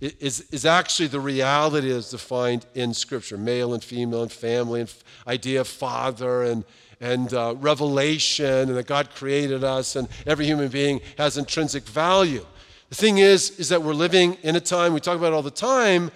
is, 0.00 0.42
is 0.50 0.66
actually 0.66 1.08
the 1.08 1.20
reality 1.20 1.90
as 1.90 2.10
defined 2.10 2.66
in 2.74 2.92
Scripture 2.92 3.38
male 3.38 3.72
and 3.72 3.82
female 3.82 4.22
and 4.22 4.30
family 4.30 4.82
and 4.82 4.94
idea 5.26 5.62
of 5.62 5.68
father 5.68 6.42
and, 6.42 6.64
and 7.00 7.32
uh, 7.32 7.54
revelation 7.58 8.68
and 8.68 8.76
that 8.76 8.86
God 8.86 9.10
created 9.14 9.64
us 9.64 9.96
and 9.96 10.08
every 10.26 10.44
human 10.44 10.68
being 10.68 11.00
has 11.16 11.38
intrinsic 11.38 11.84
value. 11.84 12.44
The 12.90 12.94
thing 12.94 13.18
is, 13.18 13.58
is 13.58 13.70
that 13.70 13.82
we're 13.82 13.94
living 13.94 14.34
in 14.42 14.54
a 14.54 14.60
time, 14.60 14.92
we 14.92 15.00
talk 15.00 15.16
about 15.16 15.32
all 15.32 15.42
the 15.42 15.50
time, 15.50 16.10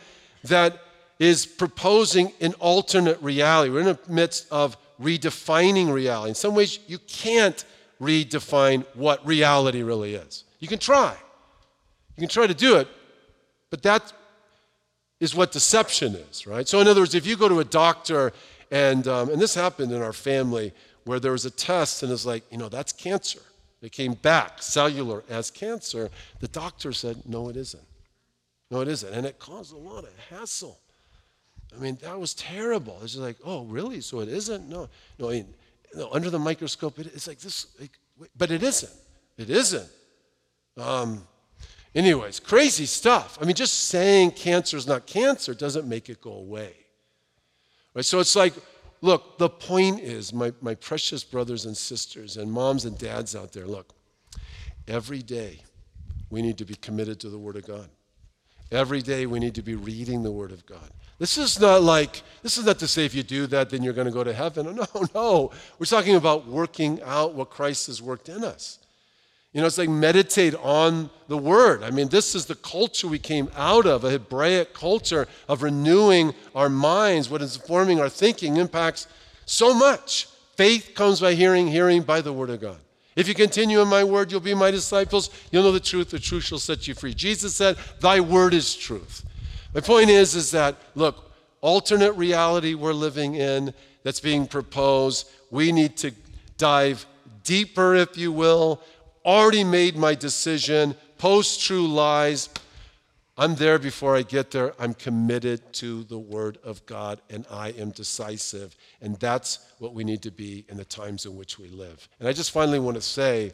that 0.45 0.79
is 1.19 1.47
proposing 1.47 2.33
an 2.41 2.53
alternate 2.55 3.21
reality. 3.23 3.71
We're 3.71 3.81
in 3.81 3.87
the 3.87 3.99
midst 4.09 4.47
of 4.51 4.77
redefining 5.01 5.93
reality. 5.93 6.31
In 6.31 6.35
some 6.35 6.55
ways, 6.55 6.79
you 6.87 6.99
can't 6.99 7.65
redefine 8.01 8.85
what 8.95 9.25
reality 9.27 9.83
really 9.83 10.15
is. 10.15 10.45
You 10.59 10.69
can 10.69 10.79
try. 10.79 11.17
You 12.17 12.21
can 12.21 12.29
try 12.29 12.47
to 12.47 12.55
do 12.55 12.77
it, 12.77 12.89
but 13.71 13.83
that 13.83 14.13
is 15.21 15.35
what 15.35 15.53
deception 15.53 16.15
is, 16.15 16.47
right? 16.47 16.67
So, 16.67 16.81
in 16.81 16.89
other 16.89 17.03
words, 17.03 17.15
if 17.15 17.27
you 17.27 17.37
go 17.37 17.49
to 17.49 17.61
a 17.61 17.65
doctor, 17.65 18.33
and, 18.71 19.07
um, 19.09 19.31
and 19.31 19.41
this 19.41 19.55
happened 19.55 19.93
in 19.93 20.03
our 20.03 20.13
family 20.13 20.73
where 21.05 21.21
there 21.21 21.33
was 21.33 21.45
a 21.45 21.51
test 21.51 22.03
and 22.03 22.13
it's 22.13 22.27
like, 22.27 22.45
you 22.51 22.59
know, 22.59 22.69
that's 22.69 22.93
cancer. 22.93 23.41
It 23.83 23.93
came 23.93 24.15
back 24.15 24.63
cellular 24.63 25.25
as 25.29 25.51
cancer. 25.51 26.11
The 26.41 26.49
doctor 26.49 26.93
said, 26.93 27.23
no, 27.27 27.49
it 27.49 27.57
isn't. 27.57 27.83
No, 28.71 28.81
it 28.81 28.89
isn't. 28.89 29.13
And 29.13 29.27
it 29.27 29.39
caused 29.39 29.73
a 29.73 29.79
lot 29.79 30.05
of 30.05 30.11
hassle. 30.31 30.79
I 31.75 31.81
mean, 31.81 31.99
that 32.03 32.19
was 32.19 32.35
terrible. 32.35 32.99
It's 33.03 33.13
just 33.13 33.23
like, 33.23 33.37
oh, 33.45 33.65
really? 33.65 34.01
So 34.01 34.21
it 34.21 34.29
isn't? 34.29 34.69
No, 34.69 34.89
no. 35.19 35.29
I 35.29 35.33
mean, 35.33 35.55
no 35.95 36.11
under 36.13 36.31
the 36.31 36.39
microscope, 36.39 36.99
it, 36.99 37.07
it's 37.07 37.29
like 37.29 37.39
this, 37.39 37.67
like, 37.79 37.99
but 38.37 38.51
it 38.51 38.63
isn't. 38.63 38.93
It 39.39 39.51
isn't. 39.51 39.89
Um, 40.77 41.27
anyways, 41.95 42.41
crazy 42.41 42.87
stuff. 42.87 43.39
I 43.41 43.45
mean, 43.45 43.55
just 43.55 43.89
saying 43.89 44.33
cancer 44.33 44.77
is 44.77 44.87
not 44.87 45.07
cancer 45.07 45.55
doesn't 45.55 45.89
make 45.89 46.09
it 46.09 46.21
go 46.21 46.33
away. 46.33 46.75
Right? 47.95 48.05
So 48.05 48.21
it's 48.21 48.37
like, 48.37 48.55
look, 49.01 49.39
the 49.39 49.49
point 49.49 50.01
is, 50.01 50.33
my, 50.33 50.53
my 50.61 50.75
precious 50.75 51.25
brothers 51.25 51.67
and 51.67 51.77
sisters 51.77 52.37
and 52.37 52.51
moms 52.51 52.85
and 52.85 52.99
dads 52.99 53.35
out 53.35 53.53
there, 53.53 53.67
look, 53.67 53.95
every 54.87 55.23
day 55.23 55.63
we 56.31 56.43
need 56.43 56.59
to 56.59 56.65
be 56.65 56.75
committed 56.75 57.21
to 57.21 57.29
the 57.29 57.39
Word 57.39 57.57
of 57.57 57.67
God. 57.67 57.89
Every 58.71 59.03
day 59.03 59.27
we 59.27 59.41
need 59.41 59.55
to 59.57 59.63
be 59.63 59.75
reading 59.75 60.23
the 60.23 60.31
Word 60.31 60.53
of 60.53 60.65
God. 60.67 60.91
This 61.21 61.37
is 61.37 61.61
not 61.61 61.83
like, 61.83 62.23
this 62.43 62.57
is 62.57 62.65
not 62.65 62.79
to 62.79 62.89
say 62.89 63.05
if 63.05 63.15
you 63.15 63.23
do 63.23 63.47
that, 63.49 63.69
then 63.69 63.83
you're 63.83 63.93
going 63.93 64.07
to 64.07 64.13
go 64.13 64.25
to 64.25 64.33
heaven. 64.33 64.67
No, 64.75 65.07
no. 65.15 65.51
We're 65.79 65.87
talking 65.87 66.17
about 66.17 66.49
working 66.49 67.01
out 67.03 67.35
what 67.35 67.51
Christ 67.51 67.89
has 67.89 68.01
worked 68.01 68.31
in 68.31 68.43
us. 68.43 68.79
You 69.53 69.61
know, 69.61 69.67
it's 69.67 69.77
like 69.77 69.91
meditate 69.91 70.55
on 70.55 71.11
the 71.29 71.37
word. 71.37 71.83
I 71.83 71.91
mean, 71.91 72.09
this 72.09 72.35
is 72.35 72.47
the 72.47 72.55
culture 72.55 73.07
we 73.07 73.19
came 73.19 73.51
out 73.55 73.85
of, 73.85 74.03
a 74.05 74.11
Hebraic 74.11 74.73
culture 74.73 75.29
of 75.47 75.63
renewing 75.63 76.35
our 76.55 76.71
minds. 76.71 77.29
What 77.29 77.43
is 77.43 77.57
forming 77.57 78.01
our 78.01 78.09
thinking 78.09 78.57
impacts 78.57 79.07
so 79.45 79.75
much. 79.75 80.27
Faith 80.57 80.93
comes 80.95 81.21
by 81.21 81.35
hearing, 81.35 81.67
hearing 81.67 82.03
by 82.03 82.23
the 82.23 82.33
word 82.33 82.49
of 82.49 82.63
God. 82.63 82.79
If 83.15 83.29
you 83.29 83.35
continue 83.35 83.83
in 83.83 83.89
my 83.89 84.05
word, 84.05 84.33
you'll 84.33 84.41
be 84.41 84.55
my 84.55 84.71
disciples. 84.71 85.29
You'll 85.51 85.65
know 85.65 85.73
the 85.73 85.81
truth. 85.81 86.11
The 86.11 86.19
truth 86.19 86.45
shall 86.45 86.59
set 86.59 86.89
you 86.89 86.95
free. 86.95 87.13
Jesus 87.13 87.57
said, 87.57 87.77
Thy 88.01 88.21
word 88.21 88.55
is 88.55 88.75
truth. 88.75 89.27
My 89.73 89.81
point 89.81 90.11
is, 90.11 90.35
is 90.35 90.51
that, 90.51 90.77
look, 90.95 91.31
alternate 91.61 92.13
reality 92.13 92.75
we're 92.75 92.93
living 92.93 93.35
in 93.35 93.73
that's 94.03 94.21
being 94.21 94.47
proposed, 94.47 95.31
we 95.51 95.73
need 95.73 95.97
to 95.99 96.13
dive 96.57 97.07
deeper, 97.45 97.95
if 97.95 98.17
you 98.17 98.33
will, 98.33 98.83
already 99.25 99.65
made 99.65 99.97
my 99.97 100.15
decision, 100.15 100.95
post 101.19 101.63
true 101.63 101.87
lies. 101.87 102.49
I'm 103.37 103.55
there 103.55 103.79
before 103.79 104.17
I 104.17 104.23
get 104.23 104.51
there. 104.51 104.75
I'm 104.79 104.93
committed 104.93 105.73
to 105.75 106.05
the 106.05 106.19
Word 106.19 106.59
of 106.65 106.85
God 106.85 107.21
and 107.31 107.47
I 107.51 107.71
am 107.71 107.91
decisive. 107.91 108.77
And 109.01 109.17
that's 109.17 109.61
what 109.79 109.95
we 109.95 110.05
need 110.05 110.23
to 110.23 110.31
be 110.31 110.65
in 110.69 110.77
the 110.77 110.85
times 110.85 111.27
in 111.27 111.37
which 111.37 111.59
we 111.59 111.69
live. 111.69 112.07
And 112.19 112.29
I 112.29 112.33
just 112.33 112.51
finally 112.51 112.79
want 112.79 112.97
to 112.97 113.03
say 113.03 113.53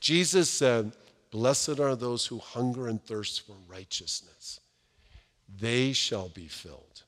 Jesus 0.00 0.50
said, 0.50 0.92
Blessed 1.30 1.80
are 1.80 1.96
those 1.96 2.26
who 2.26 2.38
hunger 2.38 2.88
and 2.88 3.02
thirst 3.02 3.46
for 3.46 3.56
righteousness, 3.66 4.60
they 5.58 5.92
shall 5.92 6.28
be 6.28 6.46
filled. 6.46 7.02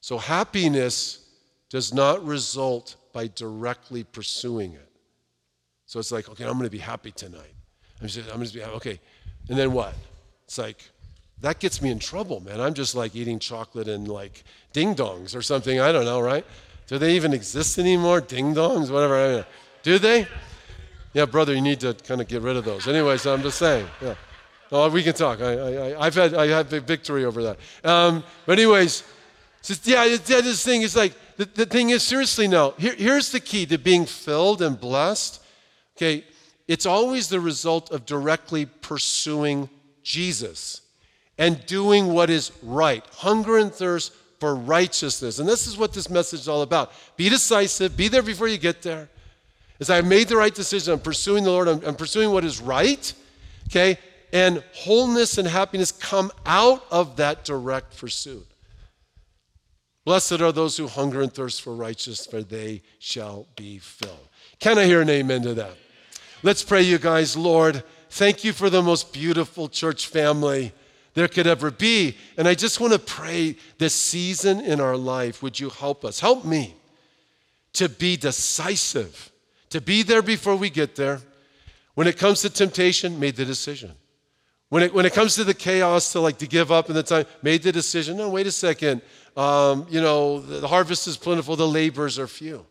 So 0.00 0.18
happiness 0.18 1.24
does 1.70 1.92
not 1.92 2.24
result 2.24 2.96
by 3.12 3.28
directly 3.34 4.04
pursuing 4.04 4.72
it. 4.74 4.90
So 5.86 5.98
it's 6.00 6.12
like, 6.12 6.28
okay, 6.28 6.44
I'm 6.44 6.52
going 6.52 6.64
to 6.64 6.70
be 6.70 6.78
happy 6.78 7.10
tonight. 7.10 7.54
I'm 8.00 8.08
just, 8.08 8.30
I'm 8.32 8.40
just 8.40 8.54
be 8.54 8.60
happy. 8.60 8.74
Okay. 8.74 9.00
And 9.48 9.58
then 9.58 9.72
what? 9.72 9.94
It's 10.44 10.58
like, 10.58 10.90
that 11.40 11.58
gets 11.58 11.82
me 11.82 11.90
in 11.90 11.98
trouble, 11.98 12.40
man. 12.40 12.60
I'm 12.60 12.74
just 12.74 12.94
like 12.94 13.14
eating 13.14 13.38
chocolate 13.38 13.88
and 13.88 14.08
like 14.08 14.44
ding 14.72 14.94
dongs 14.94 15.34
or 15.34 15.42
something. 15.42 15.80
I 15.80 15.92
don't 15.92 16.04
know, 16.04 16.20
right? 16.20 16.44
Do 16.86 16.98
they 16.98 17.14
even 17.14 17.32
exist 17.32 17.78
anymore? 17.78 18.20
Ding 18.20 18.54
dongs, 18.54 18.90
whatever. 18.90 19.16
I 19.16 19.34
mean, 19.36 19.44
do 19.82 19.98
they? 19.98 20.26
Yeah, 21.12 21.26
brother, 21.26 21.54
you 21.54 21.60
need 21.60 21.80
to 21.80 21.94
kind 21.94 22.20
of 22.20 22.28
get 22.28 22.42
rid 22.42 22.56
of 22.56 22.64
those. 22.64 22.88
Anyways, 22.88 23.26
I'm 23.26 23.42
just 23.42 23.58
saying. 23.58 23.86
Yeah. 24.02 24.14
Oh, 24.72 24.88
we 24.90 25.02
can 25.02 25.14
talk. 25.14 25.40
I, 25.40 25.96
I, 25.96 26.04
have 26.04 26.14
had 26.14 26.34
I 26.34 26.46
had 26.46 26.68
victory 26.68 27.24
over 27.24 27.42
that. 27.42 27.58
Um, 27.84 28.24
but 28.46 28.58
anyways, 28.58 29.04
just, 29.62 29.86
yeah, 29.86 30.04
yeah, 30.04 30.16
this 30.40 30.64
thing 30.64 30.82
is 30.82 30.96
like 30.96 31.14
the, 31.36 31.44
the 31.44 31.66
thing 31.66 31.90
is 31.90 32.02
seriously 32.02 32.48
no. 32.48 32.74
Here, 32.78 32.94
here's 32.94 33.30
the 33.30 33.40
key 33.40 33.66
to 33.66 33.78
being 33.78 34.06
filled 34.06 34.62
and 34.62 34.78
blessed 34.78 35.40
Okay, 35.96 36.24
it's 36.66 36.86
always 36.86 37.28
the 37.28 37.40
result 37.40 37.90
of 37.90 38.04
directly 38.04 38.66
pursuing 38.66 39.68
Jesus 40.02 40.80
and 41.38 41.64
doing 41.66 42.12
what 42.12 42.30
is 42.30 42.50
right. 42.62 43.04
Hunger 43.12 43.58
and 43.58 43.72
thirst 43.72 44.12
for 44.40 44.54
righteousness. 44.54 45.38
And 45.38 45.48
this 45.48 45.66
is 45.66 45.76
what 45.76 45.92
this 45.92 46.10
message 46.10 46.40
is 46.40 46.48
all 46.48 46.62
about. 46.62 46.92
Be 47.16 47.28
decisive, 47.28 47.96
be 47.96 48.08
there 48.08 48.22
before 48.22 48.48
you 48.48 48.58
get 48.58 48.82
there. 48.82 49.08
As 49.80 49.90
I've 49.90 50.06
made 50.06 50.28
the 50.28 50.36
right 50.36 50.54
decision, 50.54 50.94
I'm 50.94 51.00
pursuing 51.00 51.44
the 51.44 51.50
Lord, 51.50 51.68
I'm, 51.68 51.84
I'm 51.84 51.96
pursuing 51.96 52.30
what 52.30 52.44
is 52.44 52.60
right, 52.60 53.12
okay? 53.68 53.98
And 54.34 54.64
wholeness 54.74 55.38
and 55.38 55.46
happiness 55.46 55.92
come 55.92 56.32
out 56.44 56.84
of 56.90 57.16
that 57.16 57.44
direct 57.44 57.96
pursuit. 57.96 58.46
Blessed 60.04 60.40
are 60.40 60.50
those 60.50 60.76
who 60.76 60.88
hunger 60.88 61.22
and 61.22 61.32
thirst 61.32 61.62
for 61.62 61.74
righteousness, 61.74 62.26
for 62.26 62.42
they 62.42 62.82
shall 62.98 63.46
be 63.56 63.78
filled. 63.78 64.28
Can 64.58 64.76
I 64.76 64.86
hear 64.86 65.00
an 65.00 65.08
amen 65.08 65.42
to 65.42 65.54
that? 65.54 65.76
Let's 66.42 66.64
pray, 66.64 66.82
you 66.82 66.98
guys. 66.98 67.36
Lord, 67.36 67.84
thank 68.10 68.42
you 68.42 68.52
for 68.52 68.68
the 68.68 68.82
most 68.82 69.12
beautiful 69.12 69.68
church 69.68 70.08
family 70.08 70.72
there 71.14 71.28
could 71.28 71.46
ever 71.46 71.70
be. 71.70 72.16
And 72.36 72.48
I 72.48 72.54
just 72.54 72.80
want 72.80 72.92
to 72.92 72.98
pray 72.98 73.56
this 73.78 73.94
season 73.94 74.60
in 74.60 74.80
our 74.80 74.96
life, 74.96 75.44
would 75.44 75.60
you 75.60 75.70
help 75.70 76.04
us? 76.04 76.18
Help 76.18 76.44
me 76.44 76.74
to 77.74 77.88
be 77.88 78.16
decisive, 78.16 79.30
to 79.70 79.80
be 79.80 80.02
there 80.02 80.22
before 80.22 80.56
we 80.56 80.70
get 80.70 80.96
there. 80.96 81.20
When 81.94 82.08
it 82.08 82.18
comes 82.18 82.40
to 82.42 82.50
temptation, 82.50 83.20
made 83.20 83.36
the 83.36 83.44
decision. 83.44 83.92
When 84.70 84.82
it, 84.82 84.94
when 84.94 85.06
it 85.06 85.12
comes 85.12 85.34
to 85.36 85.44
the 85.44 85.54
chaos, 85.54 86.12
to 86.12 86.20
like 86.20 86.38
to 86.38 86.46
give 86.46 86.72
up 86.72 86.88
in 86.88 86.94
the 86.94 87.02
time, 87.02 87.26
made 87.42 87.62
the 87.62 87.72
decision. 87.72 88.16
No, 88.16 88.28
wait 88.28 88.46
a 88.46 88.52
second. 88.52 89.02
Um, 89.36 89.86
you 89.88 90.00
know, 90.00 90.40
the 90.40 90.66
harvest 90.66 91.06
is 91.06 91.16
plentiful, 91.16 91.56
the 91.56 91.66
labors 91.66 92.18
are 92.18 92.26
few. 92.26 92.66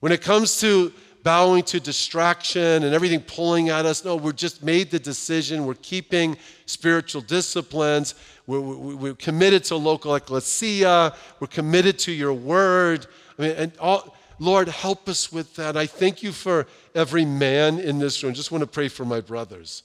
When 0.00 0.12
it 0.12 0.22
comes 0.22 0.60
to 0.60 0.92
bowing 1.22 1.62
to 1.62 1.80
distraction 1.80 2.82
and 2.82 2.94
everything 2.94 3.20
pulling 3.20 3.68
at 3.68 3.86
us. 3.86 4.04
No, 4.04 4.16
we're 4.16 4.32
just 4.32 4.62
made 4.62 4.90
the 4.90 4.98
decision. 4.98 5.66
We're 5.66 5.74
keeping 5.74 6.36
spiritual 6.66 7.22
disciplines. 7.22 8.14
We're, 8.46 8.60
we're, 8.60 9.14
committed 9.14 9.64
to 9.64 9.76
local 9.76 10.14
ecclesia. 10.14 11.14
We're 11.38 11.46
committed 11.46 11.98
to 12.00 12.12
your 12.12 12.32
word. 12.32 13.06
I 13.38 13.42
mean, 13.42 13.50
and 13.52 13.72
all, 13.78 14.16
Lord, 14.38 14.68
help 14.68 15.08
us 15.08 15.30
with 15.30 15.54
that. 15.56 15.76
I 15.76 15.86
thank 15.86 16.22
you 16.22 16.32
for 16.32 16.66
every 16.94 17.24
man 17.24 17.78
in 17.78 17.98
this 17.98 18.22
room. 18.22 18.34
Just 18.34 18.50
want 18.50 18.62
to 18.62 18.66
pray 18.66 18.88
for 18.88 19.04
my 19.04 19.20
brothers. 19.20 19.82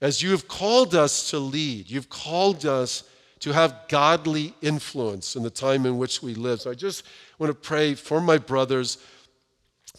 As 0.00 0.22
you 0.22 0.30
have 0.30 0.46
called 0.46 0.94
us 0.94 1.30
to 1.30 1.38
lead, 1.38 1.90
you've 1.90 2.08
called 2.08 2.64
us 2.64 3.04
to 3.40 3.52
have 3.52 3.84
godly 3.88 4.54
influence 4.62 5.36
in 5.36 5.42
the 5.42 5.50
time 5.50 5.86
in 5.86 5.98
which 5.98 6.22
we 6.22 6.34
live. 6.34 6.60
So 6.60 6.70
I 6.70 6.74
just 6.74 7.04
want 7.38 7.50
to 7.50 7.54
pray 7.54 7.94
for 7.94 8.20
my 8.20 8.38
brothers 8.38 8.98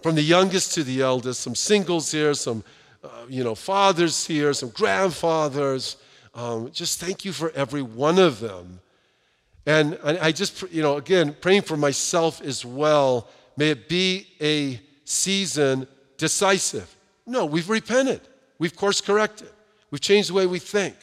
from 0.01 0.15
the 0.15 0.21
youngest 0.21 0.73
to 0.75 0.83
the 0.83 1.01
eldest, 1.01 1.41
some 1.41 1.55
singles 1.55 2.11
here, 2.11 2.33
some 2.33 2.63
uh, 3.03 3.07
you 3.27 3.43
know 3.43 3.55
fathers 3.55 4.25
here, 4.25 4.53
some 4.53 4.69
grandfathers. 4.69 5.97
Um, 6.33 6.71
just 6.71 6.99
thank 6.99 7.25
you 7.25 7.33
for 7.33 7.51
every 7.51 7.81
one 7.81 8.19
of 8.19 8.39
them. 8.39 8.79
And 9.65 9.99
I, 10.03 10.27
I 10.27 10.31
just, 10.31 10.63
you 10.71 10.81
know, 10.81 10.97
again, 10.97 11.35
praying 11.41 11.63
for 11.63 11.77
myself 11.77 12.41
as 12.41 12.65
well. 12.65 13.27
May 13.57 13.71
it 13.71 13.89
be 13.89 14.27
a 14.41 14.79
season 15.03 15.87
decisive. 16.17 16.95
No, 17.25 17.45
we've 17.45 17.69
repented. 17.69 18.21
We've 18.57 18.75
course 18.75 19.01
corrected. 19.01 19.49
We've 19.91 20.01
changed 20.01 20.29
the 20.29 20.33
way 20.33 20.45
we 20.45 20.59
think. 20.59 20.95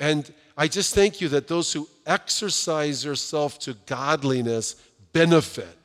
And 0.00 0.32
I 0.56 0.68
just 0.68 0.94
thank 0.94 1.20
you 1.20 1.28
that 1.30 1.48
those 1.48 1.72
who 1.72 1.88
exercise 2.06 3.04
yourself 3.04 3.58
to 3.60 3.74
godliness 3.86 4.76
benefit. 5.12 5.76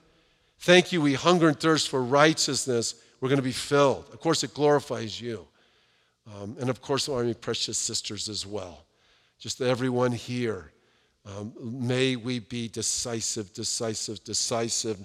Thank 0.59 0.91
you, 0.91 1.01
we 1.01 1.13
hunger 1.13 1.47
and 1.49 1.59
thirst 1.59 1.89
for 1.89 2.01
righteousness. 2.03 2.95
We're 3.19 3.29
going 3.29 3.37
to 3.37 3.43
be 3.43 3.51
filled. 3.51 4.05
Of 4.13 4.19
course, 4.19 4.43
it 4.43 4.53
glorifies 4.53 5.19
you. 5.19 5.47
Um, 6.27 6.55
and 6.59 6.69
of 6.69 6.81
course, 6.81 7.09
our 7.09 7.33
precious 7.33 7.77
sisters 7.77 8.29
as 8.29 8.45
well. 8.45 8.85
just 9.39 9.61
everyone 9.61 10.11
here. 10.11 10.71
Um, 11.25 11.53
may 11.61 12.15
we 12.15 12.39
be 12.39 12.67
decisive, 12.67 13.53
decisive, 13.53 14.23
decisive, 14.23 14.99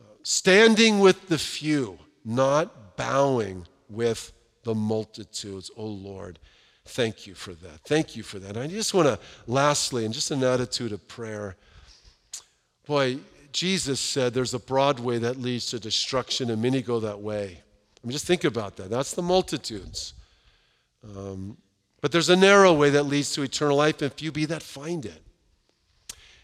uh, 0.00 0.04
standing 0.22 1.00
with 1.00 1.28
the 1.28 1.38
few, 1.38 1.98
not 2.24 2.96
bowing 2.96 3.66
with 3.88 4.32
the 4.64 4.74
multitudes. 4.74 5.70
Oh 5.76 5.86
Lord, 5.86 6.38
thank 6.86 7.26
you 7.26 7.34
for 7.34 7.54
that. 7.54 7.80
Thank 7.86 8.16
you 8.16 8.22
for 8.22 8.38
that. 8.38 8.56
I 8.56 8.66
just 8.66 8.94
want 8.94 9.08
to, 9.08 9.18
lastly, 9.46 10.04
and 10.04 10.12
just 10.12 10.30
an 10.30 10.42
attitude 10.44 10.92
of 10.92 11.06
prayer. 11.08 11.56
Boy, 12.86 13.18
Jesus 13.52 14.00
said 14.00 14.34
there's 14.34 14.54
a 14.54 14.58
broad 14.58 14.98
way 15.00 15.18
that 15.18 15.40
leads 15.40 15.66
to 15.66 15.78
destruction, 15.78 16.50
and 16.50 16.60
many 16.60 16.82
go 16.82 17.00
that 17.00 17.20
way. 17.20 17.60
I 18.02 18.06
mean, 18.06 18.12
just 18.12 18.26
think 18.26 18.44
about 18.44 18.76
that. 18.76 18.90
That's 18.90 19.14
the 19.14 19.22
multitudes. 19.22 20.14
Um, 21.02 21.56
but 22.00 22.12
there's 22.12 22.28
a 22.28 22.36
narrow 22.36 22.72
way 22.72 22.90
that 22.90 23.04
leads 23.04 23.32
to 23.32 23.42
eternal 23.42 23.78
life, 23.78 24.02
and 24.02 24.12
few 24.12 24.30
be 24.30 24.44
that 24.46 24.62
find 24.62 25.06
it. 25.06 25.22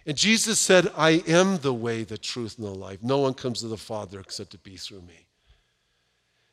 And 0.07 0.17
Jesus 0.17 0.59
said, 0.59 0.91
I 0.97 1.23
am 1.27 1.59
the 1.59 1.75
way, 1.75 2.05
the 2.05 2.17
truth, 2.17 2.57
and 2.57 2.67
the 2.67 2.75
life. 2.75 3.03
No 3.03 3.19
one 3.19 3.35
comes 3.35 3.61
to 3.61 3.69
the 3.69 3.77
Father 3.77 4.21
except 4.21 4.51
to 4.53 4.59
be 4.59 4.77
through 4.77 5.03
me. 5.03 5.27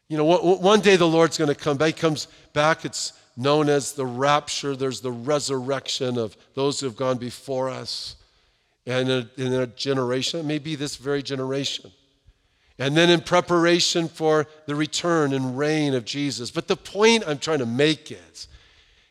You 0.09 0.17
know, 0.17 0.25
one 0.25 0.81
day 0.81 0.95
the 0.95 1.07
Lord's 1.07 1.37
going 1.37 1.49
to 1.49 1.55
come 1.55 1.77
back. 1.77 1.87
He 1.87 1.93
comes 1.93 2.27
back. 2.53 2.83
It's 2.83 3.13
known 3.37 3.69
as 3.69 3.93
the 3.93 4.05
rapture. 4.05 4.75
There's 4.75 5.01
the 5.01 5.11
resurrection 5.11 6.17
of 6.17 6.35
those 6.55 6.79
who 6.79 6.87
have 6.87 6.97
gone 6.97 7.17
before 7.17 7.69
us. 7.69 8.15
And 8.85 9.29
in 9.37 9.53
a, 9.53 9.67
generation, 9.67 10.39
it 10.39 10.45
may 10.45 10.59
be 10.59 10.75
this 10.75 10.95
very 10.95 11.21
generation. 11.21 11.91
And 12.79 12.95
then 12.95 13.09
in 13.09 13.21
preparation 13.21 14.07
for 14.07 14.47
the 14.65 14.75
return 14.75 15.33
and 15.33 15.57
reign 15.57 15.93
of 15.93 16.05
Jesus. 16.05 16.51
But 16.51 16.67
the 16.67 16.77
point 16.77 17.23
I'm 17.27 17.39
trying 17.39 17.59
to 17.59 17.65
make 17.65 18.11
is 18.11 18.47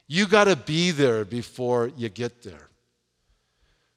you 0.07 0.27
got 0.27 0.45
to 0.45 0.57
be 0.57 0.91
there 0.93 1.24
before 1.24 1.91
you 1.97 2.09
get 2.09 2.43
there. 2.43 2.68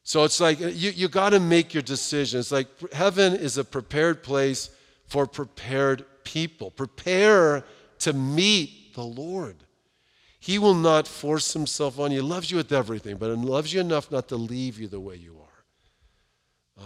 So 0.04 0.24
it's 0.24 0.40
like 0.40 0.60
you, 0.60 0.90
you 0.90 1.08
got 1.08 1.30
to 1.32 1.40
make 1.40 1.74
your 1.74 1.84
decision. 1.84 2.40
It's 2.40 2.52
like 2.52 2.68
heaven 2.92 3.36
is 3.36 3.58
a 3.58 3.64
prepared 3.64 4.24
place 4.24 4.72
for 5.06 5.28
prepared 5.28 6.04
people. 6.24 6.72
Prepare 6.72 7.64
to 8.00 8.14
meet 8.14 8.96
the 8.96 9.04
Lord. 9.04 9.56
He 10.40 10.58
will 10.58 10.74
not 10.74 11.08
force 11.08 11.54
himself 11.54 12.00
on 12.00 12.12
you. 12.12 12.22
He 12.22 12.28
loves 12.28 12.50
you 12.50 12.58
with 12.58 12.72
everything, 12.72 13.18
but 13.18 13.30
he 13.30 13.36
loves 13.36 13.74
you 13.74 13.82
enough 13.82 14.10
not 14.10 14.30
to 14.30 14.38
leave 14.38 14.80
you 14.80 14.88
the 14.88 15.00
way 15.00 15.16
you 15.16 15.38
are. 15.38 15.50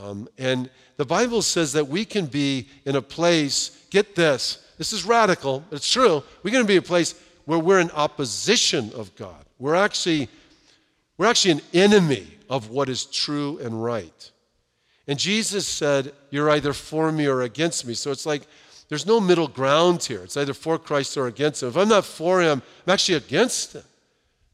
Um, 0.09 0.27
and 0.39 0.69
the 0.97 1.05
Bible 1.05 1.41
says 1.43 1.73
that 1.73 1.87
we 1.87 2.03
can 2.03 2.25
be 2.25 2.67
in 2.85 2.95
a 2.95 3.01
place, 3.01 3.85
get 3.91 4.15
this, 4.15 4.65
this 4.77 4.91
is 4.91 5.05
radical, 5.05 5.63
it's 5.71 5.91
true. 5.91 6.23
We're 6.41 6.51
going 6.51 6.63
to 6.63 6.67
be 6.67 6.77
a 6.77 6.81
place 6.81 7.13
where 7.45 7.59
we're 7.59 7.79
in 7.79 7.91
opposition 7.91 8.91
of 8.95 9.15
God. 9.15 9.45
We're 9.59 9.75
actually, 9.75 10.29
we're 11.17 11.27
actually 11.27 11.51
an 11.51 11.61
enemy 11.73 12.27
of 12.49 12.69
what 12.69 12.89
is 12.89 13.05
true 13.05 13.59
and 13.59 13.83
right. 13.83 14.31
And 15.07 15.19
Jesus 15.19 15.67
said, 15.67 16.13
You're 16.31 16.49
either 16.49 16.73
for 16.73 17.11
me 17.11 17.27
or 17.27 17.41
against 17.41 17.85
me. 17.85 17.93
So 17.93 18.11
it's 18.11 18.25
like 18.25 18.47
there's 18.89 19.05
no 19.05 19.19
middle 19.19 19.47
ground 19.47 20.03
here. 20.03 20.23
It's 20.23 20.37
either 20.37 20.53
for 20.53 20.77
Christ 20.77 21.17
or 21.17 21.27
against 21.27 21.63
him. 21.63 21.69
If 21.69 21.77
I'm 21.77 21.89
not 21.89 22.05
for 22.05 22.41
him, 22.41 22.61
I'm 22.85 22.93
actually 22.93 23.15
against 23.15 23.73
him. 23.73 23.83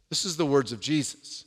This 0.10 0.26
is 0.26 0.38
the 0.38 0.46
words 0.46 0.72
of 0.72 0.80
Jesus. 0.80 1.46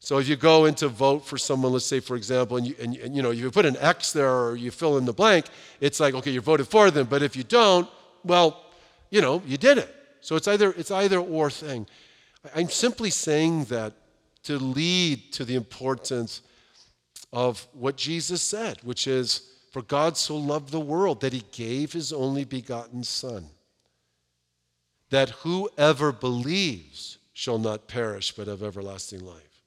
So 0.00 0.18
if 0.18 0.28
you 0.28 0.36
go 0.36 0.66
in 0.66 0.74
to 0.76 0.88
vote 0.88 1.24
for 1.24 1.38
someone, 1.38 1.72
let's 1.72 1.86
say 1.86 2.00
for 2.00 2.14
example, 2.14 2.58
and 2.58 2.66
you, 2.66 2.74
and, 2.78 2.94
and, 2.96 3.16
you 3.16 3.22
know 3.22 3.30
you 3.30 3.50
put 3.50 3.64
an 3.64 3.76
X 3.78 4.12
there 4.12 4.30
or 4.30 4.54
you 4.54 4.70
fill 4.70 4.98
in 4.98 5.06
the 5.06 5.14
blank, 5.14 5.46
it's 5.80 5.98
like 5.98 6.14
okay, 6.14 6.30
you 6.30 6.42
voted 6.42 6.68
for 6.68 6.90
them. 6.90 7.06
But 7.06 7.22
if 7.22 7.36
you 7.36 7.42
don't, 7.42 7.88
well, 8.22 8.64
you 9.10 9.22
know, 9.22 9.42
you 9.46 9.56
did 9.56 9.78
it. 9.78 9.94
So 10.20 10.36
it's 10.36 10.46
either 10.46 10.74
it's 10.76 10.90
either 10.90 11.18
or 11.18 11.50
thing. 11.50 11.86
I'm 12.54 12.68
simply 12.68 13.08
saying 13.10 13.64
that 13.66 13.94
to 14.42 14.58
lead 14.58 15.32
to 15.32 15.44
the 15.44 15.54
importance 15.54 16.42
of 17.32 17.66
what 17.72 17.96
Jesus 17.96 18.42
said, 18.42 18.78
which 18.82 19.06
is 19.06 19.53
for 19.74 19.82
God 19.82 20.16
so 20.16 20.36
loved 20.36 20.70
the 20.70 20.78
world 20.78 21.20
that 21.22 21.32
he 21.32 21.42
gave 21.50 21.92
his 21.92 22.12
only 22.12 22.44
begotten 22.44 23.02
Son, 23.02 23.48
that 25.10 25.30
whoever 25.30 26.12
believes 26.12 27.18
shall 27.32 27.58
not 27.58 27.88
perish 27.88 28.30
but 28.30 28.46
have 28.46 28.62
everlasting 28.62 29.26
life. 29.26 29.62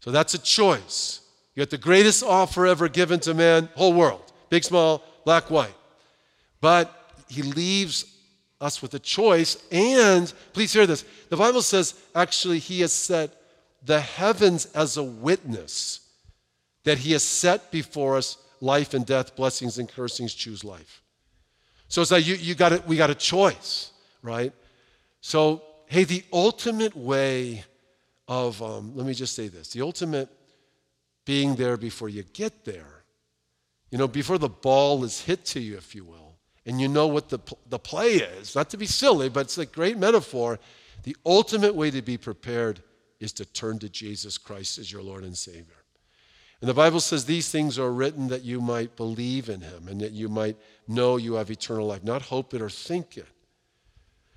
So 0.00 0.10
that's 0.10 0.34
a 0.34 0.38
choice. 0.38 1.20
You 1.54 1.60
got 1.60 1.70
the 1.70 1.78
greatest 1.78 2.24
offer 2.24 2.66
ever 2.66 2.88
given 2.88 3.20
to 3.20 3.32
man, 3.32 3.68
whole 3.76 3.92
world, 3.92 4.32
big, 4.50 4.64
small, 4.64 5.04
black, 5.24 5.52
white. 5.52 5.76
But 6.60 6.92
he 7.28 7.42
leaves 7.42 8.12
us 8.60 8.82
with 8.82 8.92
a 8.94 8.98
choice. 8.98 9.56
And 9.70 10.32
please 10.52 10.72
hear 10.72 10.84
this 10.84 11.04
the 11.28 11.36
Bible 11.36 11.62
says 11.62 11.94
actually 12.12 12.58
he 12.58 12.80
has 12.80 12.92
set 12.92 13.40
the 13.84 14.00
heavens 14.00 14.66
as 14.74 14.96
a 14.96 15.04
witness 15.04 16.00
that 16.82 16.98
he 16.98 17.12
has 17.12 17.22
set 17.22 17.70
before 17.70 18.16
us 18.16 18.38
life 18.66 18.92
and 18.92 19.06
death, 19.06 19.36
blessings 19.36 19.78
and 19.78 19.88
cursings, 19.88 20.34
choose 20.34 20.64
life. 20.64 21.02
So 21.88 22.02
it's 22.02 22.10
like 22.10 22.26
you, 22.26 22.34
you 22.34 22.54
got 22.54 22.72
it, 22.72 22.86
we 22.86 22.96
got 22.96 23.10
a 23.10 23.14
choice, 23.14 23.92
right? 24.22 24.52
So, 25.20 25.62
hey, 25.86 26.04
the 26.04 26.24
ultimate 26.32 26.96
way 26.96 27.64
of, 28.28 28.60
um, 28.60 28.96
let 28.96 29.06
me 29.06 29.14
just 29.14 29.34
say 29.34 29.48
this 29.48 29.70
the 29.70 29.82
ultimate 29.82 30.28
being 31.24 31.54
there 31.56 31.76
before 31.76 32.08
you 32.08 32.22
get 32.22 32.64
there, 32.64 33.04
you 33.90 33.98
know, 33.98 34.08
before 34.08 34.38
the 34.38 34.48
ball 34.48 35.04
is 35.04 35.20
hit 35.22 35.44
to 35.46 35.60
you, 35.60 35.76
if 35.76 35.94
you 35.94 36.04
will, 36.04 36.34
and 36.64 36.80
you 36.80 36.88
know 36.88 37.06
what 37.06 37.28
the, 37.28 37.38
the 37.68 37.78
play 37.78 38.14
is, 38.14 38.54
not 38.54 38.70
to 38.70 38.76
be 38.76 38.86
silly, 38.86 39.28
but 39.28 39.40
it's 39.40 39.58
a 39.58 39.66
great 39.66 39.96
metaphor. 39.96 40.58
The 41.04 41.16
ultimate 41.24 41.74
way 41.74 41.90
to 41.92 42.02
be 42.02 42.16
prepared 42.16 42.82
is 43.20 43.32
to 43.34 43.44
turn 43.44 43.78
to 43.78 43.88
Jesus 43.88 44.38
Christ 44.38 44.78
as 44.78 44.90
your 44.90 45.02
Lord 45.02 45.24
and 45.24 45.36
Savior. 45.36 45.75
And 46.66 46.70
the 46.72 46.82
Bible 46.82 46.98
says 46.98 47.24
these 47.24 47.48
things 47.48 47.78
are 47.78 47.92
written 47.92 48.26
that 48.26 48.42
you 48.42 48.60
might 48.60 48.96
believe 48.96 49.48
in 49.48 49.60
him 49.60 49.86
and 49.86 50.00
that 50.00 50.10
you 50.10 50.28
might 50.28 50.56
know 50.88 51.16
you 51.16 51.34
have 51.34 51.48
eternal 51.48 51.86
life, 51.86 52.02
not 52.02 52.22
hope 52.22 52.54
it 52.54 52.60
or 52.60 52.68
think 52.68 53.16
it. 53.16 53.28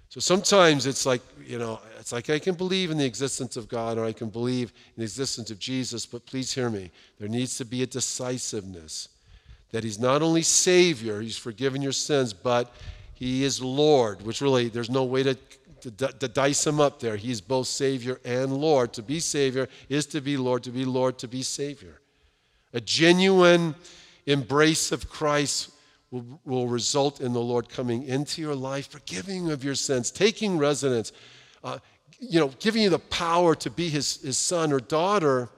So 0.09 0.19
sometimes 0.19 0.85
it's 0.85 1.07
like, 1.07 1.23
you 1.43 1.57
know, 1.57 1.79
it's 1.99 2.11
like 2.11 2.29
I 2.29 2.37
can 2.37 2.53
believe 2.53 2.91
in 2.91 2.99
the 2.99 3.05
existence 3.05 3.57
of 3.57 3.67
God 3.67 3.97
or 3.97 4.05
I 4.05 4.13
can 4.13 4.29
believe 4.29 4.71
in 4.95 4.99
the 4.99 5.05
existence 5.05 5.49
of 5.49 5.57
Jesus, 5.57 6.05
but 6.05 6.23
please 6.27 6.53
hear 6.53 6.69
me. 6.69 6.91
There 7.17 7.27
needs 7.27 7.57
to 7.57 7.65
be 7.65 7.81
a 7.81 7.87
decisiveness 7.87 9.09
that 9.71 9.83
he's 9.83 9.97
not 9.97 10.21
only 10.21 10.43
Savior, 10.43 11.21
he's 11.21 11.35
forgiven 11.35 11.81
your 11.81 11.91
sins, 11.93 12.31
but 12.31 12.71
he 13.15 13.43
is 13.43 13.59
Lord, 13.59 14.21
which 14.21 14.39
really 14.39 14.69
there's 14.69 14.91
no 14.91 15.03
way 15.03 15.23
to, 15.23 15.33
to, 15.81 15.89
to 15.89 16.27
dice 16.27 16.67
him 16.67 16.79
up 16.79 16.99
there. 16.99 17.15
He's 17.15 17.41
both 17.41 17.65
Savior 17.65 18.19
and 18.23 18.55
Lord. 18.55 18.93
To 18.93 19.01
be 19.01 19.19
Savior 19.19 19.67
is 19.89 20.05
to 20.05 20.21
be 20.21 20.37
Lord, 20.37 20.61
to 20.65 20.69
be 20.69 20.85
Lord, 20.85 21.17
to 21.17 21.27
be 21.27 21.41
Savior. 21.41 21.98
A 22.73 22.81
genuine 22.81 23.75
embrace 24.25 24.91
of 24.91 25.09
Christ 25.09 25.71
will, 26.11 26.39
will 26.45 26.67
result 26.67 27.21
in 27.21 27.33
the 27.33 27.41
Lord 27.41 27.69
coming 27.69 28.03
into 28.03 28.41
your 28.41 28.55
life, 28.55 28.89
forgiving 28.89 29.51
of 29.51 29.63
your 29.63 29.75
sins, 29.75 30.11
taking 30.11 30.57
residence, 30.57 31.11
uh, 31.63 31.79
you 32.19 32.39
know, 32.39 32.49
giving 32.59 32.83
you 32.83 32.89
the 32.89 32.99
power 32.99 33.55
to 33.55 33.69
be 33.69 33.89
his, 33.89 34.21
his 34.21 34.37
son 34.37 34.71
or 34.71 34.79
daughter, 34.79 35.49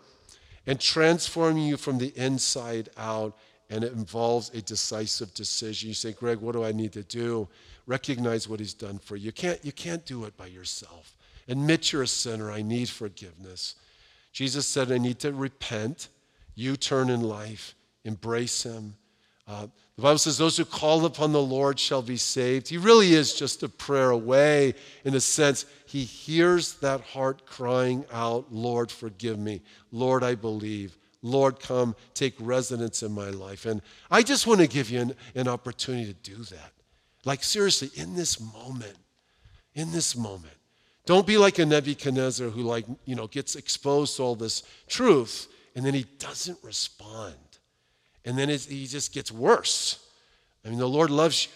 and 0.68 0.80
transforming 0.80 1.64
you 1.64 1.78
from 1.78 1.98
the 1.98 2.14
inside 2.16 2.90
out. 2.98 3.38
And 3.70 3.84
it 3.84 3.94
involves 3.94 4.50
a 4.50 4.62
decisive 4.62 5.34
decision. 5.34 5.88
You 5.88 5.96
say, 5.96 6.12
Greg, 6.12 6.40
what 6.40 6.54
do 6.54 6.64
I 6.64 6.72
need 6.74 6.92
to 6.94 7.04
do? 7.04 7.48
Recognize 7.88 8.48
what 8.48 8.60
he's 8.60 8.74
done 8.74 9.00
for 9.00 9.16
you. 9.16 9.28
You 9.28 9.32
can't, 9.32 9.64
you 9.64 9.72
can't 9.72 10.06
do 10.06 10.26
it 10.26 10.36
by 10.38 10.48
yourself. 10.48 11.16
Admit 11.48 11.92
you're 11.92 12.04
a 12.04 12.08
sinner. 12.08 12.52
I 12.52 12.62
need 12.62 12.90
forgiveness. 12.90 13.76
Jesus 14.34 14.68
said, 14.68 14.92
I 14.92 14.98
need 14.98 15.20
to 15.20 15.34
repent 15.34 16.10
U 16.62 16.78
turn 16.78 17.10
in 17.10 17.22
life, 17.22 17.76
embrace 18.04 18.64
Him. 18.64 18.96
Uh, 19.48 19.68
the 19.96 20.02
Bible 20.02 20.18
says, 20.18 20.38
Those 20.38 20.58
who 20.58 20.66
call 20.66 21.06
upon 21.06 21.32
the 21.32 21.42
Lord 21.42 21.80
shall 21.80 22.02
be 22.02 22.18
saved. 22.18 22.68
He 22.68 22.78
really 22.78 23.14
is 23.14 23.34
just 23.34 23.64
a 23.64 23.70
prayer 23.70 24.12
away 24.12 24.76
in 25.04 25.14
the 25.14 25.22
sense 25.22 25.66
He 25.86 26.04
hears 26.04 26.76
that 26.76 27.02
heart 27.02 27.46
crying 27.46 28.06
out, 28.12 28.52
Lord, 28.52 28.92
forgive 28.92 29.38
me. 29.40 29.62
Lord, 29.92 30.24
I 30.24 30.36
believe. 30.36 30.98
Lord, 31.24 31.60
come 31.60 31.96
take 32.14 32.34
residence 32.40 33.04
in 33.04 33.12
my 33.12 33.30
life. 33.30 33.66
And 33.66 33.82
I 34.10 34.24
just 34.24 34.48
want 34.48 34.60
to 34.62 34.68
give 34.68 34.90
you 34.90 35.02
an, 35.02 35.16
an 35.36 35.48
opportunity 35.48 36.06
to 36.06 36.32
do 36.32 36.44
that. 36.46 36.72
Like, 37.26 37.44
seriously, 37.44 37.92
in 37.96 38.16
this 38.16 38.40
moment, 38.40 38.98
in 39.76 39.92
this 39.92 40.16
moment. 40.16 40.54
Don't 41.06 41.28
be 41.28 41.38
like 41.38 41.60
a 41.60 41.66
Nebuchadnezzar 41.66 42.50
who, 42.50 42.62
like, 42.62 42.86
you 43.06 43.16
know, 43.16 43.28
gets 43.28 43.56
exposed 43.56 44.18
to 44.18 44.24
all 44.24 44.36
this 44.36 44.64
truth 44.88 45.48
and 45.76 45.86
then 45.86 45.94
he 45.94 46.06
doesn't 46.20 46.58
respond. 46.64 47.36
And 48.26 48.38
then 48.38 48.50
he 48.50 48.86
just 48.88 49.14
gets 49.14 49.32
worse. 49.32 50.06
I 50.66 50.70
mean, 50.70 50.80
the 50.80 50.88
Lord 50.88 51.10
loves 51.10 51.46
you, 51.46 51.52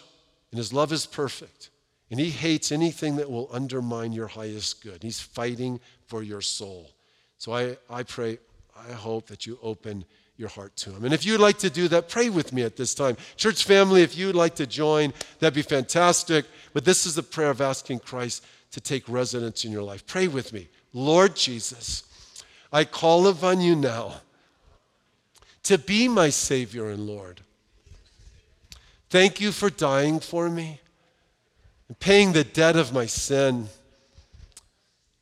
and 0.51 0.57
his 0.57 0.73
love 0.73 0.91
is 0.91 1.05
perfect. 1.05 1.69
And 2.11 2.19
he 2.19 2.29
hates 2.29 2.71
anything 2.71 3.15
that 3.17 3.29
will 3.29 3.49
undermine 3.51 4.13
your 4.13 4.27
highest 4.27 4.83
good. 4.83 5.03
He's 5.03 5.19
fighting 5.19 5.79
for 6.07 6.23
your 6.23 6.41
soul. 6.41 6.91
So 7.37 7.53
I, 7.53 7.77
I 7.89 8.03
pray, 8.03 8.39
I 8.75 8.91
hope 8.93 9.27
that 9.27 9.45
you 9.45 9.59
open 9.61 10.05
your 10.37 10.49
heart 10.49 10.75
to 10.77 10.91
him. 10.91 11.05
And 11.05 11.13
if 11.13 11.25
you'd 11.25 11.39
like 11.39 11.57
to 11.59 11.69
do 11.69 11.87
that, 11.89 12.09
pray 12.09 12.29
with 12.29 12.51
me 12.53 12.63
at 12.63 12.75
this 12.75 12.93
time. 12.93 13.17
Church 13.37 13.63
family, 13.63 14.01
if 14.01 14.17
you'd 14.17 14.35
like 14.35 14.55
to 14.55 14.67
join, 14.67 15.13
that'd 15.39 15.55
be 15.55 15.61
fantastic. 15.61 16.45
But 16.73 16.85
this 16.85 17.05
is 17.05 17.15
the 17.15 17.23
prayer 17.23 17.49
of 17.49 17.61
asking 17.61 17.99
Christ 17.99 18.43
to 18.71 18.81
take 18.81 19.07
residence 19.07 19.65
in 19.65 19.71
your 19.71 19.83
life. 19.83 20.05
Pray 20.05 20.27
with 20.27 20.51
me. 20.51 20.67
Lord 20.93 21.35
Jesus, 21.35 22.03
I 22.75 22.83
call 22.83 23.25
upon 23.27 23.61
you 23.61 23.73
now 23.73 24.15
to 25.63 25.77
be 25.77 26.09
my 26.09 26.29
Savior 26.29 26.89
and 26.89 27.07
Lord. 27.07 27.39
Thank 29.09 29.39
you 29.39 29.53
for 29.53 29.69
dying 29.69 30.19
for 30.19 30.49
me 30.49 30.81
and 31.87 31.97
paying 31.97 32.33
the 32.33 32.43
debt 32.43 32.75
of 32.75 32.91
my 32.91 33.05
sin. 33.05 33.69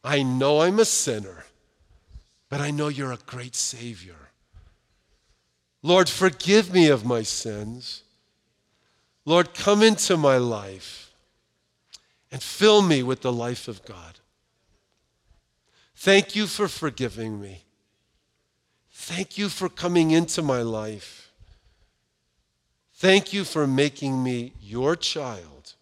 I 0.03 0.23
know 0.23 0.61
I'm 0.61 0.79
a 0.79 0.85
sinner, 0.85 1.45
but 2.49 2.59
I 2.59 2.71
know 2.71 2.87
you're 2.87 3.11
a 3.11 3.19
great 3.27 3.55
Savior. 3.55 4.31
Lord, 5.83 6.09
forgive 6.09 6.73
me 6.73 6.87
of 6.87 7.05
my 7.05 7.21
sins. 7.21 8.01
Lord, 9.25 9.53
come 9.53 9.83
into 9.83 10.17
my 10.17 10.37
life 10.37 11.13
and 12.31 12.41
fill 12.41 12.81
me 12.81 13.03
with 13.03 13.21
the 13.21 13.31
life 13.31 13.67
of 13.67 13.85
God. 13.85 14.21
Thank 16.03 16.35
you 16.35 16.47
for 16.47 16.67
forgiving 16.67 17.39
me. 17.39 17.63
Thank 18.91 19.37
you 19.37 19.47
for 19.47 19.69
coming 19.69 20.11
into 20.11 20.41
my 20.41 20.61
life. 20.61 21.31
Thank 22.95 23.31
you 23.31 23.45
for 23.45 23.65
making 23.65 24.21
me 24.21 24.51
your 24.59 24.97
child, 24.97 25.75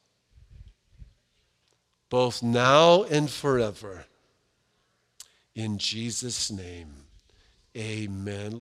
both 2.11 2.43
now 2.43 3.01
and 3.01 3.32
forever. 3.32 4.05
In 5.55 5.80
Jesus' 5.80 6.51
name, 6.51 6.93
amen. 7.76 8.49